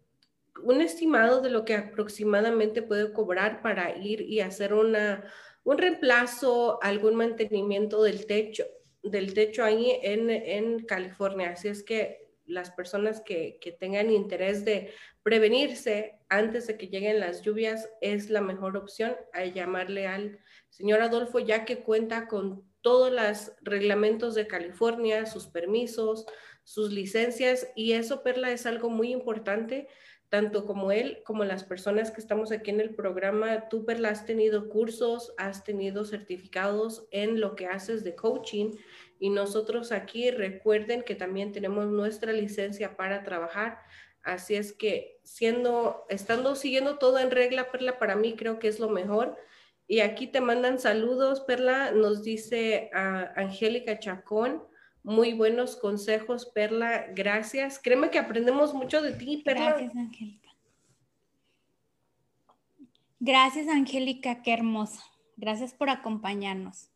un 0.63 0.81
estimado 0.81 1.41
de 1.41 1.51
lo 1.51 1.65
que 1.65 1.75
aproximadamente 1.75 2.83
puede 2.83 3.13
cobrar 3.13 3.63
para 3.63 3.97
ir 3.97 4.21
y 4.21 4.41
hacer 4.41 4.75
una, 4.75 5.25
un 5.65 5.79
reemplazo, 5.79 6.79
algún 6.83 7.17
mantenimiento 7.17 8.03
del 8.03 8.27
techo, 8.27 8.65
del 9.03 9.35
techo 9.35 9.65
ahí 9.65 9.99
en, 10.03 10.31
en 10.31 10.85
California. 10.87 11.51
Así 11.51 11.69
es 11.69 11.83
que 11.83 12.29
las 12.47 12.71
personas 12.71 13.21
que, 13.23 13.59
que 13.61 13.73
tengan 13.73 14.11
interés 14.11 14.65
de 14.65 14.93
prevenirse 15.25 16.21
antes 16.29 16.67
de 16.67 16.77
que 16.77 16.89
lleguen 16.89 17.19
las 17.19 17.43
lluvias 17.43 17.89
es 18.03 18.29
la 18.29 18.43
mejor 18.43 18.77
opción 18.77 19.17
a 19.33 19.45
llamarle 19.47 20.07
al 20.07 20.39
señor 20.69 21.01
Adolfo, 21.01 21.39
ya 21.39 21.65
que 21.65 21.79
cuenta 21.79 22.29
con 22.29 22.63
todos 22.83 23.11
los 23.11 23.53
reglamentos 23.63 24.35
de 24.35 24.47
California, 24.47 25.25
sus 25.25 25.47
permisos, 25.47 26.27
sus 26.63 26.93
licencias, 26.93 27.67
y 27.75 27.93
eso, 27.93 28.23
Perla, 28.23 28.53
es 28.53 28.67
algo 28.67 28.91
muy 28.91 29.13
importante, 29.13 29.89
tanto 30.29 30.67
como 30.67 30.93
él 30.93 31.23
como 31.25 31.45
las 31.45 31.65
personas 31.65 32.11
que 32.11 32.21
estamos 32.21 32.53
aquí 32.53 32.71
en 32.71 32.81
el 32.81 32.95
programa. 32.95 33.69
Tú, 33.71 33.87
Perla, 33.87 34.11
has 34.11 34.27
tenido 34.27 34.69
cursos, 34.69 35.33
has 35.39 35.65
tenido 35.65 36.05
certificados 36.05 37.07
en 37.13 37.41
lo 37.41 37.55
que 37.55 37.67
haces 37.67 38.05
de 38.05 38.15
coaching, 38.15 38.73
y 39.19 39.31
nosotros 39.31 39.91
aquí 39.91 40.31
recuerden 40.31 41.03
que 41.03 41.15
también 41.15 41.53
tenemos 41.53 41.87
nuestra 41.87 42.33
licencia 42.33 42.97
para 42.97 43.23
trabajar. 43.23 43.79
Así 44.25 44.55
es 44.55 44.73
que 44.73 45.21
siendo, 45.23 46.07
estando 46.09 46.57
siguiendo 46.57 46.99
todo 46.99 47.19
en 47.19 47.31
regla, 47.31 47.71
Perla, 47.71 47.99
para 47.99 48.17
mí 48.17 48.35
creo 48.35 48.59
que 48.59 48.69
es 48.69 48.81
lo 48.81 48.89
mejor. 48.89 49.37
Y 49.87 50.01
aquí 50.01 50.27
te 50.27 50.41
mandan 50.41 50.79
saludos, 50.79 51.41
Perla, 51.41 51.93
nos 51.93 52.25
dice 52.25 52.91
a 52.95 53.33
Angélica 53.37 53.99
Chacón, 53.99 54.63
muy 55.03 55.35
buenos 55.35 55.77
consejos, 55.77 56.47
Perla, 56.47 57.07
gracias. 57.15 57.79
Créeme 57.79 58.11
que 58.11 58.19
aprendemos 58.19 58.73
mucho 58.73 59.03
de 59.03 59.13
ti, 59.13 59.43
Perla. 59.45 59.73
Gracias, 59.73 59.95
Angélica. 59.95 60.51
Gracias, 63.21 63.69
Angélica, 63.69 64.43
qué 64.43 64.55
hermosa. 64.55 65.05
Gracias 65.37 65.75
por 65.75 65.91
acompañarnos. 65.91 66.94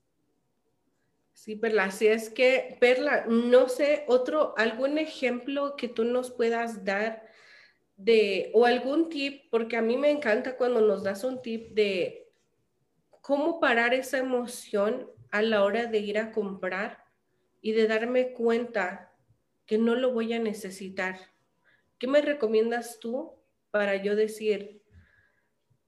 Sí, 1.38 1.54
Perla, 1.54 1.84
así 1.84 2.08
es 2.08 2.30
que, 2.30 2.76
Perla, 2.80 3.24
no 3.28 3.68
sé, 3.68 4.04
otro, 4.08 4.54
algún 4.56 4.98
ejemplo 4.98 5.76
que 5.76 5.86
tú 5.86 6.02
nos 6.02 6.32
puedas 6.32 6.84
dar 6.84 7.28
de, 7.96 8.50
o 8.54 8.64
algún 8.66 9.08
tip, 9.08 9.48
porque 9.48 9.76
a 9.76 9.80
mí 9.80 9.96
me 9.96 10.10
encanta 10.10 10.56
cuando 10.56 10.80
nos 10.80 11.04
das 11.04 11.22
un 11.22 11.40
tip 11.40 11.74
de 11.74 12.28
cómo 13.20 13.60
parar 13.60 13.94
esa 13.94 14.18
emoción 14.18 15.08
a 15.30 15.40
la 15.40 15.62
hora 15.62 15.86
de 15.86 15.98
ir 16.00 16.18
a 16.18 16.32
comprar 16.32 17.04
y 17.60 17.70
de 17.70 17.86
darme 17.86 18.32
cuenta 18.32 19.14
que 19.64 19.78
no 19.78 19.94
lo 19.94 20.12
voy 20.12 20.32
a 20.32 20.40
necesitar. 20.40 21.20
¿Qué 22.00 22.08
me 22.08 22.20
recomiendas 22.20 22.98
tú 22.98 23.32
para 23.70 23.94
yo 23.94 24.16
decir, 24.16 24.82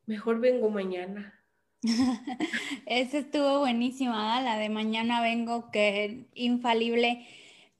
mejor 0.06 0.38
vengo 0.38 0.70
mañana? 0.70 1.39
Esa 2.86 3.18
estuvo 3.18 3.60
buenísima, 3.60 4.40
la 4.42 4.58
de 4.58 4.68
mañana 4.68 5.22
vengo, 5.22 5.70
que 5.70 6.28
infalible. 6.34 7.26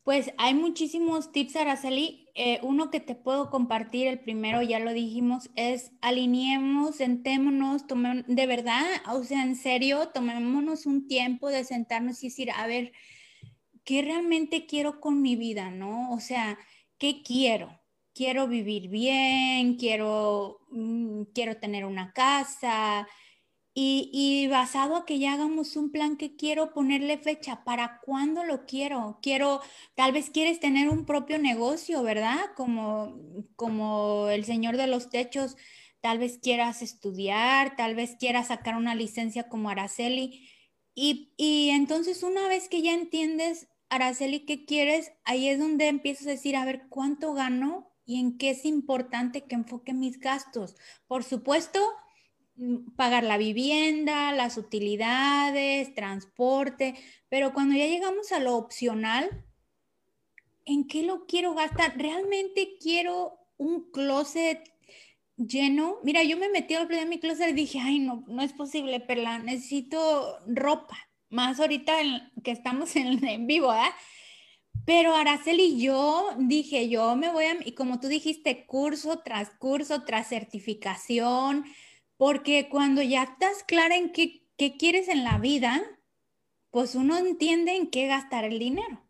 Pues 0.05 0.33
hay 0.39 0.55
muchísimos 0.55 1.33
tips, 1.33 1.57
Araceli. 1.57 2.29
Eh, 2.35 2.61
uno 2.63 2.91
que 2.91 3.01
te 3.01 3.15
puedo 3.15 3.51
compartir, 3.51 4.07
el 4.07 4.21
primero 4.21 4.63
ya 4.63 4.79
lo 4.79 4.93
dijimos, 4.93 5.51
es 5.57 5.93
alineemos, 6.01 6.97
sentémonos, 6.97 7.85
de 8.27 8.47
verdad, 8.47 8.83
o 9.13 9.23
sea, 9.25 9.43
en 9.43 9.57
serio, 9.57 10.09
tomémonos 10.15 10.87
un 10.87 11.07
tiempo 11.07 11.49
de 11.51 11.65
sentarnos 11.65 12.23
y 12.23 12.29
decir, 12.29 12.51
a 12.53 12.67
ver, 12.67 12.93
¿qué 13.85 14.03
realmente 14.03 14.67
quiero 14.67 15.01
con 15.01 15.21
mi 15.23 15.37
vida, 15.37 15.71
no? 15.71 16.13
O 16.13 16.21
sea, 16.21 16.59
¿qué 16.99 17.23
quiero? 17.23 17.81
Quiero 18.15 18.49
vivir 18.49 18.89
bien, 18.89 19.77
quiero, 19.77 20.61
mm, 20.71 21.25
quiero 21.35 21.59
tener 21.59 21.85
una 21.85 22.13
casa, 22.13 23.07
y, 23.73 24.11
y, 24.13 24.49
basado 24.49 24.97
a 24.97 25.07
que 25.07 25.19
ya 25.21 25.35
hagamos 25.35 25.77
un 25.77 25.93
plan 25.93 26.17
que 26.17 26.35
quiero 26.35 26.73
ponerle 26.73 27.19
fecha, 27.19 27.63
¿para 27.65 28.01
cuándo 28.05 28.45
lo 28.45 28.67
quiero? 28.67 29.21
Quiero, 29.23 29.61
tal 29.95 30.13
vez 30.13 30.31
quieres 30.31 30.59
tener 30.59 30.89
un 30.89 31.07
propio 31.07 31.39
negocio, 31.39 32.03
¿verdad? 32.03 32.41
Como, 32.57 33.17
como 33.55 34.29
el 34.29 34.45
señor 34.45 34.77
de 34.77 34.89
los 34.89 35.09
techos, 35.09 35.57
tal 36.01 36.19
vez 36.19 36.39
quieras 36.43 36.83
estudiar, 36.83 37.77
tal 37.77 37.95
vez 37.95 38.17
quieras 38.19 38.49
sacar 38.49 38.77
una 38.77 38.95
licencia 38.97 39.49
como 39.49 39.71
Araceli. 39.71 40.49
Y, 40.95 41.33
y 41.37 41.71
entonces 41.71 42.23
una 42.25 42.49
vez 42.49 42.69
que 42.69 42.83
ya 42.83 42.93
entiendes, 42.93 43.69
Araceli, 43.89 44.47
qué 44.47 44.65
quieres, 44.65 45.13
ahí 45.25 45.49
es 45.49 45.59
donde 45.59 45.89
empiezas 45.89 46.27
a 46.27 46.31
decir, 46.31 46.57
a 46.57 46.65
ver, 46.65 46.89
¿cuánto 46.89 47.35
gano? 47.35 47.93
Y 48.05 48.19
en 48.19 48.37
qué 48.39 48.51
es 48.51 48.65
importante 48.65 49.45
que 49.45 49.55
enfoque 49.55 49.93
mis 49.93 50.19
gastos. 50.19 50.75
Por 51.07 51.23
supuesto, 51.23 51.81
pagar 52.97 53.25
la 53.25 53.39
vivienda, 53.39 54.33
las 54.33 54.59
utilidades, 54.59 55.95
transporte, 55.95 56.95
pero 57.29 57.53
cuando 57.53 57.77
ya 57.77 57.87
llegamos 57.87 58.33
a 58.33 58.41
lo 58.41 58.57
opcional, 58.57 59.45
¿en 60.67 60.87
qué 60.87 61.03
lo 61.03 61.27
quiero 61.27 61.55
gastar? 61.55 61.97
¿Realmente 61.97 62.77
quiero 62.81 63.39
un 63.57 63.91
closet 63.91 64.61
lleno? 65.37 65.99
Mira, 66.03 66.23
yo 66.23 66.37
me 66.37 66.51
metí 66.51 66.75
al 66.75 66.89
de 66.89 67.07
mi 67.07 67.19
closet 67.19 67.51
y 67.51 67.55
dije, 67.55 67.81
ay, 67.81 67.99
no, 67.99 68.25
no 68.27 68.43
es 68.43 68.53
posible, 68.53 69.01
Perla, 69.01 69.39
necesito 69.39 70.39
ropa, 70.47 70.99
más 71.31 71.61
ahorita 71.61 71.95
que 72.45 72.51
estamos 72.51 72.95
en, 72.97 73.25
en 73.27 73.47
vivo, 73.47 73.73
¿eh? 73.73 73.91
Pero 74.87 75.15
Araceli, 75.15 75.81
yo 75.81 76.31
dije, 76.39 76.89
yo 76.89 77.15
me 77.15 77.31
voy 77.31 77.45
a, 77.45 77.57
y 77.65 77.73
como 77.73 78.01
tú 78.01 78.09
dijiste, 78.09 78.67
curso 78.67 79.21
tras 79.21 79.51
curso, 79.51 80.03
tras 80.05 80.29
certificación, 80.29 81.65
porque 82.21 82.69
cuando 82.69 83.01
ya 83.01 83.23
estás 83.23 83.65
clara 83.65 83.97
en 83.97 84.13
qué, 84.13 84.47
qué, 84.59 84.77
quieres 84.77 85.09
en 85.09 85.25
la 85.25 85.39
vida, 85.39 85.81
pues 86.71 86.95
uno 86.95 87.17
entiende 87.17 87.75
en 87.75 87.89
qué 87.89 88.09
gastar 88.09 88.45
el 88.45 88.59
dinero. 88.59 89.09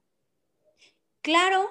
Claro, 1.21 1.67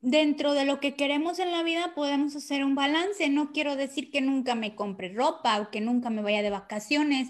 dentro 0.00 0.52
de 0.52 0.64
lo 0.64 0.80
que 0.80 0.96
queremos 0.96 1.38
en 1.38 1.52
la 1.52 1.62
vida 1.62 1.94
podemos 1.94 2.34
hacer 2.34 2.64
un 2.64 2.74
balance. 2.74 3.28
No 3.28 3.52
quiero 3.52 3.76
decir 3.76 4.10
que 4.10 4.20
nunca 4.20 4.56
me 4.56 4.74
compre 4.74 5.14
ropa 5.14 5.60
o 5.60 5.70
que 5.70 5.80
nunca 5.80 6.10
me 6.10 6.22
vaya 6.22 6.42
de 6.42 6.50
vacaciones, 6.50 7.28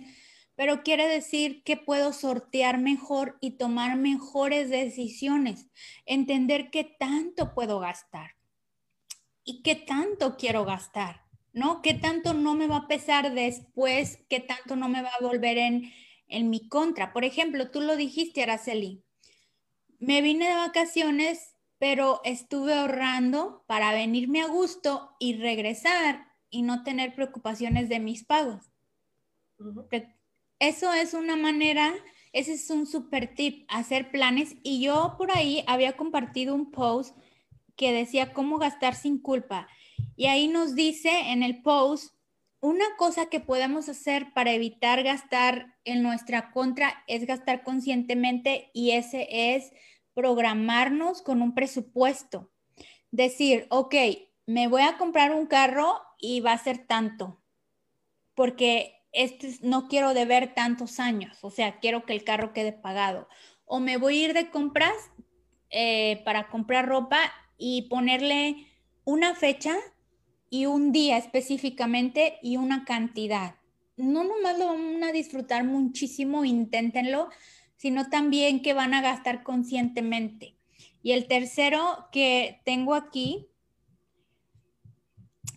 pero 0.54 0.82
quiere 0.82 1.06
decir 1.06 1.62
que 1.62 1.76
puedo 1.76 2.14
sortear 2.14 2.78
mejor 2.78 3.36
y 3.42 3.58
tomar 3.58 3.98
mejores 3.98 4.70
decisiones, 4.70 5.66
entender 6.06 6.70
qué 6.70 6.84
tanto 6.84 7.52
puedo 7.52 7.78
gastar 7.78 8.36
y 9.44 9.60
qué 9.60 9.74
tanto 9.74 10.38
quiero 10.38 10.64
gastar. 10.64 11.29
¿No? 11.52 11.82
¿Qué 11.82 11.94
tanto 11.94 12.34
no 12.34 12.54
me 12.54 12.66
va 12.66 12.76
a 12.76 12.88
pesar 12.88 13.34
después? 13.34 14.18
¿Qué 14.28 14.40
tanto 14.40 14.76
no 14.76 14.88
me 14.88 15.02
va 15.02 15.10
a 15.10 15.24
volver 15.24 15.58
en, 15.58 15.92
en 16.28 16.50
mi 16.50 16.68
contra? 16.68 17.12
Por 17.12 17.24
ejemplo, 17.24 17.70
tú 17.70 17.80
lo 17.80 17.96
dijiste, 17.96 18.42
Araceli. 18.42 19.02
Me 19.98 20.22
vine 20.22 20.48
de 20.48 20.54
vacaciones 20.54 21.56
pero 21.80 22.20
estuve 22.24 22.74
ahorrando 22.74 23.64
para 23.66 23.92
venirme 23.92 24.42
a 24.42 24.46
gusto 24.46 25.16
y 25.18 25.38
regresar 25.38 26.26
y 26.50 26.60
no 26.60 26.84
tener 26.84 27.14
preocupaciones 27.14 27.88
de 27.88 28.00
mis 28.00 28.22
pagos. 28.22 28.70
Eso 30.58 30.92
es 30.92 31.14
una 31.14 31.36
manera, 31.36 31.94
ese 32.34 32.52
es 32.52 32.68
un 32.68 32.86
super 32.86 33.34
tip, 33.34 33.64
hacer 33.70 34.10
planes. 34.10 34.56
Y 34.62 34.82
yo 34.82 35.14
por 35.16 35.32
ahí 35.32 35.64
había 35.66 35.96
compartido 35.96 36.54
un 36.54 36.70
post 36.70 37.16
que 37.76 37.94
decía 37.94 38.34
cómo 38.34 38.58
gastar 38.58 38.94
sin 38.94 39.18
culpa. 39.18 39.66
Y 40.16 40.26
ahí 40.26 40.48
nos 40.48 40.74
dice 40.74 41.10
en 41.30 41.42
el 41.42 41.62
post, 41.62 42.14
una 42.60 42.84
cosa 42.98 43.26
que 43.26 43.40
podemos 43.40 43.88
hacer 43.88 44.34
para 44.34 44.52
evitar 44.52 45.02
gastar 45.02 45.76
en 45.84 46.02
nuestra 46.02 46.50
contra 46.52 47.02
es 47.06 47.26
gastar 47.26 47.64
conscientemente 47.64 48.70
y 48.74 48.90
ese 48.90 49.26
es 49.30 49.72
programarnos 50.12 51.22
con 51.22 51.40
un 51.40 51.54
presupuesto. 51.54 52.50
Decir, 53.10 53.66
ok, 53.70 53.94
me 54.46 54.68
voy 54.68 54.82
a 54.82 54.98
comprar 54.98 55.32
un 55.34 55.46
carro 55.46 56.00
y 56.18 56.40
va 56.40 56.52
a 56.52 56.62
ser 56.62 56.86
tanto, 56.86 57.42
porque 58.34 58.96
no 59.62 59.88
quiero 59.88 60.12
deber 60.12 60.54
tantos 60.54 61.00
años, 61.00 61.38
o 61.42 61.50
sea, 61.50 61.80
quiero 61.80 62.04
que 62.04 62.12
el 62.12 62.24
carro 62.24 62.52
quede 62.52 62.72
pagado. 62.72 63.26
O 63.64 63.80
me 63.80 63.96
voy 63.96 64.18
a 64.18 64.24
ir 64.26 64.34
de 64.34 64.50
compras 64.50 64.94
eh, 65.70 66.20
para 66.24 66.48
comprar 66.48 66.86
ropa 66.86 67.18
y 67.56 67.82
ponerle 67.82 68.69
una 69.10 69.34
fecha 69.34 69.74
y 70.50 70.66
un 70.66 70.92
día 70.92 71.18
específicamente 71.18 72.38
y 72.42 72.58
una 72.58 72.84
cantidad. 72.84 73.56
No 73.96 74.22
nomás 74.22 74.56
lo 74.56 74.68
van 74.68 75.02
a 75.02 75.10
disfrutar 75.10 75.64
muchísimo, 75.64 76.44
inténtenlo, 76.44 77.28
sino 77.76 78.08
también 78.08 78.62
que 78.62 78.72
van 78.72 78.94
a 78.94 79.02
gastar 79.02 79.42
conscientemente. 79.42 80.54
Y 81.02 81.10
el 81.10 81.26
tercero 81.26 82.06
que 82.12 82.60
tengo 82.64 82.94
aquí, 82.94 83.48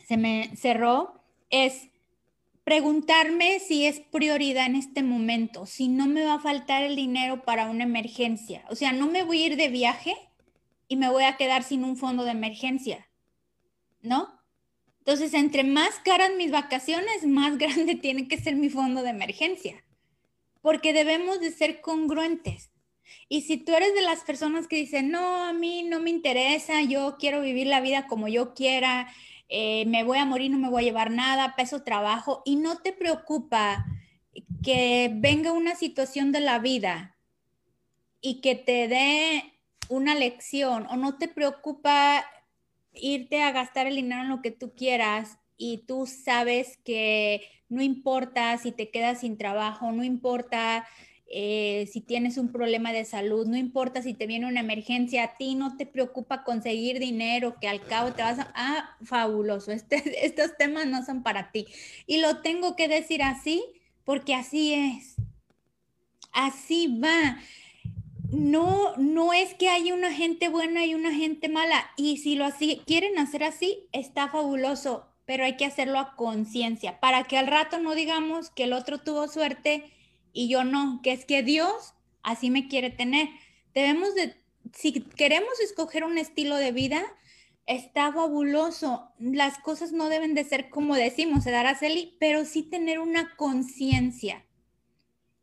se 0.07 0.17
me 0.17 0.55
cerró, 0.55 1.23
es 1.51 1.89
preguntarme 2.63 3.59
si 3.59 3.85
es 3.85 3.99
prioridad 3.99 4.65
en 4.65 4.77
este 4.77 5.03
momento, 5.03 5.67
si 5.67 5.89
no 5.89 6.07
me 6.07 6.25
va 6.25 6.35
a 6.35 6.39
faltar 6.39 6.81
el 6.81 6.95
dinero 6.95 7.43
para 7.43 7.69
una 7.69 7.83
emergencia. 7.83 8.65
O 8.71 8.75
sea, 8.75 8.93
no 8.93 9.07
me 9.07 9.21
voy 9.21 9.43
a 9.43 9.45
ir 9.45 9.57
de 9.57 9.67
viaje 9.67 10.15
y 10.87 10.95
me 10.95 11.11
voy 11.11 11.25
a 11.25 11.37
quedar 11.37 11.61
sin 11.61 11.83
un 11.83 11.97
fondo 11.97 12.23
de 12.23 12.31
emergencia, 12.31 13.07
¿no? 14.03 14.39
Entonces, 14.99 15.33
entre 15.33 15.63
más 15.63 15.99
caras 16.05 16.31
mis 16.37 16.51
vacaciones, 16.51 17.25
más 17.25 17.57
grande 17.57 17.95
tiene 17.95 18.27
que 18.27 18.37
ser 18.37 18.55
mi 18.55 18.69
fondo 18.69 19.01
de 19.01 19.09
emergencia, 19.09 19.83
porque 20.61 20.93
debemos 20.93 21.39
de 21.39 21.51
ser 21.51 21.81
congruentes. 21.81 22.69
Y 23.27 23.41
si 23.41 23.57
tú 23.57 23.73
eres 23.73 23.93
de 23.95 24.01
las 24.01 24.21
personas 24.21 24.67
que 24.67 24.75
dicen, 24.75 25.09
no, 25.11 25.43
a 25.43 25.53
mí 25.53 25.83
no 25.83 25.99
me 25.99 26.09
interesa, 26.09 26.81
yo 26.83 27.17
quiero 27.19 27.41
vivir 27.41 27.67
la 27.67 27.81
vida 27.81 28.07
como 28.07 28.27
yo 28.27 28.53
quiera, 28.53 29.11
eh, 29.49 29.85
me 29.87 30.03
voy 30.03 30.19
a 30.19 30.25
morir, 30.25 30.51
no 30.51 30.57
me 30.57 30.69
voy 30.69 30.83
a 30.83 30.85
llevar 30.85 31.11
nada, 31.11 31.55
peso 31.55 31.83
trabajo, 31.83 32.41
y 32.45 32.55
no 32.55 32.77
te 32.77 32.93
preocupa 32.93 33.85
que 34.63 35.11
venga 35.13 35.51
una 35.51 35.75
situación 35.75 36.31
de 36.31 36.39
la 36.39 36.59
vida 36.59 37.17
y 38.21 38.41
que 38.41 38.55
te 38.55 38.87
dé 38.87 39.53
una 39.89 40.15
lección, 40.15 40.87
o 40.89 40.95
no 40.95 41.17
te 41.17 41.27
preocupa 41.27 42.25
irte 42.95 43.41
a 43.41 43.51
gastar 43.51 43.87
el 43.87 43.95
dinero 43.95 44.21
en 44.21 44.29
lo 44.29 44.41
que 44.41 44.51
tú 44.51 44.73
quieras 44.75 45.37
y 45.57 45.79
tú 45.87 46.05
sabes 46.05 46.77
que 46.83 47.41
no 47.69 47.81
importa 47.81 48.57
si 48.57 48.71
te 48.71 48.89
quedas 48.89 49.21
sin 49.21 49.37
trabajo, 49.37 49.91
no 49.91 50.03
importa 50.03 50.85
eh, 51.35 51.89
si 51.91 52.01
tienes 52.01 52.37
un 52.37 52.51
problema 52.51 52.91
de 52.91 53.05
salud, 53.05 53.47
no 53.47 53.57
importa 53.57 54.03
si 54.03 54.13
te 54.13 54.27
viene 54.27 54.45
una 54.45 54.59
emergencia, 54.59 55.23
a 55.23 55.37
ti 55.37 55.55
no 55.55 55.77
te 55.77 55.87
preocupa 55.87 56.43
conseguir 56.43 56.99
dinero, 56.99 57.55
que 57.59 57.67
al 57.67 57.81
cabo 57.81 58.13
te 58.13 58.21
vas 58.21 58.37
a... 58.37 58.51
Ah, 58.53 58.97
fabuloso, 59.03 59.71
este, 59.73 60.25
estos 60.25 60.55
temas 60.57 60.85
no 60.85 61.03
son 61.03 61.23
para 61.23 61.51
ti. 61.51 61.65
Y 62.05 62.17
lo 62.21 62.41
tengo 62.41 62.75
que 62.75 62.87
decir 62.87 63.23
así 63.23 63.63
porque 64.03 64.35
así 64.35 64.73
es. 64.73 65.15
Así 66.31 66.99
va 66.99 67.39
no, 68.33 68.95
no 68.97 69.31
es 69.31 69.53
que 69.53 69.69
haya 69.69 69.93
una 69.93 70.11
gente 70.11 70.49
buena 70.49 70.85
y 70.85 70.95
una 70.95 71.13
gente 71.13 71.49
mala. 71.49 71.91
Y 71.97 72.17
si 72.17 72.35
lo 72.35 72.45
así, 72.45 72.81
quieren 72.87 73.19
hacer 73.19 73.43
así, 73.43 73.87
está 73.91 74.27
fabuloso, 74.27 75.05
pero 75.25 75.45
hay 75.45 75.55
que 75.55 75.65
hacerlo 75.65 75.99
a 75.99 76.15
conciencia 76.15 76.99
para 76.99 77.25
que 77.25 77.37
al 77.37 77.47
rato 77.47 77.79
no 77.79 77.93
digamos 77.93 78.49
que 78.49 78.63
el 78.63 78.73
otro 78.73 78.97
tuvo 78.97 79.27
suerte 79.27 79.91
y 80.33 80.49
yo 80.49 80.63
no, 80.63 80.99
que 81.03 81.11
es 81.11 81.25
que 81.25 81.43
Dios 81.43 81.93
así 82.23 82.49
me 82.49 82.67
quiere 82.67 82.89
tener. 82.89 83.29
Debemos 83.75 84.15
de, 84.15 84.35
si 84.73 84.93
queremos 84.93 85.59
escoger 85.59 86.03
un 86.03 86.17
estilo 86.17 86.55
de 86.55 86.71
vida, 86.71 87.03
está 87.67 88.11
fabuloso. 88.11 89.11
Las 89.19 89.59
cosas 89.59 89.91
no 89.91 90.09
deben 90.09 90.33
de 90.33 90.43
ser 90.43 90.71
como 90.71 90.95
decimos, 90.95 91.43
se 91.43 91.51
dará 91.51 91.75
Celi, 91.75 92.17
pero 92.19 92.45
sí 92.45 92.63
tener 92.63 92.97
una 92.99 93.35
conciencia 93.35 94.43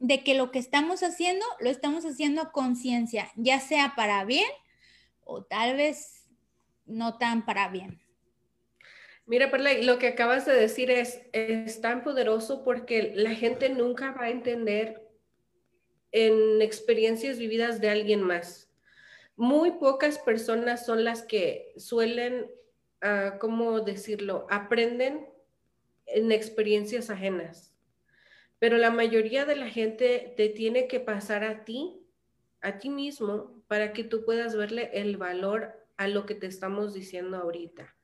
de 0.01 0.24
que 0.24 0.34
lo 0.34 0.51
que 0.51 0.59
estamos 0.59 1.03
haciendo 1.03 1.44
lo 1.61 1.70
estamos 1.70 2.05
haciendo 2.05 2.51
conciencia, 2.53 3.30
ya 3.36 3.61
sea 3.61 3.92
para 3.94 4.24
bien 4.24 4.51
o 5.22 5.44
tal 5.44 5.76
vez 5.76 6.26
no 6.86 7.18
tan 7.18 7.44
para 7.44 7.68
bien. 7.68 8.01
Mira, 9.26 9.51
Perla, 9.51 9.74
lo 9.74 9.98
que 9.98 10.09
acabas 10.09 10.46
de 10.46 10.55
decir 10.55 10.90
es, 10.90 11.20
es 11.32 11.80
tan 11.80 12.03
poderoso 12.03 12.64
porque 12.64 13.12
la 13.14 13.34
gente 13.34 13.68
nunca 13.68 14.11
va 14.11 14.24
a 14.24 14.30
entender 14.30 15.07
en 16.11 16.61
experiencias 16.62 17.38
vividas 17.38 17.80
de 17.80 17.90
alguien 17.90 18.22
más. 18.22 18.72
Muy 19.36 19.72
pocas 19.72 20.18
personas 20.18 20.84
son 20.84 21.05
las 21.05 21.22
que 21.22 21.72
suelen, 21.76 22.51
uh, 23.03 23.38
¿cómo 23.38 23.80
decirlo?, 23.80 24.46
aprenden 24.51 25.28
en 26.07 26.32
experiencias 26.32 27.11
ajenas 27.11 27.70
pero 28.61 28.76
la 28.76 28.90
mayoría 28.90 29.46
de 29.46 29.56
la 29.56 29.68
gente 29.68 30.34
te 30.36 30.50
tiene 30.50 30.86
que 30.86 31.00
pasar 31.00 31.44
a 31.44 31.64
ti, 31.64 32.06
a 32.61 32.78
ti 32.78 32.90
mismo, 32.90 33.64
para 33.66 33.94
que 33.94 34.04
tú 34.04 34.24
puedas 34.24 34.54
verle 34.54 34.90
el 34.92 35.16
valor 35.16 35.72
a 35.96 36.08
lo 36.08 36.26
que 36.26 36.34
te 36.34 36.46
estamos 36.46 36.92
diciendo 36.92 37.38
ahorita. 37.38 37.96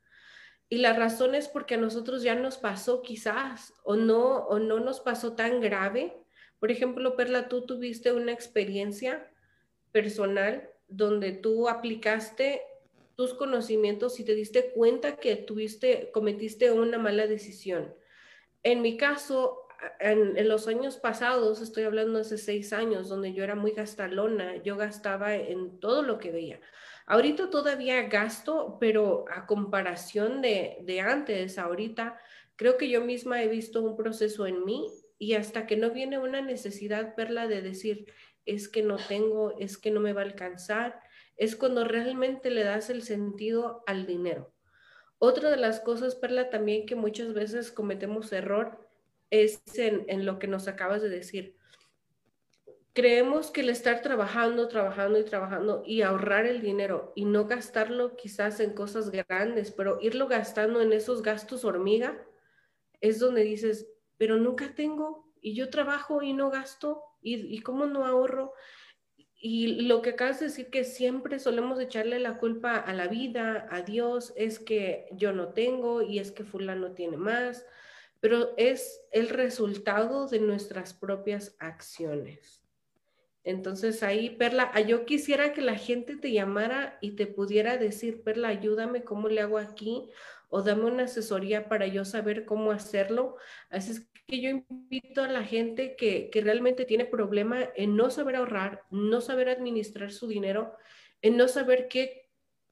Y 0.71 0.79
la 0.79 0.95
razón 0.95 1.35
es 1.35 1.47
porque 1.47 1.75
a 1.75 1.79
nosotros 1.79 2.23
ya 2.23 2.35
nos 2.35 2.57
pasó 2.57 3.03
quizás 3.03 3.75
o 3.85 3.97
no 3.97 4.47
o 4.47 4.59
no 4.59 4.81
nos 4.81 5.01
pasó 5.01 5.37
tan 5.37 5.61
grave. 5.61 6.17
Por 6.59 6.71
ejemplo, 6.71 7.17
Perla, 7.17 7.49
tú 7.49 7.67
tuviste 7.67 8.13
una 8.13 8.33
experiencia 8.33 9.31
personal 9.93 10.71
donde 10.89 11.33
tú 11.33 11.69
aplicaste 11.69 12.63
tus 13.15 13.35
conocimientos 13.35 14.19
y 14.21 14.25
te 14.25 14.35
diste 14.35 14.73
cuenta 14.73 15.17
que 15.17 15.37
tuviste 15.37 16.11
cometiste 16.13 16.73
una 16.73 16.99
mala 16.99 17.27
decisión. 17.27 17.95
En 18.63 18.81
mi 18.81 18.97
caso, 18.97 19.66
en, 20.01 20.49
los 20.49 20.69
años 20.69 20.97
pasados, 20.97 21.61
estoy 21.61 21.85
hablando 21.85 22.21
hace 22.21 22.39
seis 22.39 22.73
años, 22.73 23.09
donde 23.09 23.33
yo 23.33 23.45
era 23.45 23.55
muy 23.55 23.73
gastalona, 23.73 24.57
yo 24.63 24.77
gastaba 24.77 25.35
en 25.35 25.81
todo 25.81 26.03
lo 26.03 26.19
que 26.19 26.31
veía. 26.31 26.61
Ahorita 27.07 27.51
todavía 27.51 28.03
gasto, 28.09 28.79
pero 28.81 29.25
a 29.31 29.47
comparación 29.47 30.43
de, 30.43 30.79
de 30.83 31.01
antes, 31.01 31.59
ahorita, 31.59 32.19
creo 32.57 32.77
que 32.77 32.89
yo 32.89 33.01
misma 33.01 33.43
he 33.43 33.49
visto 33.49 33.83
un 33.83 33.97
proceso 33.97 34.47
en 34.47 34.65
mí 34.65 34.91
y 35.19 35.35
hasta 35.35 35.67
que 35.67 35.77
no 35.77 35.91
viene 35.91 36.19
una 36.19 36.41
necesidad, 36.41 37.15
Perla, 37.15 37.47
de 37.47 37.63
decir, 37.63 38.07
es 38.45 38.69
que 38.69 38.83
no 38.83 38.97
tengo, 38.97 39.57
es 39.59 39.79
que 39.79 39.91
no 39.91 40.01
me 40.01 40.13
va 40.13 40.23
a 40.23 40.25
alcanzar, 40.25 41.01
es 41.37 41.57
cuando 41.57 41.85
realmente 41.85 42.51
le 42.51 42.65
das 42.65 42.91
el 42.91 43.03
sentido 43.03 43.83
al 43.87 44.07
dinero. 44.07 44.53
Otra 45.19 45.51
de 45.51 45.57
las 45.57 45.81
cosas, 45.81 46.15
Perla, 46.15 46.51
también 46.51 46.87
que 46.87 46.95
muchas 46.95 47.33
veces 47.33 47.71
cometemos 47.71 48.33
error 48.33 48.86
es 49.31 49.63
en, 49.77 50.25
lo 50.25 50.39
que 50.39 50.47
nos 50.47 50.69
acabas 50.69 51.03
de 51.03 51.09
decir. 51.09 51.57
Creemos 52.93 53.51
que 53.51 53.61
el 53.61 53.69
estar 53.69 54.01
trabajando, 54.01 54.69
trabajando 54.69 55.19
y 55.19 55.25
trabajando 55.25 55.83
y 55.85 56.03
ahorrar 56.03 56.47
el 56.47 56.63
dinero 56.63 57.13
y 57.15 57.27
no 57.27 57.47
gastarlo 57.47 58.17
quizás 58.17 58.59
en 58.61 58.73
cosas 58.73 59.11
grandes, 59.11 59.71
pero 59.71 59.99
irlo 60.01 60.29
gastando 60.29 60.81
en 60.81 60.93
esos 60.93 61.23
gastos 61.23 61.65
hormiga, 61.65 62.25
es 63.03 63.19
donde 63.19 63.43
dices, 63.43 63.87
pero 64.17 64.37
nunca 64.37 64.75
tengo 64.75 65.31
y 65.43 65.55
yo 65.55 65.69
trabajo 65.69 66.23
y 66.23 66.33
no 66.33 66.51
gasto 66.51 67.03
y, 67.21 67.55
y 67.55 67.61
cómo 67.61 67.85
no 67.85 68.07
ahorro. 68.07 68.55
Y 69.39 69.83
lo 69.83 70.01
que 70.01 70.11
acabas 70.11 70.41
de 70.41 70.47
decir 70.47 70.71
que 70.71 70.83
siempre 70.85 71.39
solemos 71.39 71.79
echarle 71.79 72.19
la 72.19 72.39
culpa 72.39 72.77
a 72.77 72.95
la 72.95 73.09
vida, 73.09 73.69
a 73.71 73.83
Dios, 73.83 74.33
es 74.37 74.59
que 74.59 75.07
yo 75.13 75.33
no 75.33 75.53
tengo 75.53 76.01
y 76.01 76.19
es 76.19 76.33
que 76.33 76.45
fulano 76.45 76.93
tiene 76.93 77.19
más 77.19 77.67
pero 78.21 78.55
es 78.57 79.03
el 79.13 79.29
resultado 79.29 80.27
de 80.27 80.41
nuestras 80.41 80.95
propias 80.95 81.57
acciones. 81.59 82.63
Entonces 83.45 84.03
ahí, 84.03 84.31
Perla, 84.31 84.71
ah, 84.75 84.81
yo 84.81 85.05
quisiera 85.05 85.53
que 85.53 85.63
la 85.63 85.77
gente 85.77 86.17
te 86.17 86.33
llamara 86.33 86.99
y 87.01 87.13
te 87.13 87.27
pudiera 87.27 87.77
decir, 87.77 88.23
Perla, 88.23 88.49
ayúdame, 88.49 89.05
¿cómo 89.05 89.29
le 89.29 89.41
hago 89.41 89.59
aquí? 89.59 90.11
O 90.49 90.63
dame 90.63 90.85
una 90.87 91.05
asesoría 91.05 91.69
para 91.69 91.87
yo 91.87 92.05
saber 92.05 92.45
cómo 92.45 92.73
hacerlo. 92.73 93.37
Así 93.71 93.93
es 93.93 94.09
que 94.27 94.41
yo 94.41 94.51
invito 94.51 95.23
a 95.23 95.29
la 95.29 95.45
gente 95.45 95.95
que, 95.95 96.31
que 96.31 96.41
realmente 96.41 96.85
tiene 96.85 97.05
problema 97.05 97.69
en 97.77 97.97
no 97.97 98.11
saber 98.11 98.37
ahorrar, 98.37 98.83
no 98.91 99.21
saber 99.21 99.49
administrar 99.49 100.11
su 100.11 100.27
dinero, 100.27 100.75
en 101.23 101.37
no 101.37 101.47
saber 101.47 101.87
qué 101.87 102.27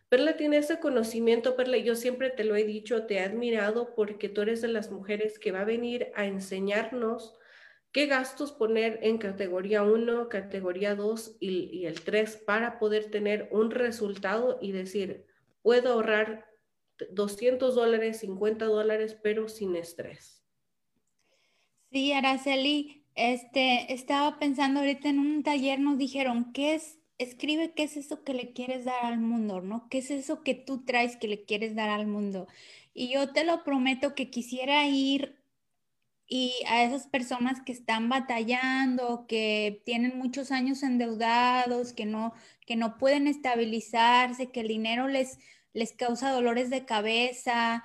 Perla 0.09 0.37
tiene 0.37 0.59
ese 0.59 0.79
conocimiento, 0.79 1.57
Perla, 1.57 1.79
yo 1.79 1.97
siempre 1.97 2.31
te 2.31 2.45
lo 2.45 2.55
he 2.55 2.63
dicho, 2.63 3.07
te 3.07 3.15
he 3.15 3.21
admirado 3.21 3.97
porque 3.97 4.29
tú 4.29 4.43
eres 4.43 4.63
de 4.63 4.69
las 4.69 4.93
mujeres 4.93 5.41
que 5.41 5.51
va 5.51 5.63
a 5.63 5.65
venir 5.65 6.13
a 6.15 6.27
enseñarnos 6.27 7.35
qué 7.91 8.07
gastos 8.07 8.53
poner 8.53 9.01
en 9.03 9.19
categoría 9.19 9.83
1, 9.83 10.29
categoría 10.29 10.95
2 10.95 11.39
y, 11.41 11.87
el 11.87 12.03
3 12.03 12.37
para 12.47 12.79
poder 12.79 13.11
tener 13.11 13.49
un 13.51 13.73
resultado 13.73 14.61
y 14.63 14.71
decir, 14.71 15.27
puedo 15.63 15.95
ahorrar 15.95 16.47
200 17.11 17.75
dólares, 17.75 18.21
50 18.21 18.65
dólares, 18.67 19.17
pero 19.23 19.49
sin 19.49 19.77
estrés. 19.77 20.43
Sí, 21.91 22.13
Araceli, 22.13 23.05
este, 23.15 23.93
estaba 23.93 24.39
pensando 24.39 24.81
ahorita 24.81 25.09
en 25.09 25.19
un 25.19 25.43
taller, 25.43 25.81
nos 25.81 25.99
dijeron, 25.99 26.53
¿qué 26.53 26.75
es? 26.75 26.99
Escribe 27.19 27.73
qué 27.75 27.85
es 27.85 27.97
eso 27.97 28.25
que 28.25 28.35
le 28.35 28.53
quieres 28.53 28.85
dar 28.85 29.07
al 29.07 29.19
mundo, 29.19 29.63
¿no? 29.63 29.89
¿Qué 29.89 29.99
es 29.99 30.11
eso 30.11 30.43
que 30.43 30.55
tú 30.55 30.85
traes 30.85 31.17
que 31.17 31.29
le 31.29 31.45
quieres 31.45 31.75
dar 31.75 31.89
al 31.89 32.07
mundo? 32.07 32.47
Y 32.93 33.09
yo 33.09 33.33
te 33.33 33.45
lo 33.45 33.65
prometo 33.65 34.15
que 34.15 34.31
quisiera 34.31 34.87
ir 34.87 35.37
y 36.29 36.53
a 36.69 36.83
esas 36.83 37.07
personas 37.07 37.61
que 37.63 37.73
están 37.73 38.09
batallando, 38.09 39.27
que 39.29 39.83
tienen 39.85 40.19
muchos 40.19 40.51
años 40.51 40.83
endeudados, 40.83 41.93
que 41.93 42.05
no, 42.05 42.35
que 42.67 42.77
no 42.77 42.99
pueden 42.99 43.29
estabilizarse, 43.29 44.51
que 44.51 44.61
el 44.61 44.69
dinero 44.69 45.09
les, 45.09 45.39
les 45.77 45.93
causa 45.93 46.33
dolores 46.33 46.71
de 46.71 46.87
cabeza 46.87 47.85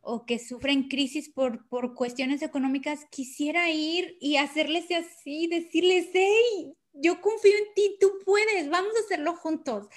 o 0.00 0.24
que 0.26 0.38
sufren 0.38 0.88
crisis 0.88 1.28
por, 1.28 1.66
por 1.68 1.94
cuestiones 1.94 2.40
económicas, 2.40 3.04
quisiera 3.10 3.68
ir 3.70 4.16
y 4.20 4.36
hacerles 4.36 4.86
así, 4.92 5.48
decirles, 5.48 6.08
hey, 6.14 6.72
yo 6.92 7.20
confío 7.20 7.52
en 7.52 7.74
ti, 7.74 7.96
tú 8.00 8.12
puedes, 8.24 8.70
vamos 8.70 8.92
a 8.96 9.04
hacerlo 9.04 9.34
juntos. 9.34 9.88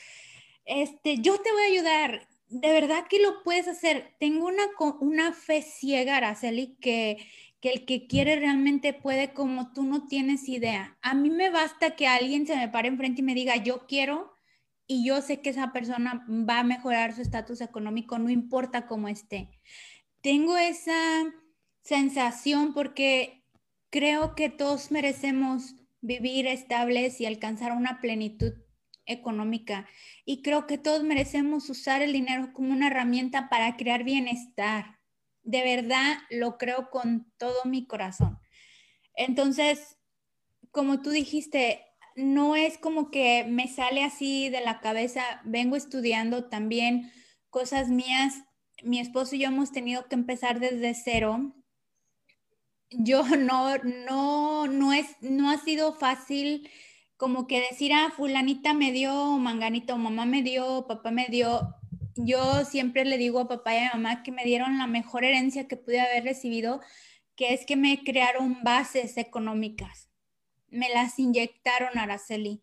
Este, 0.65 1.17
yo 1.19 1.37
te 1.39 1.51
voy 1.51 1.61
a 1.61 1.65
ayudar. 1.65 2.27
De 2.49 2.71
verdad 2.71 3.05
que 3.07 3.19
lo 3.19 3.43
puedes 3.43 3.67
hacer. 3.67 4.15
Tengo 4.19 4.47
una, 4.47 4.63
una 5.01 5.31
fe 5.33 5.61
ciega, 5.61 6.17
Araceli, 6.17 6.77
que, 6.81 7.17
que 7.59 7.69
el 7.69 7.85
que 7.85 8.07
quiere 8.07 8.37
realmente 8.37 8.93
puede 8.93 9.33
como 9.33 9.71
tú 9.71 9.83
no 9.83 10.07
tienes 10.07 10.49
idea. 10.49 10.97
A 11.01 11.13
mí 11.13 11.29
me 11.29 11.51
basta 11.51 11.95
que 11.95 12.07
alguien 12.07 12.47
se 12.47 12.55
me 12.55 12.69
pare 12.69 12.87
enfrente 12.87 13.21
y 13.21 13.25
me 13.25 13.35
diga, 13.35 13.57
yo 13.57 13.85
quiero, 13.87 14.34
y 14.87 15.05
yo 15.05 15.21
sé 15.21 15.41
que 15.41 15.49
esa 15.49 15.71
persona 15.71 16.25
va 16.29 16.59
a 16.59 16.63
mejorar 16.63 17.13
su 17.13 17.21
estatus 17.21 17.61
económico, 17.61 18.19
no 18.19 18.29
importa 18.29 18.87
cómo 18.87 19.07
esté. 19.07 19.49
Tengo 20.21 20.57
esa 20.57 21.23
sensación 21.81 22.73
porque 22.73 23.43
creo 23.89 24.35
que 24.35 24.49
todos 24.49 24.91
merecemos 24.91 25.75
vivir 26.01 26.47
estables 26.47 27.19
y 27.21 27.25
alcanzar 27.25 27.71
una 27.71 27.99
plenitud 28.01 28.53
económica. 29.05 29.87
Y 30.25 30.41
creo 30.41 30.67
que 30.67 30.77
todos 30.77 31.03
merecemos 31.03 31.69
usar 31.69 32.01
el 32.01 32.13
dinero 32.13 32.53
como 32.53 32.73
una 32.73 32.87
herramienta 32.87 33.49
para 33.49 33.75
crear 33.77 34.03
bienestar 34.03 34.95
de 35.45 35.61
verdad 35.63 36.17
lo 36.29 36.57
creo 36.57 36.89
con 36.89 37.31
todo 37.37 37.63
mi 37.65 37.85
corazón. 37.87 38.39
Entonces, 39.15 39.97
como 40.71 41.01
tú 41.01 41.11
dijiste, 41.11 41.84
no 42.15 42.55
es 42.55 42.77
como 42.77 43.11
que 43.11 43.45
me 43.47 43.67
sale 43.67 44.03
así 44.03 44.49
de 44.49 44.61
la 44.61 44.79
cabeza, 44.79 45.41
vengo 45.43 45.75
estudiando 45.75 46.45
también 46.45 47.11
cosas 47.49 47.89
mías. 47.89 48.35
Mi 48.83 48.99
esposo 48.99 49.35
y 49.35 49.39
yo 49.39 49.47
hemos 49.47 49.71
tenido 49.71 50.07
que 50.07 50.15
empezar 50.15 50.59
desde 50.59 50.93
cero. 50.93 51.55
Yo 52.89 53.23
no, 53.37 53.77
no, 53.77 54.67
no 54.67 54.93
es, 54.93 55.07
no 55.21 55.49
ha 55.49 55.57
sido 55.57 55.93
fácil 55.93 56.69
como 57.17 57.47
que 57.47 57.61
decir, 57.61 57.93
ah, 57.93 58.11
fulanita 58.15 58.73
me 58.73 58.91
dio, 58.91 59.37
manganito, 59.37 59.97
mamá 59.97 60.25
me 60.25 60.43
dio, 60.43 60.85
papá 60.87 61.11
me 61.11 61.27
dio 61.27 61.75
yo 62.15 62.63
siempre 62.63 63.05
le 63.05 63.17
digo 63.17 63.39
a 63.39 63.47
papá 63.47 63.75
y 63.75 63.79
a 63.79 63.91
mamá 63.93 64.23
que 64.23 64.31
me 64.31 64.45
dieron 64.45 64.77
la 64.77 64.87
mejor 64.87 65.23
herencia 65.23 65.67
que 65.67 65.77
pude 65.77 65.99
haber 65.99 66.23
recibido, 66.23 66.81
que 67.35 67.53
es 67.53 67.65
que 67.65 67.75
me 67.75 68.03
crearon 68.03 68.63
bases 68.63 69.17
económicas. 69.17 70.09
Me 70.69 70.89
las 70.89 71.19
inyectaron, 71.19 71.97
Araceli. 71.97 72.61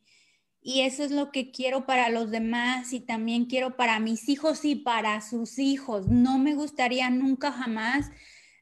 Y 0.60 0.82
eso 0.82 1.02
es 1.02 1.10
lo 1.10 1.32
que 1.32 1.50
quiero 1.50 1.86
para 1.86 2.08
los 2.08 2.30
demás 2.30 2.92
y 2.92 3.00
también 3.00 3.46
quiero 3.46 3.76
para 3.76 3.98
mis 3.98 4.28
hijos 4.28 4.64
y 4.64 4.76
para 4.76 5.20
sus 5.20 5.58
hijos. 5.58 6.06
No 6.06 6.38
me 6.38 6.54
gustaría 6.54 7.10
nunca 7.10 7.50
jamás 7.50 8.10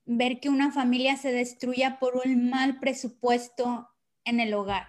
ver 0.07 0.41
que 0.41 0.49
una 0.49 0.73
familia 0.73 1.17
se 1.17 1.31
destruya 1.31 1.99
por 1.99 2.17
un 2.17 2.49
mal 2.49 2.81
presupuesto 2.81 3.89
en 4.25 4.41
el 4.41 4.55
hogar. 4.55 4.89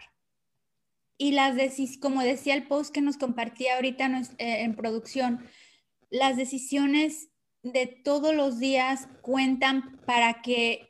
Y 1.18 1.34
las 1.34 1.56
como 2.00 2.24
decía 2.24 2.56
el 2.56 2.68
post 2.68 2.94
que 2.94 3.02
nos 3.02 3.18
compartía 3.18 3.76
ahorita 3.76 4.08
eh, 4.40 4.64
en 4.64 4.76
producción, 4.76 5.46
las 6.10 6.38
decisiones 6.38 7.30
de 7.62 7.86
todos 7.86 8.34
los 8.34 8.58
días 8.58 9.08
cuentan 9.22 10.00
para 10.06 10.42
que 10.42 10.90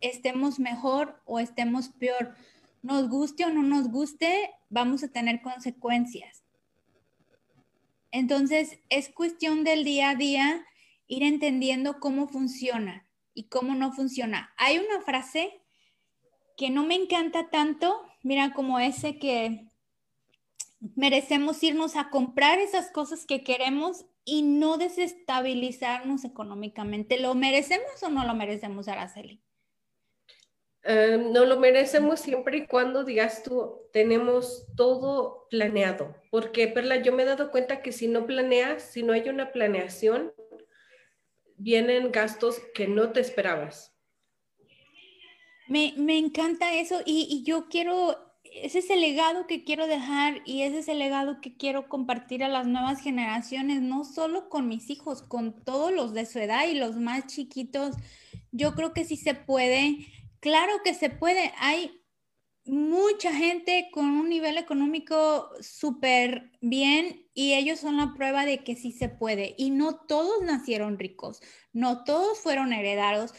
estemos 0.00 0.58
mejor 0.58 1.22
o 1.24 1.38
estemos 1.38 1.88
peor. 1.88 2.34
Nos 2.86 3.08
guste 3.08 3.44
o 3.44 3.50
no 3.50 3.64
nos 3.64 3.88
guste, 3.90 4.48
vamos 4.68 5.02
a 5.02 5.08
tener 5.08 5.42
consecuencias. 5.42 6.44
Entonces, 8.12 8.78
es 8.90 9.08
cuestión 9.08 9.64
del 9.64 9.82
día 9.82 10.10
a 10.10 10.14
día 10.14 10.64
ir 11.08 11.24
entendiendo 11.24 11.98
cómo 11.98 12.28
funciona 12.28 13.04
y 13.34 13.48
cómo 13.48 13.74
no 13.74 13.92
funciona. 13.92 14.54
Hay 14.56 14.78
una 14.78 15.00
frase 15.00 15.60
que 16.56 16.70
no 16.70 16.86
me 16.86 16.94
encanta 16.94 17.50
tanto, 17.50 18.00
mira, 18.22 18.54
como 18.54 18.78
ese 18.78 19.18
que 19.18 19.66
merecemos 20.94 21.60
irnos 21.64 21.96
a 21.96 22.08
comprar 22.10 22.60
esas 22.60 22.92
cosas 22.92 23.26
que 23.26 23.42
queremos 23.42 24.06
y 24.24 24.42
no 24.42 24.78
desestabilizarnos 24.78 26.24
económicamente. 26.24 27.18
¿Lo 27.18 27.34
merecemos 27.34 28.00
o 28.04 28.10
no 28.10 28.24
lo 28.24 28.34
merecemos, 28.36 28.86
Araceli? 28.86 29.42
Em, 30.88 31.32
no 31.32 31.44
lo 31.44 31.58
merecemos 31.58 32.20
siempre 32.20 32.58
y 32.58 32.66
cuando 32.66 33.02
digas 33.02 33.42
tú, 33.42 33.88
tenemos 33.92 34.66
todo 34.76 35.48
planeado. 35.50 36.14
Porque, 36.30 36.68
Perla, 36.68 37.02
yo 37.02 37.12
me 37.12 37.24
he 37.24 37.26
dado 37.26 37.50
cuenta 37.50 37.82
que 37.82 37.90
si 37.90 38.06
no 38.06 38.24
planeas, 38.24 38.82
si 38.82 39.02
no 39.02 39.12
hay 39.12 39.28
una 39.28 39.50
planeación, 39.50 40.32
vienen 41.56 42.12
gastos 42.12 42.60
que 42.72 42.86
no 42.86 43.10
te 43.10 43.20
esperabas. 43.20 43.92
Me, 45.66 45.92
encanta 46.18 46.74
eso 46.74 47.02
y, 47.04 47.26
y 47.28 47.42
yo 47.42 47.66
quiero 47.68 48.26
ese 48.62 48.78
es 48.78 48.90
el 48.90 49.00
legado 49.00 49.46
que 49.46 49.64
quiero 49.64 49.86
dejar 49.86 50.40
y 50.44 50.62
ese 50.62 50.78
es 50.78 50.88
el 50.88 50.98
legado 50.98 51.40
que 51.40 51.56
quiero 51.56 51.88
compartir 51.88 52.44
a 52.44 52.48
las 52.48 52.66
nuevas 52.66 53.00
generaciones, 53.00 53.82
no 53.82 54.04
solo 54.04 54.48
con 54.48 54.68
mis 54.68 54.88
hijos, 54.88 55.22
con 55.22 55.64
todos 55.64 55.92
los 55.92 56.14
de 56.14 56.26
su 56.26 56.38
edad 56.38 56.68
y 56.68 56.74
los 56.74 56.96
más 56.96 57.26
chiquitos. 57.26 57.96
Yo 58.52 58.74
creo 58.74 58.92
que 58.92 59.04
sí 59.04 59.16
se 59.16 59.34
puede, 59.34 60.06
claro 60.46 60.80
que 60.84 60.94
se 60.94 61.10
puede. 61.10 61.52
Hay 61.58 62.04
mucha 62.64 63.34
gente 63.34 63.88
con 63.92 64.04
un 64.04 64.28
nivel 64.28 64.58
económico 64.58 65.50
súper 65.60 66.52
bien 66.60 67.28
y 67.34 67.54
ellos 67.54 67.80
son 67.80 67.96
la 67.96 68.14
prueba 68.14 68.46
de 68.46 68.62
que 68.62 68.76
sí 68.76 68.92
se 68.92 69.08
puede. 69.08 69.56
Y 69.58 69.70
no 69.70 70.06
todos 70.06 70.44
nacieron 70.44 71.00
ricos, 71.00 71.40
no 71.72 72.04
todos 72.04 72.38
fueron 72.38 72.72
heredados. 72.72 73.34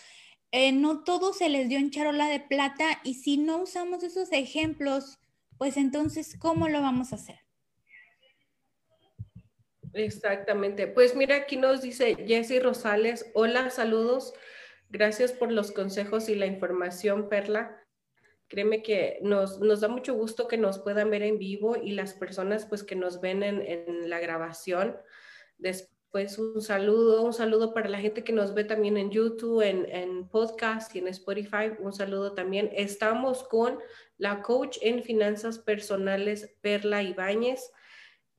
Eh, 0.52 0.74
no 0.74 1.06
todo 1.06 1.32
se 1.32 1.48
les 1.48 1.70
dio 1.70 1.80
en 1.80 1.92
charola 1.92 2.28
de 2.28 2.42
plata 2.42 3.00
y 3.06 3.14
si 3.14 3.38
no 3.38 3.60
usamos 3.60 4.04
esos 4.04 4.30
ejemplos, 4.34 5.18
pues 5.58 5.78
entonces, 5.78 6.36
¿cómo 6.38 6.68
lo 6.68 6.82
vamos 6.82 7.14
a 7.14 7.16
hacer? 7.16 7.40
Exactamente. 9.94 10.88
Pues 10.88 11.16
mira, 11.16 11.38
aquí 11.38 11.56
nos 11.56 11.82
dice 11.82 12.18
Jessy 12.28 12.60
Rosales, 12.60 13.32
hola, 13.34 13.70
saludos, 13.70 14.34
gracias 14.90 15.32
por 15.32 15.52
los 15.52 15.72
consejos 15.72 16.30
y 16.30 16.36
la 16.36 16.46
información, 16.46 17.30
Perla. 17.30 17.84
Créeme 18.48 18.82
que 18.82 19.20
nos, 19.22 19.60
nos 19.60 19.82
da 19.82 19.88
mucho 19.88 20.14
gusto 20.14 20.48
que 20.48 20.58
nos 20.58 20.80
puedan 20.80 21.10
ver 21.10 21.22
en 21.24 21.38
vivo 21.38 21.76
y 21.76 21.92
las 21.92 22.14
personas 22.14 22.66
pues 22.66 22.84
que 22.84 22.96
nos 22.96 23.20
ven 23.20 23.44
en, 23.44 23.62
en 23.62 24.10
la 24.10 24.20
grabación. 24.20 24.96
Después 25.58 26.38
un 26.38 26.62
saludo, 26.62 27.24
un 27.24 27.34
saludo 27.34 27.74
para 27.74 27.90
la 27.90 28.00
gente 28.00 28.24
que 28.24 28.32
nos 28.32 28.54
ve 28.54 28.64
también 28.64 28.96
en 28.96 29.12
YouTube, 29.12 29.62
en, 29.62 29.86
en 29.90 30.30
podcast 30.30 30.96
y 30.96 31.00
en 31.00 31.10
Spotify. 31.10 31.72
Un 31.80 31.92
saludo 31.92 32.34
también. 32.34 32.70
Estamos 32.74 33.44
con 33.44 33.80
la 34.18 34.42
coach 34.42 34.78
en 34.82 35.04
finanzas 35.04 35.60
personales 35.60 36.56
Perla 36.62 37.04
Ibáñez 37.04 37.72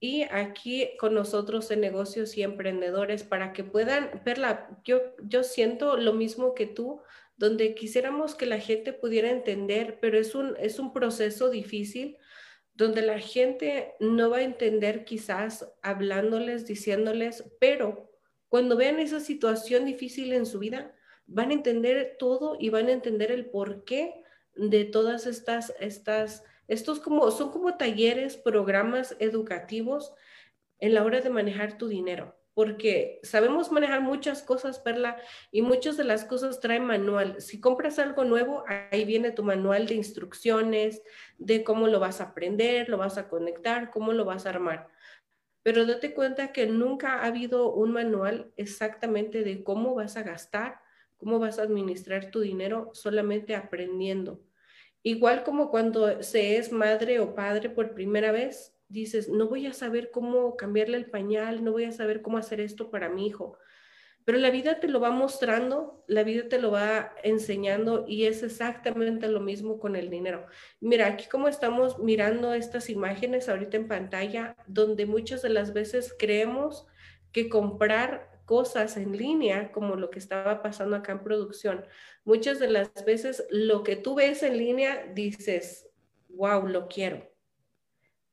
y 0.01 0.22
aquí 0.30 0.90
con 0.99 1.14
nosotros 1.14 1.70
en 1.70 1.80
negocios 1.80 2.36
y 2.36 2.42
emprendedores 2.42 3.24
para 3.24 3.53
que 3.53 3.64
puedan 3.64 4.22
verla. 4.24 4.68
Yo, 4.84 5.01
yo 5.22 5.42
siento 5.42 5.96
lo 5.96 6.12
mismo 6.12 6.55
que 6.55 6.66
tú, 6.66 7.01
donde 7.36 7.74
quisiéramos 7.74 8.34
que 8.34 8.46
la 8.46 8.61
gente 8.61 8.92
pudiera 8.92 9.30
entender, 9.30 9.99
pero 10.01 10.18
es 10.18 10.34
un, 10.34 10.57
es 10.59 10.78
un 10.78 10.92
proceso 10.92 11.51
difícil 11.51 12.16
donde 12.74 13.03
la 13.03 13.18
gente 13.18 13.94
no 13.99 14.30
va 14.30 14.38
a 14.38 14.42
entender 14.42 15.05
quizás 15.05 15.68
hablándoles, 15.82 16.64
diciéndoles, 16.64 17.44
pero 17.59 18.09
cuando 18.49 18.76
vean 18.76 19.01
esa 19.01 19.18
situación 19.18 19.84
difícil 19.84 20.32
en 20.32 20.46
su 20.46 20.61
vida, 20.61 20.94
van 21.26 21.51
a 21.51 21.55
entender 21.55 22.16
todo 22.18 22.57
y 22.59 22.70
van 22.70 22.86
a 22.86 22.92
entender 22.92 23.32
el 23.32 23.51
porqué 23.51 24.22
de 24.55 24.84
todas 24.84 25.26
estas, 25.26 25.74
estas, 25.80 26.44
estos 26.68 27.00
como, 27.00 27.30
son 27.30 27.50
como 27.50 27.76
talleres, 27.76 28.36
programas 28.36 29.16
educativos 29.18 30.14
en 30.78 30.94
la 30.94 31.04
hora 31.04 31.20
de 31.20 31.30
manejar 31.30 31.76
tu 31.78 31.88
dinero 31.88 32.38
porque 32.58 33.20
sabemos 33.22 33.70
manejar 33.70 34.00
muchas 34.00 34.42
cosas, 34.42 34.80
Perla, 34.80 35.16
y 35.52 35.62
muchas 35.62 35.96
de 35.96 36.02
las 36.02 36.24
cosas 36.24 36.58
traen 36.58 36.84
manual. 36.84 37.40
Si 37.40 37.60
compras 37.60 38.00
algo 38.00 38.24
nuevo, 38.24 38.64
ahí 38.66 39.04
viene 39.04 39.30
tu 39.30 39.44
manual 39.44 39.86
de 39.86 39.94
instrucciones, 39.94 41.00
de 41.38 41.62
cómo 41.62 41.86
lo 41.86 42.00
vas 42.00 42.20
a 42.20 42.30
aprender, 42.30 42.88
lo 42.88 42.98
vas 42.98 43.16
a 43.16 43.28
conectar, 43.28 43.90
cómo 43.90 44.12
lo 44.12 44.24
vas 44.24 44.44
a 44.44 44.48
armar. 44.48 44.88
Pero 45.62 45.86
date 45.86 46.14
cuenta 46.14 46.52
que 46.52 46.66
nunca 46.66 47.20
ha 47.20 47.26
habido 47.26 47.72
un 47.72 47.92
manual 47.92 48.52
exactamente 48.56 49.44
de 49.44 49.62
cómo 49.62 49.94
vas 49.94 50.16
a 50.16 50.24
gastar, 50.24 50.80
cómo 51.16 51.38
vas 51.38 51.60
a 51.60 51.62
administrar 51.62 52.32
tu 52.32 52.40
dinero, 52.40 52.90
solamente 52.92 53.54
aprendiendo. 53.54 54.40
Igual 55.03 55.44
como 55.44 55.70
cuando 55.70 56.22
se 56.22 56.57
es 56.57 56.72
madre 56.72 57.20
o 57.20 57.34
padre 57.34 57.70
por 57.70 57.94
primera 57.94 58.32
vez, 58.32 58.74
dices, 58.88 59.28
no 59.28 59.49
voy 59.49 59.66
a 59.66 59.72
saber 59.72 60.11
cómo 60.11 60.57
cambiarle 60.57 60.96
el 60.96 61.11
pañal, 61.11 61.64
no 61.64 61.72
voy 61.72 61.84
a 61.84 61.92
saber 61.92 62.22
cómo 62.22 62.38
hacer 62.38 62.61
esto 62.61 62.90
para 62.90 63.09
mi 63.09 63.26
hijo. 63.26 63.59
Pero 64.24 64.38
la 64.38 64.51
vida 64.51 64.78
te 64.78 64.88
lo 64.88 65.01
va 65.01 65.11
mostrando, 65.11 66.05
la 66.07 66.22
vida 66.22 66.51
te 66.51 66.59
lo 66.59 66.70
va 66.70 67.14
enseñando 67.22 68.05
y 68.07 68.26
es 68.26 68.42
exactamente 68.42 69.26
lo 69.28 69.40
mismo 69.40 69.78
con 69.78 69.96
el 69.96 70.11
dinero. 70.11 70.44
Mira, 70.80 71.07
aquí 71.07 71.26
como 71.30 71.49
estamos 71.49 71.99
mirando 71.99 72.53
estas 72.53 72.90
imágenes 72.90 73.49
ahorita 73.49 73.78
en 73.78 73.88
pantalla, 73.88 74.55
donde 74.66 75.07
muchas 75.07 75.40
de 75.40 75.49
las 75.49 75.72
veces 75.72 76.14
creemos 76.18 76.86
que 77.32 77.49
comprar 77.49 78.38
cosas 78.49 78.96
en 78.96 79.16
línea, 79.16 79.70
como 79.70 79.94
lo 79.94 80.11
que 80.11 80.18
estaba 80.18 80.62
pasando 80.62 80.96
acá 80.96 81.12
en 81.12 81.22
producción, 81.22 81.86
muchas 82.24 82.59
de 82.59 82.68
las 82.68 82.92
veces 83.05 83.46
lo 83.51 83.84
que 83.84 83.94
tú 83.94 84.16
ves 84.16 84.42
en 84.42 84.59
línea 84.59 85.07
dices, 85.14 85.88
wow, 86.30 86.66
lo 86.66 86.88
quiero 86.88 87.28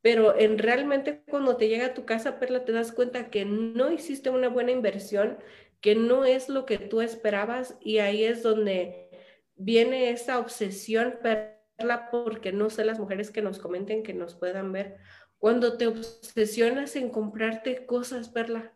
pero 0.06 0.38
en 0.38 0.60
realmente 0.60 1.24
cuando 1.28 1.58
te 1.58 1.68
llega 1.68 1.88
a 1.88 1.94
tu 1.96 2.06
casa, 2.06 2.38
Perla, 2.38 2.64
te 2.64 2.72
das 2.72 2.92
cuenta 2.92 3.32
que 3.32 3.44
no 3.44 3.92
hiciste 3.92 4.30
una 4.30 4.50
buena 4.50 4.70
inversión, 4.70 5.40
que 5.82 5.96
no 5.96 6.26
es 6.26 6.48
lo 6.48 6.68
que 6.68 6.78
tú 6.78 7.02
esperabas 7.02 7.76
y 7.82 7.98
ahí 7.98 8.24
es 8.24 8.44
donde 8.44 9.10
viene 9.56 10.12
esa 10.12 10.38
obsesión, 10.38 11.16
Perla, 11.24 12.12
porque 12.12 12.52
no 12.52 12.70
sé 12.70 12.86
las 12.86 13.00
mujeres 13.00 13.32
que 13.32 13.42
nos 13.42 13.58
comenten, 13.58 14.04
que 14.04 14.14
nos 14.14 14.36
puedan 14.36 14.72
ver, 14.72 14.98
cuando 15.40 15.76
te 15.76 15.88
obsesionas 15.88 16.96
en 16.96 17.10
comprarte 17.10 17.88
cosas, 17.88 18.30
Perla, 18.30 18.76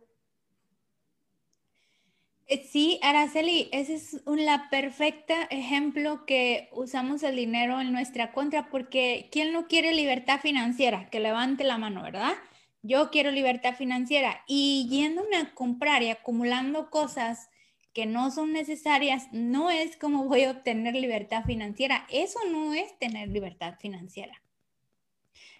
sí, 2.71 2.99
Araceli, 3.03 3.69
ese 3.71 3.95
es 3.95 4.21
un 4.25 4.45
la 4.45 4.69
perfecta 4.69 5.43
ejemplo 5.51 6.25
que 6.25 6.69
usamos 6.71 7.21
el 7.23 7.35
dinero 7.35 7.79
en 7.79 7.91
nuestra 7.91 8.31
contra, 8.31 8.69
porque 8.69 9.29
¿quién 9.31 9.53
no 9.53 9.67
quiere 9.67 9.93
libertad 9.93 10.39
financiera? 10.39 11.09
Que 11.09 11.19
levante 11.19 11.63
la 11.63 11.77
mano, 11.77 12.01
¿verdad? 12.01 12.33
Yo 12.81 13.11
quiero 13.11 13.31
libertad 13.31 13.75
financiera 13.75 14.43
y 14.47 14.87
yéndome 14.89 15.37
a 15.37 15.53
comprar 15.53 16.01
y 16.01 16.09
acumulando 16.09 16.89
cosas 16.89 17.49
que 17.93 18.05
no 18.05 18.31
son 18.31 18.53
necesarias, 18.53 19.27
no 19.31 19.69
es 19.69 19.97
como 19.97 20.25
voy 20.25 20.43
a 20.43 20.51
obtener 20.51 20.95
libertad 20.95 21.43
financiera. 21.45 22.07
Eso 22.09 22.39
no 22.49 22.73
es 22.73 22.97
tener 22.97 23.29
libertad 23.29 23.75
financiera. 23.79 24.41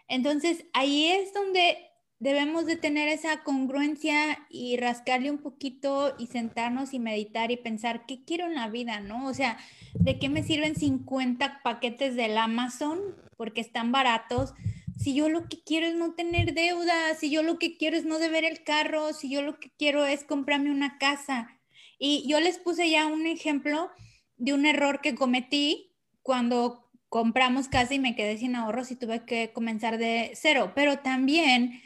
Entonces, 0.08 0.66
ahí 0.74 1.08
es 1.08 1.34
donde 1.34 1.89
debemos 2.20 2.66
de 2.66 2.76
tener 2.76 3.08
esa 3.08 3.44
congruencia 3.44 4.46
y 4.50 4.78
rascarle 4.78 5.32
un 5.32 5.38
poquito 5.38 6.16
y 6.20 6.28
sentarnos 6.28 6.94
y 6.94 7.00
meditar 7.00 7.50
y 7.52 7.58
pensar 7.58 8.06
qué 8.06 8.24
quiero 8.26 8.46
en 8.46 8.56
la 8.56 8.68
vida, 8.68 9.00
¿no? 9.00 9.26
O 9.26 9.34
sea, 9.34 9.58
¿de 9.94 10.20
qué 10.20 10.28
me 10.30 10.44
sirven 10.44 10.76
50 10.76 11.62
paquetes 11.64 12.16
del 12.16 12.38
Amazon 12.38 13.00
porque 13.38 13.62
están 13.62 13.92
baratos? 13.92 14.54
Si 15.00 15.16
yo 15.16 15.30
lo 15.30 15.48
que 15.48 15.64
quiero 15.64 15.88
es 15.88 15.96
no 15.96 16.14
tener 16.14 16.54
deuda, 16.54 17.16
si 17.18 17.32
yo 17.32 17.42
lo 17.42 17.58
que 17.58 17.78
quiero 17.78 17.96
es 17.96 18.04
no 18.04 18.20
deber 18.20 18.44
el 18.44 18.64
carro, 18.64 19.14
si 19.14 19.30
yo 19.30 19.42
lo 19.42 19.58
que 19.58 19.72
quiero 19.78 20.06
es 20.06 20.26
comprarme 20.26 20.72
una 20.72 20.98
casa. 20.98 21.58
Y 21.98 22.28
yo 22.28 22.42
les 22.42 22.60
puse 22.60 22.90
ya 22.90 23.08
un 23.08 23.28
ejemplo 23.28 23.90
de 24.36 24.54
un 24.54 24.66
error 24.66 25.00
que 25.00 25.16
cometí 25.16 25.96
cuando 26.22 26.90
compramos 27.08 27.70
casa 27.70 27.94
y 27.94 28.00
me 28.00 28.16
quedé 28.16 28.38
sin 28.38 28.56
ahorros 28.56 28.92
y 28.92 28.98
tuve 28.98 29.26
que 29.26 29.52
comenzar 29.54 29.98
de 29.98 30.32
cero, 30.36 30.74
pero 30.76 31.00
también 31.00 31.82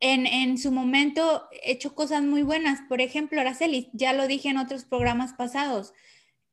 en, 0.00 0.58
su 0.58 0.72
momento 0.72 1.48
he 1.62 1.72
hecho 1.72 1.94
cosas 1.94 2.22
muy 2.22 2.42
buenas. 2.42 2.80
Por 2.88 3.00
ejemplo, 3.00 3.40
Araceli, 3.40 3.90
ya 3.92 4.12
lo 4.12 4.26
dije 4.26 4.48
en 4.48 4.58
otros 4.58 4.84
programas 4.84 5.34
pasados, 5.34 5.92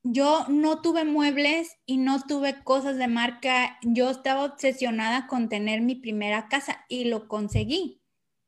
yo 0.04 0.46
no 0.48 0.82
tuve 0.82 1.04
muebles 1.04 1.78
y 1.86 1.98
no 1.98 2.22
tuve 2.24 2.64
cosas 2.64 2.98
de 2.98 3.08
marca. 3.08 3.78
Yo 3.82 4.10
estaba 4.10 4.44
obsesionada 4.44 5.28
con 5.28 5.50
tener 5.50 5.82
mi 5.82 5.96
primera 5.96 6.48
casa 6.48 6.86
y 6.88 7.06
lo 7.06 7.28
conseguí. 7.28 8.02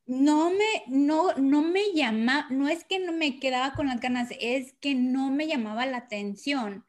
No 0.06 0.50
me, 0.52 0.84
no, 0.88 1.34
no 1.36 1.62
me 1.62 1.94
llama, 1.94 2.48
no 2.50 2.68
es 2.68 2.84
que 2.84 3.00
no 3.00 3.12
me 3.12 3.40
quedaba 3.40 3.74
con 3.74 3.88
las 3.88 4.00
ganas, 4.00 4.30
es 4.40 4.74
que 4.82 4.96
no 4.96 5.30
me 5.30 5.48
llamaba 5.48 5.86
la 5.86 5.98
atención 5.98 6.86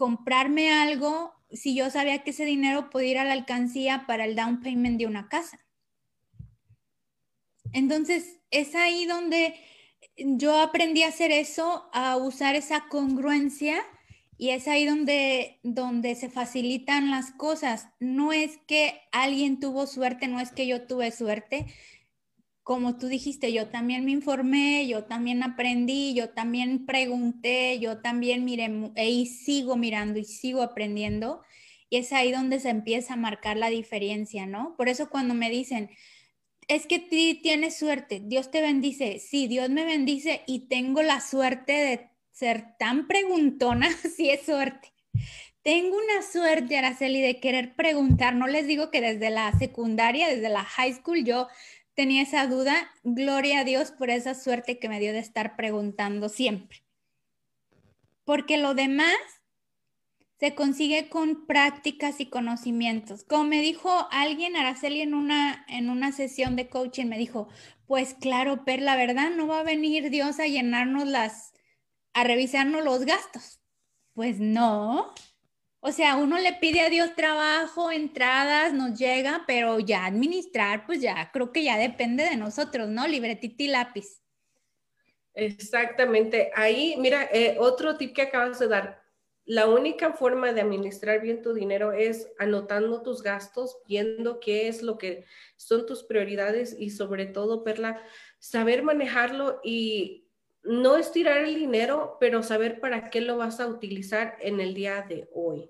comprarme 0.00 0.72
algo 0.72 1.34
si 1.50 1.74
yo 1.74 1.90
sabía 1.90 2.24
que 2.24 2.30
ese 2.30 2.46
dinero 2.46 2.88
podía 2.88 3.10
ir 3.10 3.18
a 3.18 3.24
la 3.24 3.34
alcancía 3.34 4.06
para 4.06 4.24
el 4.24 4.34
down 4.34 4.62
payment 4.62 4.98
de 4.98 5.04
una 5.06 5.28
casa. 5.28 5.58
Entonces, 7.72 8.40
es 8.50 8.74
ahí 8.74 9.06
donde 9.06 9.54
yo 10.16 10.58
aprendí 10.60 11.02
a 11.02 11.08
hacer 11.08 11.30
eso, 11.30 11.88
a 11.92 12.16
usar 12.16 12.56
esa 12.56 12.86
congruencia 12.88 13.82
y 14.36 14.50
es 14.50 14.68
ahí 14.68 14.86
donde, 14.86 15.58
donde 15.62 16.14
se 16.14 16.30
facilitan 16.30 17.10
las 17.10 17.30
cosas. 17.32 17.88
No 18.00 18.32
es 18.32 18.58
que 18.66 19.00
alguien 19.12 19.60
tuvo 19.60 19.86
suerte, 19.86 20.28
no 20.28 20.40
es 20.40 20.50
que 20.50 20.66
yo 20.66 20.86
tuve 20.86 21.10
suerte. 21.10 21.66
Como 22.62 22.96
tú 22.96 23.08
dijiste, 23.08 23.52
yo 23.52 23.68
también 23.68 24.04
me 24.04 24.12
informé, 24.12 24.86
yo 24.86 25.04
también 25.04 25.42
aprendí, 25.42 26.14
yo 26.14 26.30
también 26.30 26.86
pregunté, 26.86 27.78
yo 27.80 28.00
también 28.00 28.44
miré 28.44 28.70
y 28.96 29.26
sigo 29.26 29.76
mirando 29.76 30.18
y 30.18 30.24
sigo 30.24 30.62
aprendiendo. 30.62 31.42
Y 31.90 31.98
es 31.98 32.12
ahí 32.12 32.32
donde 32.32 32.60
se 32.60 32.70
empieza 32.70 33.14
a 33.14 33.18
marcar 33.18 33.56
la 33.56 33.68
diferencia, 33.68 34.46
¿no? 34.46 34.74
Por 34.76 34.88
eso 34.88 35.10
cuando 35.10 35.34
me 35.34 35.50
dicen, 35.50 35.90
es 36.70 36.86
que 36.86 37.00
ti 37.00 37.40
tienes 37.42 37.76
suerte, 37.76 38.22
Dios 38.24 38.52
te 38.52 38.62
bendice. 38.62 39.18
Sí, 39.18 39.48
Dios 39.48 39.70
me 39.70 39.84
bendice 39.84 40.42
y 40.46 40.68
tengo 40.68 41.02
la 41.02 41.20
suerte 41.20 41.72
de 41.72 42.10
ser 42.30 42.76
tan 42.78 43.08
preguntona, 43.08 43.90
si 44.16 44.30
es 44.30 44.42
suerte. 44.42 44.92
Tengo 45.62 45.96
una 45.96 46.22
suerte, 46.22 46.78
Araceli, 46.78 47.20
de 47.22 47.40
querer 47.40 47.74
preguntar. 47.74 48.36
No 48.36 48.46
les 48.46 48.68
digo 48.68 48.92
que 48.92 49.00
desde 49.00 49.30
la 49.30 49.50
secundaria, 49.58 50.28
desde 50.28 50.48
la 50.48 50.62
high 50.62 50.94
school, 50.94 51.24
yo 51.24 51.48
tenía 51.94 52.22
esa 52.22 52.46
duda. 52.46 52.88
Gloria 53.02 53.60
a 53.60 53.64
Dios 53.64 53.90
por 53.90 54.08
esa 54.08 54.36
suerte 54.36 54.78
que 54.78 54.88
me 54.88 55.00
dio 55.00 55.12
de 55.12 55.18
estar 55.18 55.56
preguntando 55.56 56.28
siempre. 56.28 56.84
Porque 58.24 58.58
lo 58.58 58.74
demás 58.74 59.16
se 60.40 60.54
consigue 60.54 61.10
con 61.10 61.46
prácticas 61.46 62.18
y 62.18 62.26
conocimientos. 62.26 63.24
Como 63.24 63.44
me 63.44 63.60
dijo 63.60 64.08
alguien, 64.10 64.56
Araceli, 64.56 65.02
en 65.02 65.12
una, 65.12 65.66
en 65.68 65.90
una 65.90 66.12
sesión 66.12 66.56
de 66.56 66.70
coaching, 66.70 67.06
me 67.06 67.18
dijo, 67.18 67.48
pues 67.86 68.14
claro, 68.14 68.64
Per, 68.64 68.80
la 68.80 68.96
verdad 68.96 69.30
no 69.36 69.46
va 69.46 69.60
a 69.60 69.64
venir 69.64 70.08
Dios 70.08 70.40
a 70.40 70.46
llenarnos 70.46 71.06
las, 71.06 71.52
a 72.14 72.24
revisarnos 72.24 72.82
los 72.82 73.04
gastos. 73.04 73.60
Pues 74.14 74.40
no. 74.40 75.12
O 75.80 75.92
sea, 75.92 76.16
uno 76.16 76.38
le 76.38 76.54
pide 76.54 76.80
a 76.80 76.88
Dios 76.88 77.14
trabajo, 77.14 77.90
entradas, 77.92 78.72
nos 78.72 78.98
llega, 78.98 79.44
pero 79.46 79.78
ya 79.78 80.06
administrar, 80.06 80.86
pues 80.86 81.02
ya 81.02 81.30
creo 81.32 81.52
que 81.52 81.64
ya 81.64 81.76
depende 81.76 82.24
de 82.24 82.36
nosotros, 82.36 82.88
¿no? 82.88 83.06
Libretita 83.06 83.62
y 83.62 83.68
lápiz. 83.68 84.22
Exactamente. 85.34 86.50
Ahí, 86.54 86.96
mira, 86.98 87.28
eh, 87.30 87.56
otro 87.58 87.98
tip 87.98 88.14
que 88.14 88.22
acabas 88.22 88.58
de 88.58 88.68
dar, 88.68 88.99
la 89.50 89.66
única 89.66 90.12
forma 90.12 90.52
de 90.52 90.60
administrar 90.60 91.20
bien 91.20 91.42
tu 91.42 91.52
dinero 91.52 91.90
es 91.90 92.30
anotando 92.38 93.02
tus 93.02 93.20
gastos, 93.20 93.78
viendo 93.88 94.38
qué 94.38 94.68
es 94.68 94.80
lo 94.80 94.96
que 94.96 95.24
son 95.56 95.86
tus 95.86 96.04
prioridades 96.04 96.76
y 96.78 96.90
sobre 96.90 97.26
todo, 97.26 97.64
Perla, 97.64 98.00
saber 98.38 98.84
manejarlo 98.84 99.60
y 99.64 100.28
no 100.62 100.96
estirar 100.96 101.38
el 101.38 101.56
dinero, 101.56 102.16
pero 102.20 102.44
saber 102.44 102.78
para 102.78 103.10
qué 103.10 103.22
lo 103.22 103.38
vas 103.38 103.58
a 103.58 103.66
utilizar 103.66 104.36
en 104.40 104.60
el 104.60 104.72
día 104.72 105.04
de 105.08 105.28
hoy. 105.34 105.68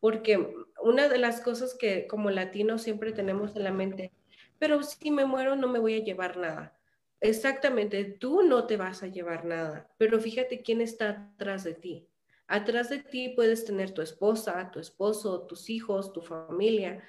Porque 0.00 0.54
una 0.82 1.10
de 1.10 1.18
las 1.18 1.42
cosas 1.42 1.76
que 1.78 2.06
como 2.06 2.30
latinos 2.30 2.80
siempre 2.80 3.12
tenemos 3.12 3.54
en 3.56 3.64
la 3.64 3.72
mente, 3.72 4.10
pero 4.58 4.82
si 4.82 5.10
me 5.10 5.26
muero 5.26 5.54
no 5.54 5.68
me 5.68 5.80
voy 5.80 5.96
a 5.96 6.02
llevar 6.02 6.38
nada. 6.38 6.80
Exactamente, 7.20 8.04
tú 8.04 8.40
no 8.42 8.66
te 8.66 8.78
vas 8.78 9.02
a 9.02 9.08
llevar 9.08 9.44
nada, 9.44 9.90
pero 9.98 10.18
fíjate 10.18 10.62
quién 10.62 10.80
está 10.80 11.30
atrás 11.34 11.64
de 11.64 11.74
ti. 11.74 12.07
Atrás 12.48 12.88
de 12.88 12.98
ti 12.98 13.28
puedes 13.28 13.64
tener 13.64 13.92
tu 13.92 14.02
esposa, 14.02 14.70
tu 14.72 14.80
esposo, 14.80 15.42
tus 15.42 15.68
hijos, 15.70 16.12
tu 16.12 16.22
familia. 16.22 17.04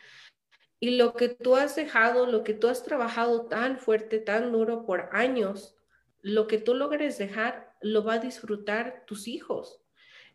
Y 0.79 0.97
lo 0.97 1.13
que 1.13 1.29
tú 1.29 1.55
has 1.55 1.75
dejado, 1.75 2.25
lo 2.25 2.43
que 2.43 2.53
tú 2.53 2.67
has 2.67 2.83
trabajado 2.83 3.47
tan 3.47 3.79
fuerte, 3.79 4.19
tan 4.19 4.51
duro 4.51 4.85
por 4.85 5.09
años, 5.13 5.75
lo 6.21 6.47
que 6.47 6.57
tú 6.57 6.73
logres 6.73 7.17
dejar, 7.17 7.73
lo 7.81 8.03
va 8.03 8.15
a 8.15 8.19
disfrutar 8.19 9.03
tus 9.07 9.27
hijos. 9.27 9.81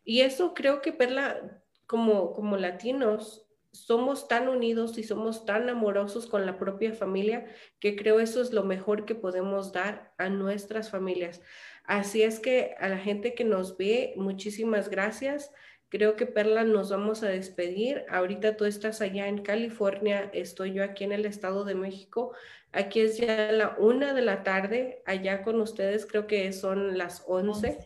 Y 0.03 0.21
eso 0.21 0.53
creo 0.53 0.81
que 0.81 0.91
Perla, 0.91 1.61
como, 1.85 2.33
como 2.33 2.57
latinos, 2.57 3.45
somos 3.75 4.27
tan 4.27 4.47
unidos 4.47 4.97
y 4.97 5.03
somos 5.03 5.45
tan 5.45 5.69
amorosos 5.69 6.27
con 6.27 6.45
la 6.45 6.57
propia 6.57 6.93
familia 6.93 7.45
que 7.79 7.95
creo 7.95 8.19
eso 8.19 8.41
es 8.41 8.53
lo 8.53 8.63
mejor 8.63 9.05
que 9.05 9.15
podemos 9.15 9.73
dar 9.73 10.13
a 10.17 10.29
nuestras 10.29 10.89
familias. 10.89 11.41
Así 11.87 12.23
es 12.23 12.39
que 12.39 12.75
a 12.79 12.89
la 12.89 12.97
gente 12.97 13.35
que 13.35 13.43
nos 13.43 13.77
ve, 13.77 14.13
muchísimas 14.15 14.89
gracias. 14.89 15.51
Creo 15.89 16.15
que 16.15 16.25
Perla 16.25 16.63
nos 16.63 16.89
vamos 16.89 17.23
a 17.23 17.27
despedir. 17.27 18.05
Ahorita 18.09 18.57
tú 18.57 18.65
estás 18.65 19.01
allá 19.01 19.27
en 19.27 19.43
California, 19.43 20.29
estoy 20.33 20.73
yo 20.73 20.83
aquí 20.83 21.03
en 21.03 21.11
el 21.11 21.25
Estado 21.25 21.63
de 21.63 21.75
México. 21.75 22.33
Aquí 22.71 23.01
es 23.01 23.17
ya 23.17 23.51
la 23.51 23.75
una 23.77 24.13
de 24.13 24.21
la 24.21 24.43
tarde, 24.43 25.01
allá 25.05 25.43
con 25.43 25.61
ustedes 25.61 26.05
creo 26.05 26.27
que 26.27 26.51
son 26.53 26.97
las 26.97 27.23
once. 27.27 27.77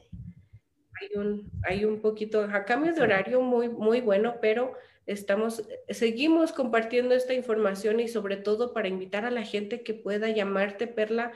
Hay 1.01 1.17
un, 1.17 1.51
hay 1.63 1.85
un 1.85 2.01
poquito, 2.01 2.41
a 2.41 2.65
cambio 2.65 2.93
de 2.93 3.01
horario 3.01 3.41
muy, 3.41 3.69
muy 3.69 4.01
bueno, 4.01 4.37
pero 4.41 4.73
estamos, 5.05 5.63
seguimos 5.89 6.51
compartiendo 6.53 7.15
esta 7.15 7.33
información 7.33 7.99
y 7.99 8.07
sobre 8.07 8.37
todo 8.37 8.73
para 8.73 8.87
invitar 8.87 9.25
a 9.25 9.31
la 9.31 9.43
gente 9.43 9.83
que 9.83 9.93
pueda 9.93 10.29
llamarte, 10.29 10.87
Perla, 10.87 11.33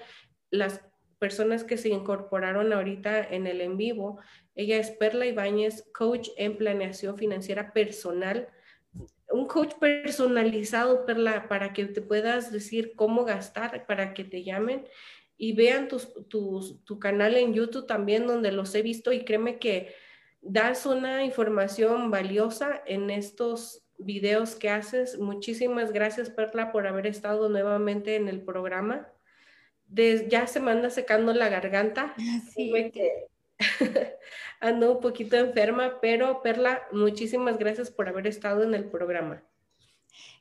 las 0.49 0.81
personas 1.23 1.63
que 1.63 1.77
se 1.77 1.87
incorporaron 1.87 2.73
ahorita 2.73 3.23
en 3.23 3.47
el 3.47 3.61
en 3.61 3.77
vivo. 3.77 4.19
Ella 4.55 4.75
es 4.75 4.91
Perla 4.91 5.25
Ibáñez, 5.25 5.85
coach 5.93 6.27
en 6.35 6.57
planeación 6.57 7.17
financiera 7.17 7.71
personal, 7.71 8.49
un 9.29 9.47
coach 9.47 9.75
personalizado, 9.79 11.05
Perla, 11.05 11.47
para 11.47 11.71
que 11.71 11.85
te 11.85 12.01
puedas 12.01 12.51
decir 12.51 12.91
cómo 12.97 13.23
gastar, 13.23 13.85
para 13.85 14.13
que 14.13 14.25
te 14.25 14.43
llamen 14.43 14.85
y 15.37 15.53
vean 15.53 15.87
tus, 15.87 16.13
tu 16.27 16.99
canal 16.99 17.37
en 17.37 17.53
YouTube 17.53 17.87
también, 17.87 18.27
donde 18.27 18.51
los 18.51 18.75
he 18.75 18.81
visto 18.81 19.13
y 19.13 19.23
créeme 19.23 19.59
que 19.59 19.95
das 20.41 20.85
una 20.85 21.23
información 21.23 22.11
valiosa 22.11 22.83
en 22.85 23.09
estos 23.09 23.85
videos 23.97 24.55
que 24.55 24.69
haces. 24.69 25.17
Muchísimas 25.17 25.93
gracias, 25.93 26.29
Perla, 26.29 26.73
por 26.73 26.85
haber 26.85 27.07
estado 27.07 27.47
nuevamente 27.47 28.17
en 28.17 28.27
el 28.27 28.41
programa. 28.41 29.12
Ya 30.29 30.47
se 30.47 30.59
me 30.59 30.71
anda 30.71 30.89
secando 30.89 31.33
la 31.33 31.49
garganta. 31.49 32.13
Sí. 32.53 32.71
Que 32.93 33.27
ando 34.59 34.93
un 34.93 35.01
poquito 35.01 35.35
enferma, 35.37 35.99
pero 36.01 36.41
Perla, 36.41 36.81
muchísimas 36.91 37.57
gracias 37.57 37.91
por 37.91 38.09
haber 38.09 38.27
estado 38.27 38.63
en 38.63 38.73
el 38.73 38.85
programa. 38.85 39.43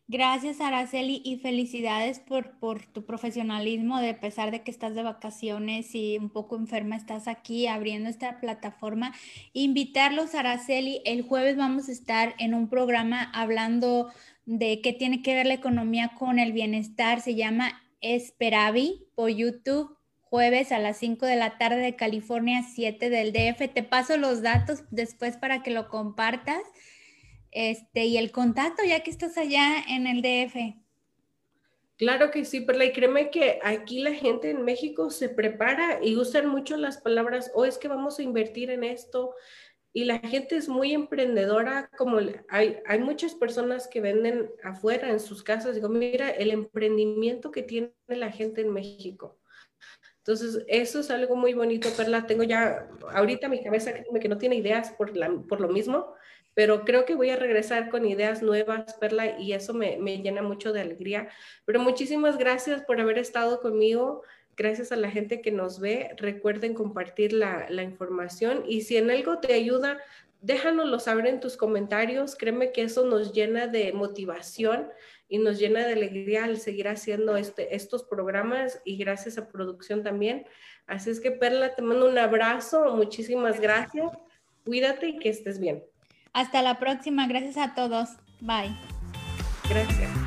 Gracias, 0.09 0.61
Araceli, 0.61 1.23
y 1.25 1.39
felicidades 1.39 2.19
por, 2.19 2.59
por 2.59 2.85
tu 2.85 3.07
profesionalismo, 3.07 3.99
de 3.99 4.11
a 4.11 4.21
pesar 4.21 4.51
de 4.51 4.63
que 4.63 4.71
estás 4.71 4.95
de 4.95 5.03
vacaciones 5.03 5.95
y 5.95 6.19
un 6.19 6.29
poco 6.29 6.57
enferma, 6.57 6.97
estás 6.97 7.29
aquí 7.29 7.67
abriendo 7.67 8.11
esta 8.11 8.39
plataforma. 8.41 9.15
Invitarlos, 9.55 10.35
Araceli, 10.35 11.01
el 11.07 11.23
jueves 11.23 11.57
vamos 11.57 11.89
a 11.89 11.93
estar 11.93 12.35
en 12.39 12.53
un 12.53 12.69
programa 12.69 13.31
hablando 13.33 14.13
de 14.45 14.81
qué 14.83 14.93
tiene 14.93 15.23
que 15.23 15.35
ver 15.35 15.47
la 15.47 15.55
economía 15.55 16.11
con 16.19 16.39
el 16.39 16.53
bienestar. 16.53 17.21
Se 17.21 17.35
llama 17.35 17.81
Esperavi 18.03 19.07
por 19.15 19.31
YouTube, 19.31 19.97
jueves 20.21 20.73
a 20.73 20.79
las 20.79 20.99
5 20.99 21.25
de 21.25 21.37
la 21.37 21.57
tarde 21.59 21.81
de 21.81 21.97
California, 21.97 22.63
7 22.63 23.09
del 23.09 23.33
DF. 23.33 23.73
Te 23.73 23.83
paso 23.83 24.17
los 24.17 24.43
datos 24.43 24.85
después 24.91 25.37
para 25.37 25.63
que 25.63 25.71
lo 25.71 25.89
compartas 25.89 26.63
este, 27.51 28.07
y 28.07 28.17
el 28.17 28.33
contacto 28.33 28.83
ya 28.85 29.01
que 29.01 29.11
estás 29.11 29.39
allá 29.39 29.85
en 29.89 30.07
el 30.07 30.23
DF. 30.23 30.77
Claro 31.99 32.31
que 32.31 32.45
sí, 32.45 32.63
Perla, 32.63 32.87
y 32.87 32.93
créeme 32.93 33.31
que 33.31 33.61
aquí 33.63 34.01
la 34.01 34.13
gente 34.13 34.51
en 34.51 34.65
México 34.65 35.11
se 35.11 35.29
prepara 35.29 36.01
y 36.03 36.17
usan 36.17 36.49
mucho 36.49 36.77
las 36.77 36.99
palabras, 36.99 37.53
o 37.55 37.61
oh, 37.61 37.65
es 37.65 37.79
que 37.79 37.87
vamos 37.87 38.19
a 38.19 38.23
invertir 38.23 38.71
en 38.71 38.83
esto, 38.83 39.35
y 39.93 40.05
la 40.05 40.19
gente 40.19 40.57
es 40.57 40.69
muy 40.69 40.93
emprendedora, 40.93 41.91
como 41.97 42.19
hay, 42.49 42.79
hay 42.87 42.99
muchas 43.01 43.35
personas 43.35 43.89
que 43.89 44.01
venden 44.01 44.51
afuera 44.63 45.11
en 45.11 45.21
sus 45.21 45.43
casas, 45.43 45.75
digo, 45.75 45.89
mira 45.89 46.31
el 46.31 46.51
emprendimiento 46.51 47.51
que 47.51 47.63
tiene 47.63 47.93
la 48.09 48.31
gente 48.31 48.63
en 48.63 48.73
México. 48.73 49.39
Entonces, 50.19 50.65
eso 50.69 51.01
es 51.01 51.11
algo 51.11 51.35
muy 51.35 51.53
bonito, 51.53 51.89
Perla. 51.97 52.27
Tengo 52.27 52.45
ya, 52.45 52.89
ahorita 53.11 53.49
mi 53.49 53.63
cabeza 53.63 53.93
que 53.93 54.29
no 54.29 54.39
tiene 54.39 54.55
ideas 54.55 54.93
por, 54.93 55.13
por 55.49 55.61
lo 55.61 55.69
mismo, 55.69 56.15
pero 56.55 56.85
creo 56.85 57.05
que 57.05 57.15
voy 57.15 57.31
a 57.31 57.37
regresar 57.37 57.89
con 57.89 58.05
ideas 58.05 58.43
nuevas, 58.43 58.95
Perla, 58.95 59.39
y 59.39 59.53
eso 59.53 59.75
me, 59.75 59.99
llena 60.23 60.43
mucho 60.43 60.73
de 60.73 60.81
alegría. 60.81 61.29
Pero 61.65 61.81
muchísimas 61.81 62.39
gracias 62.39 62.83
por 62.83 63.01
haber 63.01 63.19
estado 63.19 63.61
conmigo. 63.61 64.23
Gracias 64.57 64.93
a 64.93 64.97
la 64.97 65.11
gente 65.11 65.41
que 65.41 65.51
nos 65.51 65.81
ve. 65.81 66.15
Recuerden 66.17 66.75
compartir 66.75 67.33
la, 67.33 67.67
la 67.71 67.83
información 67.83 68.65
y 68.67 68.83
si 68.83 68.97
en 68.97 69.11
algo 69.11 69.39
te 69.39 69.55
ayuda, 69.55 69.99
déjanoslo 70.43 70.99
saber 70.99 71.27
en 71.27 71.41
tus 71.41 71.57
comentarios. 71.57 72.37
Créeme 72.37 72.73
que 72.73 72.83
eso 72.83 73.07
nos 73.07 73.33
llena 73.33 73.67
de 73.67 73.93
motivación 73.93 74.89
y 75.29 75.39
nos 75.39 75.59
llena 75.59 75.87
de 75.87 75.95
alegría 75.95 76.45
al 76.45 76.59
seguir 76.59 76.89
haciendo 76.89 77.37
este, 77.39 77.75
estos 77.75 78.03
programas 78.05 78.83
y 78.85 78.99
gracias 78.99 79.39
a 79.39 79.49
producción 79.49 80.03
también. 80.03 80.45
Así 80.87 81.09
es 81.09 81.21
que 81.21 81.31
Perla, 81.31 81.75
te 81.75 81.81
mando 81.81 82.07
un 82.07 82.19
abrazo. 82.19 82.95
Muchísimas 82.95 83.59
gracias. 83.59 84.13
Cuídate 84.67 85.09
y 85.09 85.19
que 85.19 85.31
estés 85.31 85.59
bien. 85.59 85.83
Hasta 86.35 86.61
la 86.61 86.79
próxima. 86.79 87.27
Gracias 87.29 87.57
a 87.57 87.75
todos. 87.75 88.11
Bye. 88.41 88.77
Gracias. 89.71 90.22